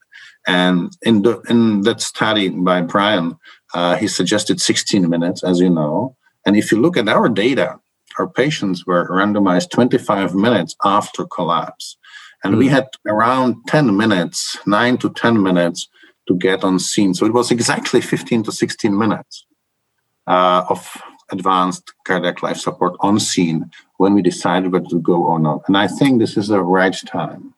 And 0.47 0.91
in, 1.03 1.22
the, 1.22 1.41
in 1.49 1.83
that 1.83 2.01
study 2.01 2.49
by 2.49 2.81
Brian, 2.81 3.37
uh, 3.75 3.97
he 3.97 4.09
suggested 4.09 4.61
16 4.61 5.09
minutes, 5.09 5.43
as 5.45 5.61
you 5.61 5.71
know. 5.71 6.16
And 6.47 6.57
if 6.57 6.73
you 6.73 6.81
look 6.81 6.97
at 6.97 7.09
our 7.09 7.29
data, 7.29 7.79
our 8.19 8.29
patients 8.29 8.87
were 8.87 9.09
randomized 9.09 9.71
25 9.71 10.35
minutes 10.35 10.75
after 10.85 11.25
collapse. 11.27 11.97
And 12.43 12.55
mm. 12.55 12.59
we 12.59 12.66
hmm. 12.69 12.75
had 12.75 12.89
around 13.07 13.57
10 13.66 13.97
minutes, 13.97 14.59
nine 14.66 14.97
to 14.99 15.11
10 15.11 15.43
minutes 15.43 15.89
to 16.29 16.37
get 16.37 16.64
on 16.64 16.79
scene. 16.79 17.14
So 17.14 17.27
it 17.27 17.33
was 17.33 17.51
exactly 17.51 18.01
15 18.01 18.45
to 18.45 18.53
16 18.53 18.97
minutes 18.97 19.47
uh, 20.27 20.64
of 20.69 20.89
advanced 21.31 21.93
cardiac 22.05 22.43
life 22.43 22.59
support 22.59 22.95
on 23.01 23.19
scene 23.19 23.71
when 23.97 24.14
we 24.14 24.23
decided 24.23 24.73
whether 24.73 24.89
to 24.89 25.01
go 25.01 25.25
or 25.25 25.39
not. 25.39 25.62
And 25.66 25.77
I 25.77 25.89
think 25.89 26.19
this 26.19 26.37
is 26.37 26.49
the 26.49 26.62
right 26.62 26.97
time. 27.07 27.55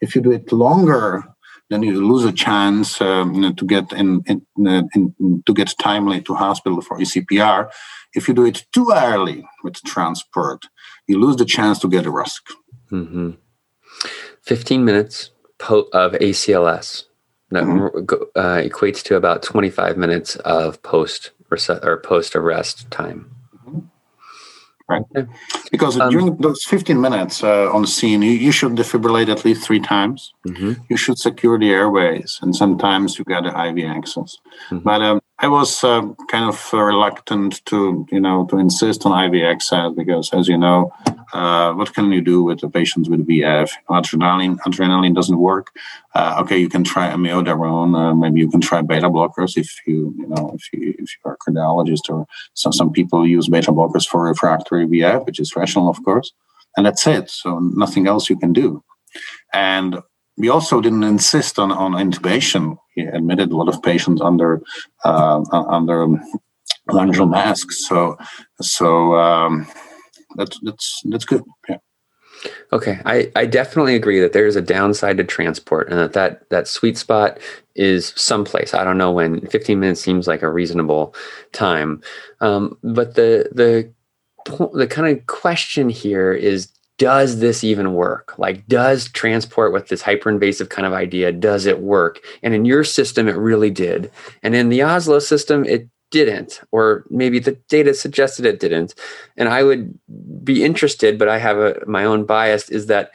If 0.00 0.14
you 0.14 0.20
do 0.20 0.32
it 0.32 0.50
longer, 0.52 1.24
then 1.72 1.82
you 1.82 2.06
lose 2.06 2.24
a 2.24 2.32
chance 2.32 3.00
um, 3.00 3.54
to 3.54 3.64
get 3.64 3.92
in, 3.92 4.22
in, 4.26 4.44
in, 4.94 5.42
to 5.46 5.54
get 5.54 5.74
timely 5.80 6.20
to 6.22 6.34
hospital 6.34 6.80
for 6.82 6.98
ECPR. 6.98 7.70
If 8.14 8.28
you 8.28 8.34
do 8.34 8.44
it 8.44 8.64
too 8.72 8.92
early 8.94 9.44
with 9.64 9.82
transport, 9.84 10.66
you 11.06 11.18
lose 11.18 11.36
the 11.36 11.44
chance 11.44 11.78
to 11.80 11.88
get 11.88 12.06
a 12.06 12.10
ROSC. 12.10 12.40
Mm-hmm. 12.90 13.30
15 14.42 14.84
minutes 14.84 15.30
of 15.60 16.12
ACLS 16.12 17.04
that 17.50 17.64
mm-hmm. 17.64 18.14
uh, 18.34 18.56
equates 18.56 19.02
to 19.04 19.16
about 19.16 19.42
25 19.42 19.96
minutes 19.96 20.36
of 20.36 20.82
post 20.82 21.30
or 21.68 22.00
post 22.02 22.34
arrest 22.34 22.90
time. 22.90 23.30
Right. 24.88 25.02
Yeah. 25.14 25.24
Because 25.70 25.98
um, 25.98 26.10
during 26.10 26.36
those 26.36 26.64
15 26.64 27.00
minutes 27.00 27.42
uh, 27.42 27.72
on 27.72 27.82
the 27.82 27.88
scene, 27.88 28.20
you, 28.22 28.32
you, 28.32 28.52
should 28.52 28.72
defibrillate 28.72 29.28
at 29.28 29.44
least 29.44 29.64
three 29.64 29.80
times. 29.80 30.34
Mm-hmm. 30.46 30.72
You 30.88 30.96
should 30.96 31.18
secure 31.18 31.58
the 31.58 31.70
airways, 31.70 32.38
and 32.42 32.54
sometimes 32.54 33.18
you 33.18 33.24
get 33.24 33.44
the 33.44 33.50
IV 33.50 33.86
access. 33.86 34.38
Mm-hmm. 34.70 34.78
But 34.80 35.02
um, 35.02 35.20
I 35.42 35.48
was 35.48 35.82
uh, 35.82 36.02
kind 36.30 36.48
of 36.48 36.72
reluctant 36.72 37.64
to, 37.66 38.06
you 38.12 38.20
know, 38.20 38.46
to 38.46 38.58
insist 38.58 39.04
on 39.04 39.34
IV 39.34 39.42
access 39.42 39.92
because, 39.92 40.32
as 40.32 40.46
you 40.46 40.56
know, 40.56 40.92
uh, 41.32 41.72
what 41.72 41.92
can 41.92 42.12
you 42.12 42.20
do 42.20 42.44
with 42.44 42.60
the 42.60 42.68
patients 42.68 43.08
with 43.08 43.26
VF? 43.26 43.72
Adrenaline, 43.90 44.58
adrenaline 44.60 45.16
doesn't 45.16 45.38
work. 45.38 45.72
Uh, 46.14 46.36
okay, 46.42 46.58
you 46.58 46.68
can 46.68 46.84
try 46.84 47.08
amiodarone. 47.08 47.98
Uh, 47.98 48.14
maybe 48.14 48.38
you 48.38 48.48
can 48.48 48.60
try 48.60 48.82
beta 48.82 49.10
blockers 49.10 49.56
if 49.56 49.68
you, 49.84 50.14
you 50.16 50.28
know, 50.28 50.52
if 50.54 50.72
you 50.72 50.94
if 51.00 51.10
you 51.10 51.20
are 51.24 51.36
a 51.36 51.50
cardiologist 51.50 52.08
or 52.08 52.24
some 52.54 52.72
some 52.72 52.92
people 52.92 53.26
use 53.26 53.48
beta 53.48 53.72
blockers 53.72 54.06
for 54.06 54.22
refractory 54.22 54.86
VF, 54.86 55.26
which 55.26 55.40
is 55.40 55.56
rational, 55.56 55.88
of 55.88 56.00
course, 56.04 56.32
and 56.76 56.86
that's 56.86 57.04
it. 57.08 57.28
So 57.30 57.58
nothing 57.58 58.06
else 58.06 58.30
you 58.30 58.38
can 58.38 58.52
do. 58.52 58.84
And 59.52 59.98
we 60.36 60.48
also 60.48 60.80
didn't 60.80 61.04
insist 61.04 61.58
on, 61.58 61.70
on 61.72 61.92
intubation. 61.92 62.76
We 62.96 63.06
admitted 63.06 63.52
a 63.52 63.56
lot 63.56 63.68
of 63.68 63.82
patients 63.82 64.20
under 64.20 64.62
uh, 65.04 65.42
under 65.52 66.06
laryngeal 66.90 67.26
masks. 67.26 67.86
So 67.86 68.16
so 68.60 69.16
um, 69.16 69.66
that's 70.36 70.58
that's 70.62 71.00
that's 71.04 71.24
good. 71.24 71.42
Yeah. 71.68 71.76
Okay, 72.72 72.98
I, 73.04 73.30
I 73.36 73.46
definitely 73.46 73.94
agree 73.94 74.18
that 74.18 74.32
there 74.32 74.46
is 74.46 74.56
a 74.56 74.62
downside 74.62 75.16
to 75.18 75.24
transport, 75.24 75.88
and 75.88 75.98
that, 75.98 76.12
that 76.14 76.50
that 76.50 76.66
sweet 76.66 76.98
spot 76.98 77.38
is 77.76 78.12
someplace. 78.16 78.74
I 78.74 78.82
don't 78.82 78.98
know 78.98 79.12
when. 79.12 79.46
Fifteen 79.46 79.78
minutes 79.78 80.00
seems 80.00 80.26
like 80.26 80.42
a 80.42 80.50
reasonable 80.50 81.14
time, 81.52 82.02
um, 82.40 82.76
but 82.82 83.14
the 83.14 83.48
the 83.52 83.92
the 84.74 84.88
kind 84.88 85.16
of 85.16 85.26
question 85.26 85.88
here 85.88 86.32
is 86.32 86.68
does 87.02 87.40
this 87.40 87.64
even 87.64 87.94
work? 87.94 88.38
Like, 88.38 88.64
does 88.68 89.08
transport 89.08 89.72
with 89.72 89.88
this 89.88 90.04
hyperinvasive 90.04 90.70
kind 90.70 90.86
of 90.86 90.92
idea, 90.92 91.32
does 91.32 91.66
it 91.66 91.80
work? 91.80 92.20
And 92.44 92.54
in 92.54 92.64
your 92.64 92.84
system, 92.84 93.26
it 93.26 93.34
really 93.34 93.70
did. 93.70 94.08
And 94.44 94.54
in 94.54 94.68
the 94.68 94.84
Oslo 94.84 95.18
system, 95.18 95.64
it 95.64 95.88
didn't, 96.12 96.60
or 96.70 97.04
maybe 97.10 97.40
the 97.40 97.58
data 97.68 97.92
suggested 97.92 98.46
it 98.46 98.60
didn't. 98.60 98.94
And 99.36 99.48
I 99.48 99.64
would 99.64 99.98
be 100.44 100.62
interested, 100.62 101.18
but 101.18 101.28
I 101.28 101.38
have 101.38 101.58
a, 101.58 101.80
my 101.88 102.04
own 102.04 102.24
bias, 102.24 102.68
is 102.68 102.86
that 102.86 103.10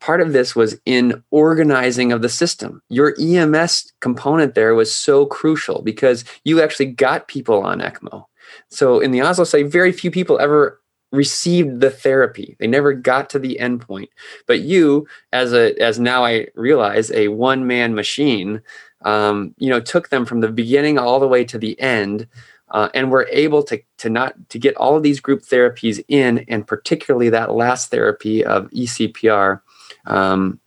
part 0.00 0.20
of 0.20 0.32
this 0.32 0.54
was 0.54 0.78
in 0.86 1.24
organizing 1.32 2.12
of 2.12 2.22
the 2.22 2.28
system. 2.28 2.80
Your 2.90 3.16
EMS 3.20 3.92
component 4.00 4.54
there 4.54 4.76
was 4.76 4.94
so 4.94 5.26
crucial 5.26 5.82
because 5.82 6.24
you 6.44 6.62
actually 6.62 6.92
got 6.92 7.26
people 7.26 7.64
on 7.64 7.80
ECMO. 7.80 8.26
So 8.68 9.00
in 9.00 9.10
the 9.10 9.22
Oslo 9.22 9.42
study, 9.42 9.64
very 9.64 9.90
few 9.90 10.12
people 10.12 10.38
ever 10.38 10.80
received 11.12 11.80
the 11.80 11.90
therapy. 11.90 12.56
They 12.58 12.66
never 12.66 12.92
got 12.92 13.30
to 13.30 13.38
the 13.38 13.60
end 13.60 13.82
point. 13.82 14.10
But 14.46 14.60
you, 14.60 15.06
as 15.32 15.52
a 15.52 15.80
as 15.80 16.00
now 16.00 16.24
I 16.24 16.48
realize, 16.54 17.10
a 17.12 17.28
one 17.28 17.66
man 17.66 17.94
machine, 17.94 18.62
um, 19.04 19.54
you 19.58 19.70
know, 19.70 19.80
took 19.80 20.08
them 20.08 20.24
from 20.26 20.40
the 20.40 20.48
beginning 20.48 20.98
all 20.98 21.20
the 21.20 21.28
way 21.28 21.44
to 21.44 21.58
the 21.58 21.78
end. 21.80 22.26
Uh, 22.70 22.88
and 22.94 23.10
were 23.10 23.28
able 23.30 23.62
to 23.62 23.78
to 23.98 24.08
not 24.08 24.32
to 24.48 24.58
get 24.58 24.74
all 24.76 24.96
of 24.96 25.02
these 25.02 25.20
group 25.20 25.42
therapies 25.42 26.02
in, 26.08 26.38
and 26.48 26.66
particularly 26.66 27.28
that 27.28 27.54
last 27.54 27.90
therapy 27.90 28.42
of 28.42 28.70
ECPR 28.70 29.60
um, 30.06 30.58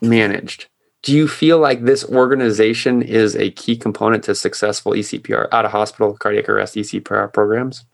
managed. 0.00 0.68
Do 1.02 1.12
you 1.12 1.26
feel 1.26 1.58
like 1.58 1.84
this 1.84 2.04
organization 2.04 3.02
is 3.02 3.34
a 3.34 3.50
key 3.50 3.76
component 3.76 4.22
to 4.24 4.34
successful 4.36 4.92
ECPR 4.92 5.48
out 5.50 5.64
of 5.64 5.72
hospital 5.72 6.16
cardiac 6.16 6.48
arrest 6.48 6.76
ECPR 6.76 7.32
programs? 7.32 7.84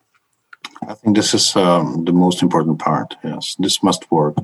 I 0.89 0.95
think 0.95 1.17
this 1.17 1.35
is 1.35 1.57
um, 1.57 2.05
the 2.05 2.13
most 2.13 2.43
important 2.43 2.79
part. 2.79 3.15
Yes, 3.25 3.57
this 3.59 3.83
must 3.83 4.11
work, 4.11 4.37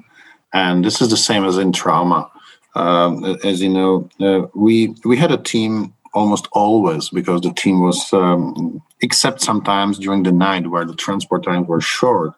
and 0.52 0.84
this 0.84 1.00
is 1.00 1.10
the 1.10 1.16
same 1.16 1.44
as 1.44 1.58
in 1.58 1.72
trauma. 1.72 2.30
Um, 2.74 3.36
as 3.44 3.60
you 3.60 3.68
know, 3.68 4.08
uh, 4.20 4.46
we 4.54 4.94
we 5.04 5.16
had 5.16 5.32
a 5.32 5.36
team 5.36 5.94
almost 6.14 6.48
always 6.52 7.08
because 7.10 7.40
the 7.40 7.52
team 7.52 7.80
was 7.80 8.12
um, 8.12 8.82
except 9.00 9.40
sometimes 9.40 9.98
during 9.98 10.22
the 10.22 10.32
night 10.32 10.68
where 10.68 10.84
the 10.84 10.94
transport 10.94 11.44
times 11.44 11.66
were 11.66 11.80
short. 11.80 12.32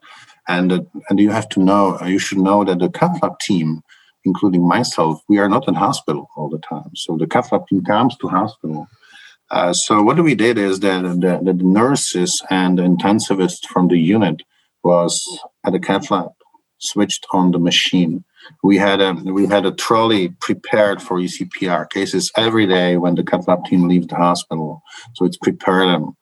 And 0.47 0.72
uh, 0.72 0.80
and 1.09 1.18
you 1.18 1.30
have 1.30 1.49
to 1.51 1.61
know, 1.61 1.99
you 2.05 2.18
should 2.18 2.38
know 2.38 2.64
that 2.64 2.78
the 2.78 2.90
cath 2.90 3.22
lab 3.22 3.38
team, 3.38 3.82
including 4.24 4.66
myself, 4.66 5.22
we 5.28 5.38
are 5.38 5.49
not 5.49 5.66
in 5.68 5.74
hospital 5.74 6.28
all 6.36 6.49
the 6.51 6.59
time. 6.59 6.90
So 6.95 7.16
the 7.16 7.26
cath 7.26 7.51
lab 7.53 7.66
team 7.66 7.84
comes 7.84 8.16
to 8.18 8.28
hospital. 8.28 8.86
Uh, 9.51 9.72
so 9.72 10.03
what 10.03 10.22
we 10.22 10.34
did 10.34 10.59
is 10.59 10.80
that 10.80 11.03
the, 11.03 11.40
the, 11.42 11.53
nurses 11.53 12.42
and 12.51 12.78
the 12.78 12.82
intensivists 12.82 13.66
from 13.66 13.88
the 13.88 13.99
unit 13.99 14.42
was 14.82 15.22
at 15.64 15.72
the 15.72 15.78
cath 15.78 16.11
lab, 16.11 16.30
switched 16.78 17.26
on 17.32 17.51
the 17.51 17.59
machine 17.59 18.24
we 18.62 18.76
had 18.78 19.01
a 19.01 19.12
we 19.12 19.47
had 19.47 19.66
a 19.66 19.72
trolley 19.72 20.28
prepared 20.40 21.03
for 21.03 21.18
ECPR 21.18 21.88
cases 21.90 22.30
every 22.36 22.66
day 22.66 22.97
when 22.97 23.14
the 23.14 23.24
cath 23.24 23.49
lab 23.49 23.64
team 23.64 23.88
leaves 23.88 24.07
the 24.07 24.16
hospital. 24.16 24.82
So 25.14 25.24
it's 25.24 25.36
prepared 25.36 25.88
them, 25.88 26.16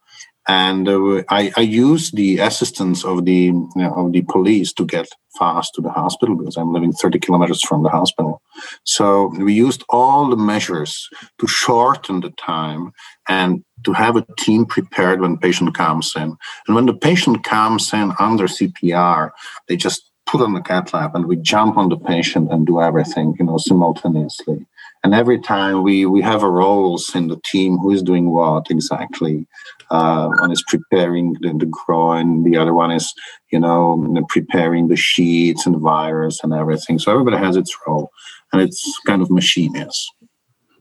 and 0.48 0.88
uh, 0.88 1.22
I, 1.28 1.52
I 1.56 1.60
used 1.60 2.16
the 2.16 2.38
assistance 2.38 3.04
of 3.04 3.24
the 3.24 3.32
you 3.32 3.70
know, 3.76 3.94
of 3.94 4.12
the 4.12 4.22
police 4.22 4.72
to 4.74 4.86
get 4.86 5.08
fast 5.38 5.74
to 5.74 5.80
the 5.80 5.90
hospital 5.90 6.36
because 6.36 6.56
I'm 6.56 6.72
living 6.72 6.92
30 6.92 7.18
kilometers 7.18 7.62
from 7.62 7.82
the 7.82 7.88
hospital. 7.88 8.42
So 8.84 9.32
we 9.38 9.52
used 9.52 9.84
all 9.88 10.28
the 10.28 10.36
measures 10.36 11.08
to 11.38 11.46
shorten 11.46 12.20
the 12.20 12.30
time 12.30 12.92
and 13.28 13.64
to 13.84 13.92
have 13.92 14.16
a 14.16 14.26
team 14.38 14.66
prepared 14.66 15.20
when 15.20 15.38
patient 15.38 15.74
comes 15.74 16.12
in. 16.16 16.36
And 16.66 16.74
when 16.74 16.86
the 16.86 16.94
patient 16.94 17.44
comes 17.44 17.92
in 17.92 18.12
under 18.18 18.46
CPR, 18.46 19.30
they 19.68 19.76
just 19.76 20.10
put 20.26 20.40
on 20.40 20.54
the 20.54 20.60
cath 20.60 20.94
lab 20.94 21.14
and 21.14 21.26
we 21.26 21.36
jump 21.36 21.76
on 21.76 21.88
the 21.88 21.96
patient 21.96 22.50
and 22.52 22.66
do 22.66 22.80
everything, 22.80 23.34
you 23.38 23.44
know, 23.44 23.58
simultaneously. 23.58 24.66
And 25.04 25.14
every 25.14 25.40
time 25.40 25.82
we 25.82 26.06
we 26.06 26.22
have 26.22 26.42
a 26.42 26.50
roles 26.50 27.14
in 27.14 27.28
the 27.28 27.40
team 27.44 27.76
who 27.78 27.90
is 27.90 28.02
doing 28.02 28.30
what 28.30 28.70
exactly. 28.70 29.46
Uh, 29.90 30.28
one 30.40 30.52
is 30.52 30.64
preparing 30.68 31.34
the, 31.40 31.52
the 31.52 31.66
groin, 31.66 32.44
the 32.44 32.56
other 32.56 32.72
one 32.72 32.90
is, 32.90 33.12
you 33.50 33.58
know, 33.58 34.24
preparing 34.28 34.88
the 34.88 34.96
sheets 34.96 35.66
and 35.66 35.74
the 35.74 35.78
virus 35.78 36.42
and 36.42 36.54
everything. 36.54 36.98
So 36.98 37.10
everybody 37.12 37.36
has 37.36 37.56
its 37.56 37.76
role, 37.86 38.10
and 38.52 38.62
it's 38.62 38.82
kind 39.06 39.20
of 39.20 39.30
machine 39.30 39.74
yes. 39.74 40.06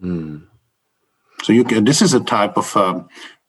Mm. 0.02 0.48
So 1.44 1.52
you 1.52 1.64
can. 1.64 1.84
This 1.84 2.02
is 2.02 2.14
a 2.14 2.20
type 2.20 2.58
of 2.58 2.78
uh, 2.78 3.02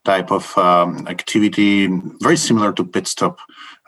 type 0.05 0.33
of 0.33 0.57
um, 0.59 1.07
activity 1.07 1.89
very 2.21 2.37
similar 2.37 2.73
to 2.73 2.85
pit 2.85 3.07
stop 3.07 3.39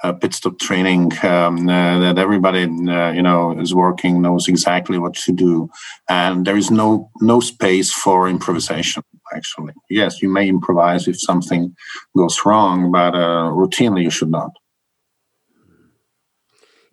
uh, 0.05 0.13
pit 0.13 0.35
stop 0.35 0.59
training 0.59 1.13
um, 1.25 1.67
uh, 1.69 1.99
that 1.99 2.19
everybody 2.19 2.65
uh, 2.65 3.11
you 3.11 3.23
know 3.23 3.59
is 3.59 3.75
working 3.75 4.21
knows 4.21 4.49
exactly 4.49 4.99
what 4.99 5.15
to 5.15 5.33
do. 5.33 5.69
And 6.09 6.47
there 6.47 6.57
is 6.57 6.71
no 6.71 7.11
no 7.21 7.41
space 7.41 7.91
for 7.91 8.29
improvisation 8.29 9.03
actually. 9.35 9.73
Yes 9.89 10.21
you 10.23 10.29
may 10.29 10.47
improvise 10.47 11.09
if 11.09 11.19
something 11.19 11.75
goes 12.17 12.39
wrong 12.45 12.93
but 12.93 13.15
uh, 13.15 13.51
routinely 13.51 14.03
you 14.03 14.11
should 14.11 14.31
not. 14.31 14.51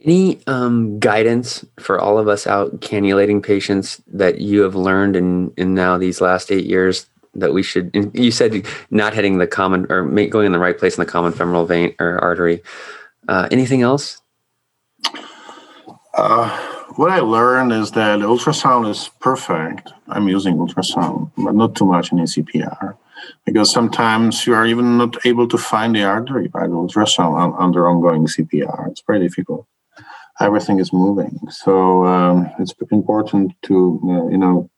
Any 0.03 0.41
um, 0.47 0.97
guidance 0.97 1.64
for 1.80 1.99
all 1.99 2.18
of 2.18 2.28
us 2.28 2.47
out 2.47 2.80
cannulating 2.80 3.43
patients 3.43 4.01
that 4.07 4.39
you 4.39 4.62
have 4.62 4.74
learned 4.74 5.16
in 5.16 5.51
in 5.57 5.76
now 5.76 5.97
these 5.97 6.22
last 6.22 6.49
eight 6.51 6.66
years 6.66 7.07
that 7.34 7.53
we 7.53 7.64
should 7.64 7.91
you 8.14 8.32
said 8.32 8.66
not 8.89 9.14
hitting 9.14 9.38
the 9.38 9.47
common 9.47 9.86
or 9.91 10.03
going 10.28 10.45
in 10.45 10.51
the 10.51 10.59
right 10.59 10.78
place 10.78 10.97
in 10.97 11.05
the 11.05 11.12
common 11.12 11.34
femoral 11.34 11.66
vein 11.66 11.93
or 11.99 12.18
artery 12.20 12.62
uh, 13.28 13.47
anything 13.51 13.82
else? 13.82 14.22
Uh, 16.13 16.49
what 16.95 17.09
I 17.09 17.19
learned 17.19 17.72
is 17.72 17.91
that 17.91 18.19
ultrasound 18.19 18.89
is 18.89 19.09
perfect. 19.19 19.93
I'm 20.07 20.28
using 20.28 20.57
ultrasound, 20.57 21.32
but 21.38 21.55
not 21.55 21.76
too 21.76 21.86
much 21.86 22.11
in 22.11 22.17
ECPR 22.17 22.97
because 23.45 23.72
sometimes 23.72 24.45
you 24.45 24.53
are 24.53 24.65
even 24.65 24.97
not 24.97 25.26
able 25.26 25.47
to 25.47 25.57
find 25.57 25.95
the 25.95 26.03
artery 26.03 26.47
by 26.47 26.67
the 26.67 26.74
ultrasound 26.74 27.55
under 27.59 27.89
ongoing 27.89 28.26
CPR. 28.26 28.89
It's 28.89 29.03
very 29.05 29.19
difficult. 29.19 29.65
Everything 30.39 30.80
is 30.80 30.91
moving, 30.91 31.38
so 31.49 32.05
um, 32.05 32.49
it's 32.57 32.74
important 32.91 33.53
to 33.63 33.99
uh, 34.03 34.28
you 34.30 34.38
know, 34.38 34.69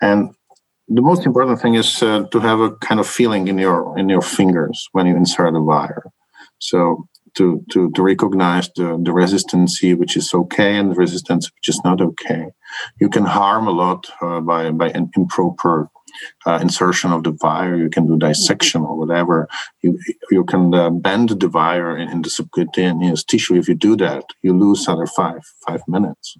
and 0.00 0.32
the 0.88 1.02
most 1.02 1.26
important 1.26 1.60
thing 1.60 1.74
is 1.74 2.02
uh, 2.02 2.24
to 2.30 2.38
have 2.38 2.60
a 2.60 2.70
kind 2.76 3.00
of 3.00 3.06
feeling 3.06 3.48
in 3.48 3.58
your 3.58 3.98
in 3.98 4.08
your 4.08 4.22
fingers 4.22 4.88
when 4.92 5.06
you 5.06 5.16
insert 5.16 5.56
a 5.56 5.60
wire. 5.60 6.04
So 6.58 7.08
to 7.38 7.64
to 7.72 7.90
to 7.92 8.02
recognize 8.02 8.68
the 8.76 9.00
the 9.02 9.12
resistance 9.12 9.80
which 9.82 10.16
is 10.16 10.34
okay 10.34 10.76
and 10.76 10.90
the 10.90 10.96
resistance 10.96 11.50
which 11.54 11.68
is 11.68 11.80
not 11.84 12.00
okay. 12.00 12.46
You 13.00 13.08
can 13.08 13.24
harm 13.24 13.66
a 13.66 13.70
lot 13.70 14.10
uh, 14.20 14.40
by 14.40 14.70
by 14.70 14.88
an 14.90 15.10
improper 15.16 15.88
uh, 16.46 16.58
insertion 16.60 17.12
of 17.12 17.22
the 17.22 17.36
wire. 17.42 17.76
You 17.76 17.90
can 17.90 18.06
do 18.06 18.18
dissection 18.18 18.82
or 18.82 18.96
whatever. 18.96 19.48
You 19.82 19.98
you 20.30 20.44
can 20.44 20.74
uh, 20.74 20.90
bend 20.90 21.28
the 21.28 21.48
wire 21.48 21.96
in, 21.96 22.08
in, 22.08 22.22
the 22.22 22.30
subcutaneous 22.30 23.24
tissue. 23.24 23.54
If 23.54 23.68
you 23.68 23.74
do 23.74 23.96
that, 23.96 24.24
you 24.42 24.52
lose 24.58 24.86
another 24.86 25.06
five 25.06 25.42
five 25.66 25.82
minutes. 25.86 26.36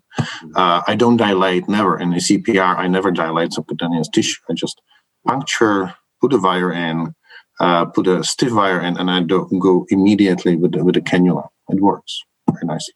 Uh, 0.55 0.82
I 0.86 0.94
don't 0.96 1.16
dilate. 1.16 1.68
Never 1.68 1.99
in 1.99 2.11
the 2.11 2.20
CPR. 2.28 2.76
I 2.76 2.88
never 2.88 3.11
dilate 3.11 3.53
subcutaneous 3.53 4.09
tissue. 4.09 4.40
I 4.51 4.55
just 4.55 4.80
puncture, 5.26 5.94
put 6.20 6.30
the 6.30 6.40
wire 6.40 6.72
in, 6.72 7.14
uh, 7.61 7.84
put 7.86 8.06
a 8.06 8.22
stiff 8.24 8.52
wire 8.52 8.80
in, 8.80 8.96
and 8.96 9.11
I 9.11 9.22
don't 9.22 9.59
go 9.59 9.86
immediately 9.90 10.56
with 10.56 10.72
the, 10.72 10.84
with 10.84 10.96
a 10.96 11.00
cannula. 11.00 11.48
It 11.68 11.80
works 11.80 12.22
very 12.50 12.66
nicely. 12.66 12.94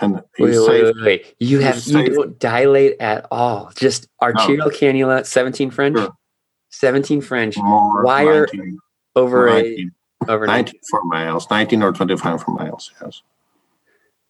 And 0.00 0.14
wait, 0.38 0.58
wait, 0.58 0.68
wait, 0.68 0.96
wait, 1.02 1.36
You 1.38 1.60
have 1.60 1.86
you, 1.86 1.98
you 2.00 2.14
don't 2.14 2.38
dilate 2.38 3.00
at 3.00 3.26
all. 3.30 3.72
Just 3.76 4.08
arterial 4.20 4.68
no. 4.68 4.76
cannula, 4.76 5.24
17 5.24 5.70
French, 5.70 5.96
sure. 5.96 6.10
17 6.70 7.22
French 7.22 7.56
More 7.56 8.04
wire 8.04 8.46
19, 8.52 8.78
over 9.14 9.48
19, 9.48 9.92
a 10.28 10.32
over 10.32 10.46
19 10.46 10.80
for 10.90 11.02
miles, 11.04 11.48
19 11.50 11.82
or 11.82 11.92
25 11.92 12.42
for 12.42 12.50
miles. 12.50 12.92
Yes. 13.00 13.22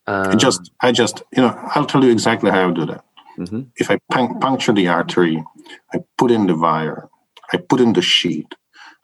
Um, 0.07 0.29
I 0.29 0.37
just, 0.37 0.71
I 0.81 0.93
just, 0.93 1.23
you 1.33 1.43
know, 1.43 1.59
I'll 1.75 1.87
tell 1.87 2.05
you 2.05 2.13
exactly 2.13 2.51
how 2.53 2.69
I 2.69 2.73
do 2.73 2.87
that. 2.87 3.05
Mm-hmm. 3.37 3.63
If 3.77 3.91
I 3.91 3.99
puncture 4.41 4.73
the 4.73 4.87
artery, 4.87 5.43
I 5.93 5.99
put 6.17 6.31
in 6.31 6.47
the 6.47 6.57
wire, 6.57 7.09
I 7.53 7.59
put 7.59 7.81
in 7.81 7.93
the 7.93 8.03
sheet. 8.03 8.55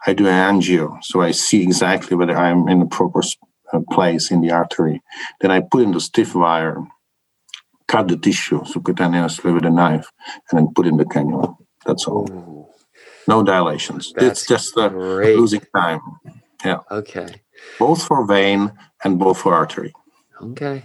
I 0.07 0.15
do 0.15 0.27
an 0.27 0.61
angio, 0.61 0.99
so 1.03 1.21
I 1.21 1.31
see 1.31 1.63
exactly 1.63 2.17
whether 2.17 2.37
I'm 2.37 2.69
in 2.69 2.81
the 2.81 2.87
proper 2.87 3.23
uh, 3.73 3.81
place 3.91 4.31
in 4.31 4.41
the 4.41 4.51
artery. 4.51 5.01
Then 5.41 5.51
I 5.51 5.61
put 5.61 5.83
in 5.83 5.93
the 5.93 6.01
stiff 6.01 6.35
wire, 6.35 6.79
cut 7.87 8.09
the 8.09 8.17
tissue 8.17 8.63
subcutaneously 8.63 9.55
with 9.55 9.65
a 9.65 9.71
knife, 9.71 10.11
and 10.51 10.59
then 10.59 10.75
put 10.75 10.87
in 10.87 10.97
the 10.97 11.05
cannula. 11.05 11.57
That's 11.87 12.07
all. 12.07 12.29
Ooh. 12.31 12.67
No 13.29 13.45
dilations. 13.45 14.13
That's 14.13 14.41
it's 14.41 14.49
just 14.49 14.77
uh, 14.77 14.89
losing 14.89 15.63
time. 15.75 16.01
Yeah. 16.65 16.79
Okay. 16.91 17.43
Both 17.79 18.05
for 18.05 18.27
vein 18.27 18.73
and 19.05 19.19
both 19.19 19.39
for 19.39 19.55
artery. 19.55 19.93
Okay. 20.41 20.85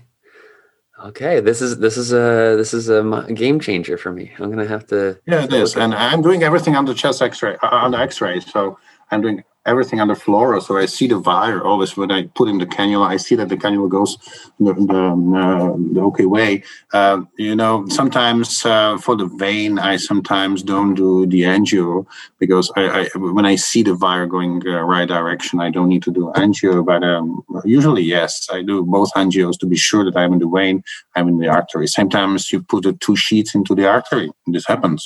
Okay, 1.05 1.39
this 1.39 1.61
is 1.61 1.77
this 1.77 1.95
is 1.95 2.11
a 2.11 2.55
this 2.57 2.73
is 2.73 2.89
a 2.89 3.03
game 3.33 3.59
changer 3.59 3.97
for 3.97 4.11
me. 4.11 4.31
I'm 4.39 4.49
gonna 4.49 4.65
have 4.65 4.87
to. 4.87 5.19
Yeah, 5.27 5.43
it 5.43 5.53
is, 5.53 5.75
and 5.75 5.93
I'm 5.93 6.23
doing 6.23 6.41
everything 6.41 6.75
on 6.75 6.85
the 6.85 6.95
chest 6.95 7.21
X-ray 7.21 7.55
uh, 7.61 7.67
on 7.67 7.91
the 7.91 7.99
X-ray. 7.99 8.39
So 8.39 8.79
I'm 9.11 9.21
doing 9.21 9.43
everything 9.67 9.99
under 9.99 10.15
fluoro. 10.15 10.61
So 10.61 10.77
I 10.77 10.85
see 10.85 11.07
the 11.07 11.19
wire 11.19 11.61
always 11.61 11.95
when 11.95 12.09
I 12.11 12.27
put 12.27 12.49
in 12.49 12.57
the 12.57 12.65
cannula. 12.65 13.07
I 13.07 13.17
see 13.17 13.35
that 13.35 13.49
the 13.49 13.57
cannula 13.57 13.89
goes 13.89 14.17
the, 14.59 14.73
the, 14.73 15.01
uh, 15.37 15.93
the 15.93 16.01
okay 16.01 16.25
way. 16.25 16.63
Uh, 16.93 17.21
you 17.37 17.55
know, 17.55 17.85
sometimes 17.89 18.65
uh, 18.65 18.97
for 18.97 19.15
the 19.15 19.25
vein, 19.25 19.77
I 19.77 19.97
sometimes 19.97 20.63
don't 20.63 20.95
do 20.95 21.27
the 21.27 21.41
angio 21.43 22.07
because 22.39 22.71
I, 22.75 22.83
I 23.13 23.17
when 23.17 23.45
I 23.45 23.55
see 23.55 23.83
the 23.83 23.95
wire 23.95 24.25
going 24.25 24.65
uh, 24.65 24.81
right 24.81 25.07
direction, 25.07 25.59
I 25.59 25.69
don't 25.69 25.89
need 25.89 26.03
to 26.03 26.11
do 26.11 26.31
angio. 26.35 26.85
But 26.85 27.03
um, 27.03 27.43
usually, 27.65 28.03
yes, 28.03 28.47
I 28.49 28.63
do 28.63 28.83
both 28.83 29.13
angios 29.13 29.59
to 29.59 29.67
be 29.67 29.75
sure 29.75 30.05
that 30.05 30.17
I'm 30.17 30.33
in 30.33 30.39
the 30.39 30.49
vein, 30.49 30.81
I'm 31.15 31.27
in 31.27 31.37
the 31.37 31.49
artery. 31.49 31.87
Sometimes 31.87 32.51
you 32.51 32.63
put 32.63 32.83
the 32.83 32.93
two 32.93 33.15
sheets 33.15 33.53
into 33.53 33.75
the 33.75 33.87
artery. 33.87 34.31
This 34.47 34.65
happens. 34.65 35.05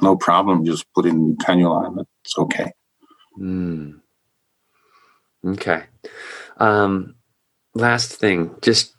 No 0.00 0.16
problem. 0.16 0.64
Just 0.64 0.86
put 0.94 1.04
in 1.04 1.36
the 1.36 1.44
cannula 1.44 1.86
and 1.86 2.06
it's 2.24 2.38
okay. 2.38 2.72
Mm. 3.38 4.00
Okay. 5.44 5.84
Um, 6.58 7.14
last 7.74 8.12
thing, 8.12 8.54
just 8.62 8.94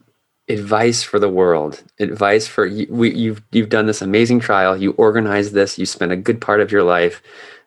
advice 0.49 1.03
for 1.03 1.19
the 1.19 1.29
world. 1.29 1.83
Advice 1.99 2.47
for 2.47 2.65
you. 2.65 2.87
We, 2.89 3.13
you've 3.13 3.41
you've 3.51 3.69
done 3.69 3.85
this 3.85 4.01
amazing 4.01 4.39
trial. 4.39 4.75
You 4.75 4.91
organized 4.91 5.53
this. 5.53 5.79
You 5.79 5.85
spent 5.85 6.11
a 6.11 6.17
good 6.17 6.41
part 6.41 6.59
of 6.59 6.71
your 6.71 6.83
life. 6.83 7.21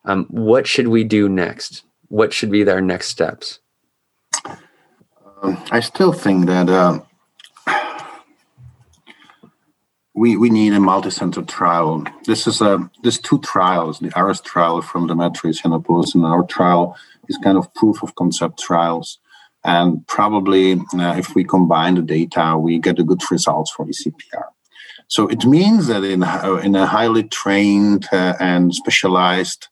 Um, 0.05 0.27
what 0.31 0.67
should 0.67 0.89
we 0.89 1.05
do 1.05 1.29
next? 1.29 1.83
What 2.09 2.33
should 2.33 2.51
be 2.51 2.69
our 2.69 2.81
next 2.81 3.09
steps? 3.09 3.61
Um, 5.43 5.63
I 5.71 5.81
still 5.81 6.13
think 6.13 6.47
that 6.47 6.69
uh, 6.69 7.01
we, 10.17 10.37
we 10.37 10.49
need 10.49 10.73
a 10.73 10.81
multi-center 10.81 11.43
trial. 11.43 12.05
This 12.25 12.47
is 12.47 12.63
a 12.63 12.91
there's 13.03 13.19
two 13.19 13.39
trials. 13.41 13.99
The 13.99 14.11
ARREST 14.17 14.45
trial 14.45 14.81
from 14.81 15.07
Demetris 15.09 15.63
Yannopoulos 15.63 16.15
and 16.15 16.25
our 16.25 16.43
trial 16.45 16.97
is 17.29 17.37
kind 17.45 17.59
of 17.59 17.73
proof 17.75 18.03
of 18.03 18.15
concept 18.15 18.59
trials. 18.59 19.19
And 19.63 20.07
probably 20.07 20.73
uh, 20.73 21.17
if 21.19 21.35
we 21.35 21.45
combine 21.45 21.97
the 21.97 22.03
data, 22.03 22.57
we 22.57 22.79
get 22.79 22.99
a 22.99 23.05
good 23.05 23.21
results 23.31 23.71
for 23.71 23.85
ECPR. 23.85 24.45
So 25.09 25.29
it 25.29 25.45
means 25.45 25.87
that 25.89 26.03
in, 26.03 26.23
uh, 26.23 26.61
in 26.65 26.75
a 26.75 26.87
highly 26.87 27.25
trained 27.25 28.09
uh, 28.11 28.35
and 28.41 28.75
specialized 28.75 29.69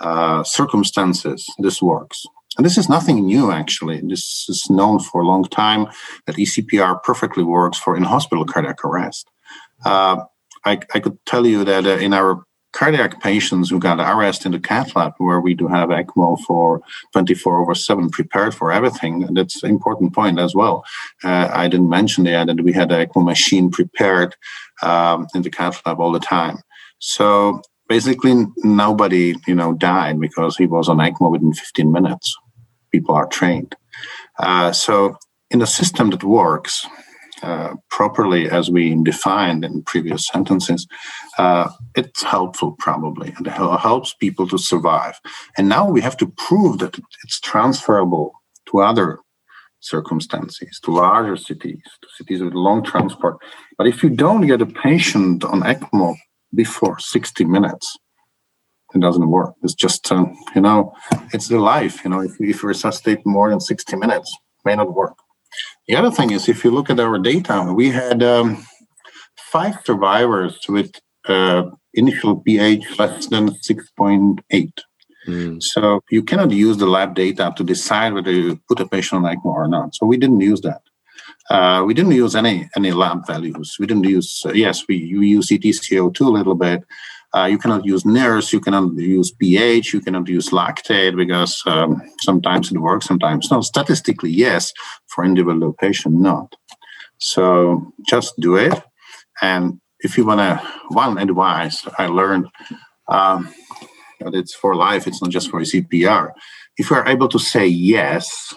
uh, 0.00 0.44
circumstances 0.44 1.44
this 1.58 1.82
works. 1.82 2.24
And 2.56 2.64
this 2.64 2.78
is 2.78 2.88
nothing 2.88 3.26
new, 3.26 3.50
actually. 3.50 4.00
This 4.00 4.46
is 4.48 4.70
known 4.70 5.00
for 5.00 5.22
a 5.22 5.26
long 5.26 5.44
time 5.44 5.86
that 6.26 6.36
ECPR 6.36 7.02
perfectly 7.02 7.44
works 7.44 7.78
for 7.78 7.96
in 7.96 8.04
hospital 8.04 8.44
cardiac 8.44 8.84
arrest. 8.84 9.28
Uh, 9.84 10.24
I, 10.64 10.80
I, 10.94 11.00
could 11.00 11.18
tell 11.24 11.46
you 11.46 11.64
that 11.64 11.86
uh, 11.86 11.98
in 11.98 12.12
our 12.12 12.42
cardiac 12.72 13.22
patients 13.22 13.70
who 13.70 13.78
got 13.78 14.00
arrest 14.00 14.44
in 14.44 14.52
the 14.52 14.58
cath 14.58 14.94
lab, 14.96 15.12
where 15.18 15.40
we 15.40 15.54
do 15.54 15.68
have 15.68 15.88
ECMO 15.88 16.38
for 16.46 16.82
24 17.12 17.60
over 17.60 17.74
7 17.74 18.10
prepared 18.10 18.54
for 18.54 18.72
everything, 18.72 19.22
and 19.22 19.36
that's 19.36 19.62
an 19.62 19.70
important 19.70 20.12
point 20.12 20.38
as 20.38 20.54
well. 20.54 20.84
Uh, 21.24 21.48
I 21.52 21.68
didn't 21.68 21.88
mention 21.88 22.24
there 22.24 22.44
that 22.44 22.62
we 22.62 22.72
had 22.72 22.92
an 22.92 23.06
ECMO 23.06 23.24
machine 23.24 23.70
prepared 23.70 24.36
um, 24.82 25.26
in 25.34 25.42
the 25.42 25.50
cath 25.50 25.80
lab 25.86 26.00
all 26.00 26.12
the 26.12 26.20
time. 26.20 26.58
So 26.98 27.62
basically, 27.88 28.46
nobody, 28.58 29.34
you 29.46 29.54
know, 29.54 29.72
died 29.74 30.20
because 30.20 30.56
he 30.56 30.66
was 30.66 30.88
on 30.88 30.98
ECMO 30.98 31.30
within 31.30 31.52
15 31.52 31.90
minutes 31.90 32.36
people 32.90 33.14
are 33.14 33.26
trained. 33.26 33.76
Uh, 34.38 34.72
so, 34.72 35.16
in 35.50 35.62
a 35.62 35.66
system 35.66 36.10
that 36.10 36.22
works 36.22 36.86
uh, 37.42 37.74
properly, 37.90 38.48
as 38.50 38.70
we 38.70 38.94
defined 39.02 39.64
in 39.64 39.82
previous 39.82 40.26
sentences, 40.26 40.86
uh, 41.38 41.70
it's 41.94 42.22
helpful 42.22 42.76
probably, 42.78 43.32
and 43.36 43.46
helps 43.46 44.14
people 44.14 44.48
to 44.48 44.58
survive. 44.58 45.20
And 45.56 45.68
now 45.68 45.88
we 45.88 46.00
have 46.00 46.16
to 46.18 46.26
prove 46.26 46.78
that 46.78 46.98
it's 47.24 47.40
transferable 47.40 48.32
to 48.70 48.80
other 48.80 49.20
circumstances, 49.80 50.80
to 50.82 50.90
larger 50.90 51.36
cities, 51.36 51.82
to 52.02 52.08
cities 52.16 52.42
with 52.42 52.54
long 52.54 52.82
transport. 52.82 53.36
But 53.76 53.86
if 53.86 54.02
you 54.02 54.10
don't 54.10 54.46
get 54.46 54.62
a 54.62 54.66
patient 54.66 55.44
on 55.44 55.62
ECMO 55.62 56.16
before 56.54 56.98
60 56.98 57.44
minutes, 57.44 57.96
it 58.94 59.00
doesn't 59.00 59.28
work. 59.28 59.54
It's 59.62 59.74
just, 59.74 60.10
um, 60.10 60.36
you 60.54 60.62
know, 60.62 60.94
it's 61.32 61.48
the 61.48 61.58
life. 61.58 62.02
You 62.04 62.10
know, 62.10 62.20
if, 62.20 62.32
if 62.40 62.62
you 62.62 62.68
resuscitate 62.68 63.24
more 63.26 63.50
than 63.50 63.60
60 63.60 63.96
minutes, 63.96 64.34
may 64.64 64.74
not 64.74 64.94
work. 64.94 65.14
The 65.88 65.96
other 65.96 66.10
thing 66.10 66.30
is, 66.32 66.48
if 66.48 66.64
you 66.64 66.70
look 66.70 66.90
at 66.90 67.00
our 67.00 67.18
data, 67.18 67.72
we 67.74 67.88
had 67.88 68.22
um, 68.22 68.64
five 69.36 69.76
survivors 69.84 70.58
with 70.68 70.92
uh, 71.26 71.62
initial 71.94 72.36
pH 72.36 72.98
less 72.98 73.26
than 73.26 73.48
6.8. 73.48 74.72
Mm. 75.26 75.62
So 75.62 76.00
you 76.10 76.22
cannot 76.22 76.50
use 76.50 76.76
the 76.76 76.86
lab 76.86 77.14
data 77.14 77.54
to 77.56 77.64
decide 77.64 78.12
whether 78.12 78.30
you 78.30 78.60
put 78.68 78.80
a 78.80 78.86
patient 78.86 79.24
on 79.24 79.34
ECMO 79.34 79.46
or 79.46 79.68
not. 79.68 79.94
So 79.94 80.06
we 80.06 80.18
didn't 80.18 80.40
use 80.40 80.60
that. 80.60 80.82
Uh, 81.50 81.82
we 81.86 81.94
didn't 81.94 82.12
use 82.12 82.36
any 82.36 82.68
any 82.76 82.92
lab 82.92 83.26
values. 83.26 83.76
We 83.80 83.86
didn't 83.86 84.04
use 84.04 84.42
uh, 84.44 84.52
yes, 84.52 84.86
we, 84.86 85.16
we 85.18 85.28
use 85.28 85.48
ETCO2 85.48 86.20
a 86.20 86.24
little 86.24 86.54
bit, 86.54 86.84
uh, 87.34 87.44
you 87.44 87.58
cannot 87.58 87.84
use 87.84 88.04
NIRS, 88.04 88.52
you 88.52 88.60
cannot 88.60 88.94
use 88.96 89.30
pH, 89.30 89.92
you 89.92 90.00
cannot 90.00 90.28
use 90.28 90.48
lactate 90.48 91.14
because 91.14 91.62
um, 91.66 92.00
sometimes 92.20 92.72
it 92.72 92.78
works, 92.78 93.06
sometimes 93.06 93.50
no. 93.50 93.60
Statistically, 93.60 94.30
yes. 94.30 94.72
For 95.06 95.24
individual 95.24 95.74
patient, 95.74 96.14
not. 96.14 96.54
So 97.18 97.92
just 98.08 98.34
do 98.40 98.56
it. 98.56 98.72
And 99.42 99.80
if 100.00 100.16
you 100.16 100.24
want 100.24 100.40
to, 100.40 100.66
one 100.88 101.18
advice 101.18 101.86
I 101.98 102.06
learned 102.06 102.46
um, 103.08 103.52
that 104.20 104.34
it's 104.34 104.54
for 104.54 104.74
life, 104.74 105.06
it's 105.06 105.20
not 105.20 105.30
just 105.30 105.50
for 105.50 105.60
CPR. 105.60 106.32
If 106.78 106.90
you 106.90 106.96
are 106.96 107.06
able 107.06 107.28
to 107.28 107.38
say 107.38 107.66
yes, 107.66 108.54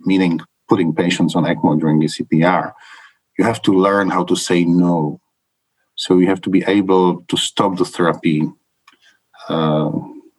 meaning 0.00 0.40
putting 0.68 0.94
patients 0.94 1.36
on 1.36 1.44
ECMO 1.44 1.78
during 1.78 2.00
the 2.00 2.06
CPR, 2.06 2.72
you 3.38 3.44
have 3.44 3.62
to 3.62 3.72
learn 3.72 4.10
how 4.10 4.24
to 4.24 4.34
say 4.34 4.64
no 4.64 5.20
so 5.96 6.18
you 6.18 6.26
have 6.26 6.40
to 6.42 6.50
be 6.50 6.64
able 6.66 7.22
to 7.22 7.36
stop 7.36 7.76
the 7.76 7.84
therapy, 7.84 8.50
uh, 9.48 9.90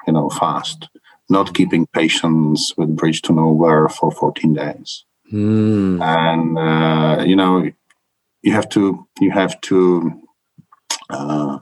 you 0.08 0.14
know, 0.14 0.30
fast, 0.30 0.90
not 1.30 1.54
keeping 1.54 1.88
patients 1.88 2.74
with 2.78 2.96
bridge 2.96 3.22
to 3.24 3.34
nowhere 3.34 3.90
for 3.90 4.12
14 4.12 4.54
days. 4.54 5.06
Mm. 5.32 6.02
And 6.02 6.58
uh, 6.58 7.24
you 7.24 7.36
know, 7.36 7.72
you 8.42 8.54
have 8.54 8.70
to 8.70 9.08
you 9.20 9.32
have 9.32 9.60
to 9.62 10.22
uh, 11.10 11.60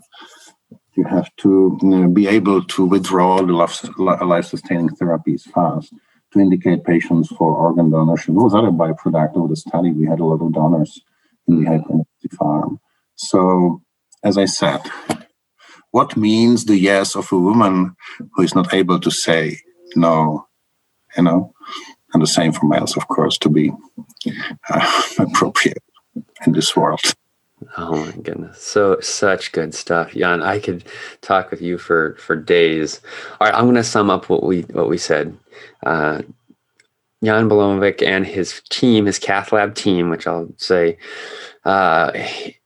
you 0.96 1.04
have 1.06 1.34
to 1.38 1.78
you 1.82 1.88
know, 1.88 2.08
be 2.08 2.28
able 2.28 2.64
to 2.64 2.86
withdraw 2.86 3.41
the 3.41 3.54
life 3.54 4.46
sustaining 4.46 4.89
therapies 4.89 5.44
fast 5.44 5.94
to 6.32 6.39
indicate 6.39 6.84
patients 6.84 7.30
for 7.30 7.56
organ 7.56 7.89
donation. 7.89 8.36
It 8.36 8.41
was 8.41 8.54
other 8.54 8.72
byproduct 8.72 9.41
of 9.41 9.50
the 9.50 9.56
study. 9.56 9.91
We 9.91 10.06
had 10.06 10.20
a 10.20 10.26
lot 10.26 10.41
of 10.46 10.52
donors 10.52 11.02
in 11.48 11.64
the 11.64 11.70
hyperactive 11.70 12.38
farm. 12.38 12.80
So, 13.30 13.82
as 14.24 14.38
I 14.38 14.46
said, 14.46 14.82
what 15.92 16.18
means 16.18 16.66
the 16.66 16.78
yes 16.78 17.16
of 17.16 17.32
a 17.32 17.40
woman 17.40 17.96
who 18.34 18.44
is 18.44 18.56
not 18.56 18.74
able 18.74 19.00
to 19.00 19.12
say 19.12 19.60
no, 19.96 20.48
you 21.18 21.24
know? 21.24 21.54
And 22.14 22.22
the 22.22 22.28
same 22.28 22.52
for 22.52 22.68
males, 22.68 22.96
of 22.98 23.08
course, 23.08 23.38
to 23.40 23.50
be 23.50 23.72
uh, 24.70 25.02
appropriate 25.20 25.84
in 26.46 26.54
this 26.54 26.76
world. 26.76 27.02
Oh 27.78 27.96
my 28.06 28.12
goodness. 28.12 28.62
So 28.62 29.00
such 29.00 29.52
good 29.52 29.74
stuff. 29.74 30.14
Jan, 30.14 30.44
I 30.44 30.60
could 30.60 30.84
talk 31.22 31.50
with 31.50 31.62
you 31.62 31.78
for 31.78 32.16
for 32.20 32.36
days. 32.36 33.02
All 33.40 33.48
right, 33.48 33.56
I'm 33.56 33.66
gonna 33.66 33.84
sum 33.84 34.10
up 34.10 34.30
what 34.30 34.44
we 34.44 34.62
what 34.64 34.90
we 34.90 34.98
said. 34.98 35.38
Uh 35.86 36.22
Jan 37.24 37.50
Bělohlávek 37.50 38.04
and 38.06 38.26
his 38.26 38.62
team, 38.70 39.06
his 39.06 39.18
cath 39.18 39.54
lab 39.54 39.76
team, 39.76 40.10
which 40.10 40.28
I'll 40.28 40.50
say, 40.58 40.98
uh, 41.64 42.12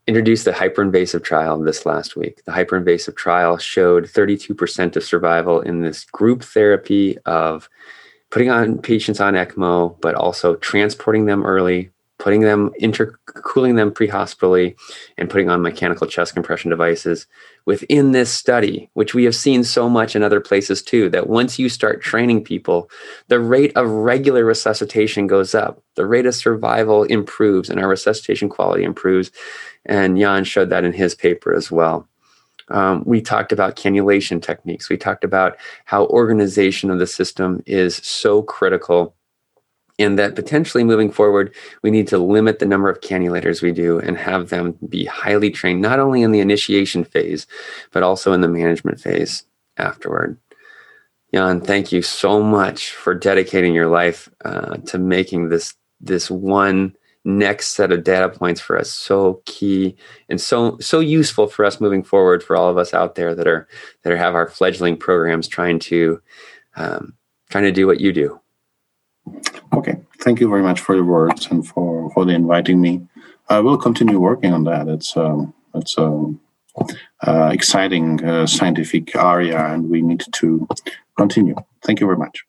introduced 0.08 0.46
the 0.46 0.52
hyperinvasive 0.52 1.24
trial 1.24 1.60
this 1.60 1.86
last 1.86 2.16
week. 2.16 2.44
The 2.46 2.54
hyperinvasive 2.54 3.16
trial 3.16 3.58
showed 3.58 4.06
32% 4.06 4.96
of 4.96 5.04
survival 5.04 5.60
in 5.62 5.82
this 5.82 6.06
group 6.06 6.44
therapy 6.44 7.18
of 7.26 7.70
putting 8.30 8.50
on 8.50 8.80
patients 8.80 9.20
on 9.20 9.34
ECMO, 9.34 10.00
but 10.02 10.16
also 10.16 10.56
transporting 10.56 11.26
them 11.26 11.46
early, 11.46 11.92
putting 12.20 12.42
them 12.42 12.72
intercooling 12.82 13.76
them 13.76 13.92
pre-hospitally 13.92 14.76
and 15.18 15.30
putting 15.30 15.50
on 15.50 15.62
mechanical 15.62 16.08
chest 16.08 16.34
compression 16.34 16.70
devices 16.70 17.28
within 17.66 18.12
this 18.12 18.32
study 18.32 18.90
which 18.94 19.14
we 19.14 19.24
have 19.24 19.36
seen 19.36 19.64
so 19.64 19.88
much 19.88 20.16
in 20.16 20.24
other 20.24 20.40
places 20.40 20.82
too 20.82 21.10
that 21.10 21.28
once 21.28 21.60
you 21.60 21.70
start 21.70 22.02
training 22.02 22.44
people 22.44 22.90
the 23.28 23.40
rate 23.40 23.72
of 23.76 23.88
regular 23.88 24.44
resuscitation 24.44 25.28
goes 25.28 25.54
up 25.54 25.82
the 25.96 26.06
rate 26.06 26.26
of 26.26 26.34
survival 26.34 27.04
improves 27.04 27.70
and 27.70 27.80
our 27.80 27.90
resuscitation 27.90 28.50
quality 28.50 28.84
improves 28.84 29.32
and 29.88 30.18
jan 30.18 30.44
showed 30.44 30.70
that 30.70 30.84
in 30.84 30.94
his 30.94 31.16
paper 31.16 31.54
as 31.54 31.72
well 31.72 32.08
um, 32.70 33.02
we 33.06 33.22
talked 33.22 33.52
about 33.52 33.76
cannulation 33.76 34.42
techniques 34.42 34.90
we 34.90 34.98
talked 34.98 35.24
about 35.24 35.58
how 35.86 36.06
organization 36.08 36.92
of 36.92 37.00
the 37.00 37.08
system 37.08 37.62
is 37.66 37.98
so 37.98 38.42
critical 38.42 39.16
and 40.00 40.20
that 40.20 40.36
potentially 40.36 40.84
moving 40.84 41.12
forward, 41.12 41.54
we 41.82 41.90
need 41.90 42.08
to 42.10 42.18
limit 42.18 42.60
the 42.60 42.66
number 42.66 42.90
of 42.90 43.02
cannulators 43.02 43.62
we 43.62 43.72
do 43.72 44.00
and 44.00 44.18
have 44.18 44.50
them 44.50 44.78
be 44.88 45.06
highly 45.06 45.50
trained, 45.50 45.82
not 45.82 46.00
only 46.00 46.22
in 46.22 46.32
the 46.32 46.40
initiation 46.40 47.04
phase, 47.04 47.48
but 47.92 48.04
also 48.04 48.32
in 48.34 48.42
the 48.42 48.48
management 48.48 49.00
phase 49.00 49.44
afterward. 49.78 50.38
Jan, 51.34 51.62
thank 51.62 51.92
you 51.92 52.02
so 52.02 52.42
much 52.42 52.92
for 52.92 53.14
dedicating 53.14 53.74
your 53.74 53.88
life 53.88 54.30
uh, 54.46 54.78
to 54.78 54.98
making 54.98 55.50
this 55.50 55.76
this 56.00 56.30
one 56.30 56.96
next 57.24 57.74
set 57.74 57.92
of 57.92 58.04
data 58.04 58.30
points 58.30 58.62
for 58.62 58.78
us 58.78 58.92
so 58.92 59.42
key 59.46 59.96
and 60.30 60.40
so 60.40 60.78
so 60.80 61.00
useful 61.00 61.48
for 61.48 61.66
us 61.66 61.82
moving 61.82 62.04
forward 62.04 62.42
for 62.42 62.56
all 62.56 62.70
of 62.70 62.78
us 62.78 62.94
out 62.94 63.16
there 63.16 63.36
that 63.36 63.48
are 63.48 63.68
that 64.04 64.14
are 64.14 64.18
have 64.18 64.36
our 64.36 64.48
fledgling 64.48 64.96
programs 64.96 65.48
trying 65.48 65.78
to 65.80 66.22
um, 66.78 67.14
trying 67.50 67.66
to 67.66 67.72
do 67.72 67.86
what 67.86 68.00
you 68.00 68.14
do 68.14 68.40
Okay, 69.74 69.96
thank 70.22 70.40
you 70.40 70.50
very 70.50 70.64
much 70.64 70.80
for 70.80 70.96
your 70.96 71.06
words 71.06 71.48
and 71.52 71.68
for 71.68 72.10
for 72.12 72.26
the 72.26 72.34
inviting 72.34 72.80
me. 72.82 73.06
I 73.50 73.60
will 73.60 73.78
continue 73.78 74.20
working 74.20 74.54
on 74.54 74.64
that. 74.66 74.88
It's 74.88 75.16
um, 75.18 75.54
it's 75.74 75.98
um, 75.98 76.40
uh, 77.26 77.50
exciting 77.54 78.24
uh, 78.24 78.48
scientific 78.48 79.16
area, 79.16 79.58
and 79.58 79.90
we 79.90 80.02
need 80.02 80.24
to 80.34 80.68
continue. 81.18 81.56
Thank 81.84 82.00
you 82.00 82.08
very 82.08 82.18
much. 82.18 82.44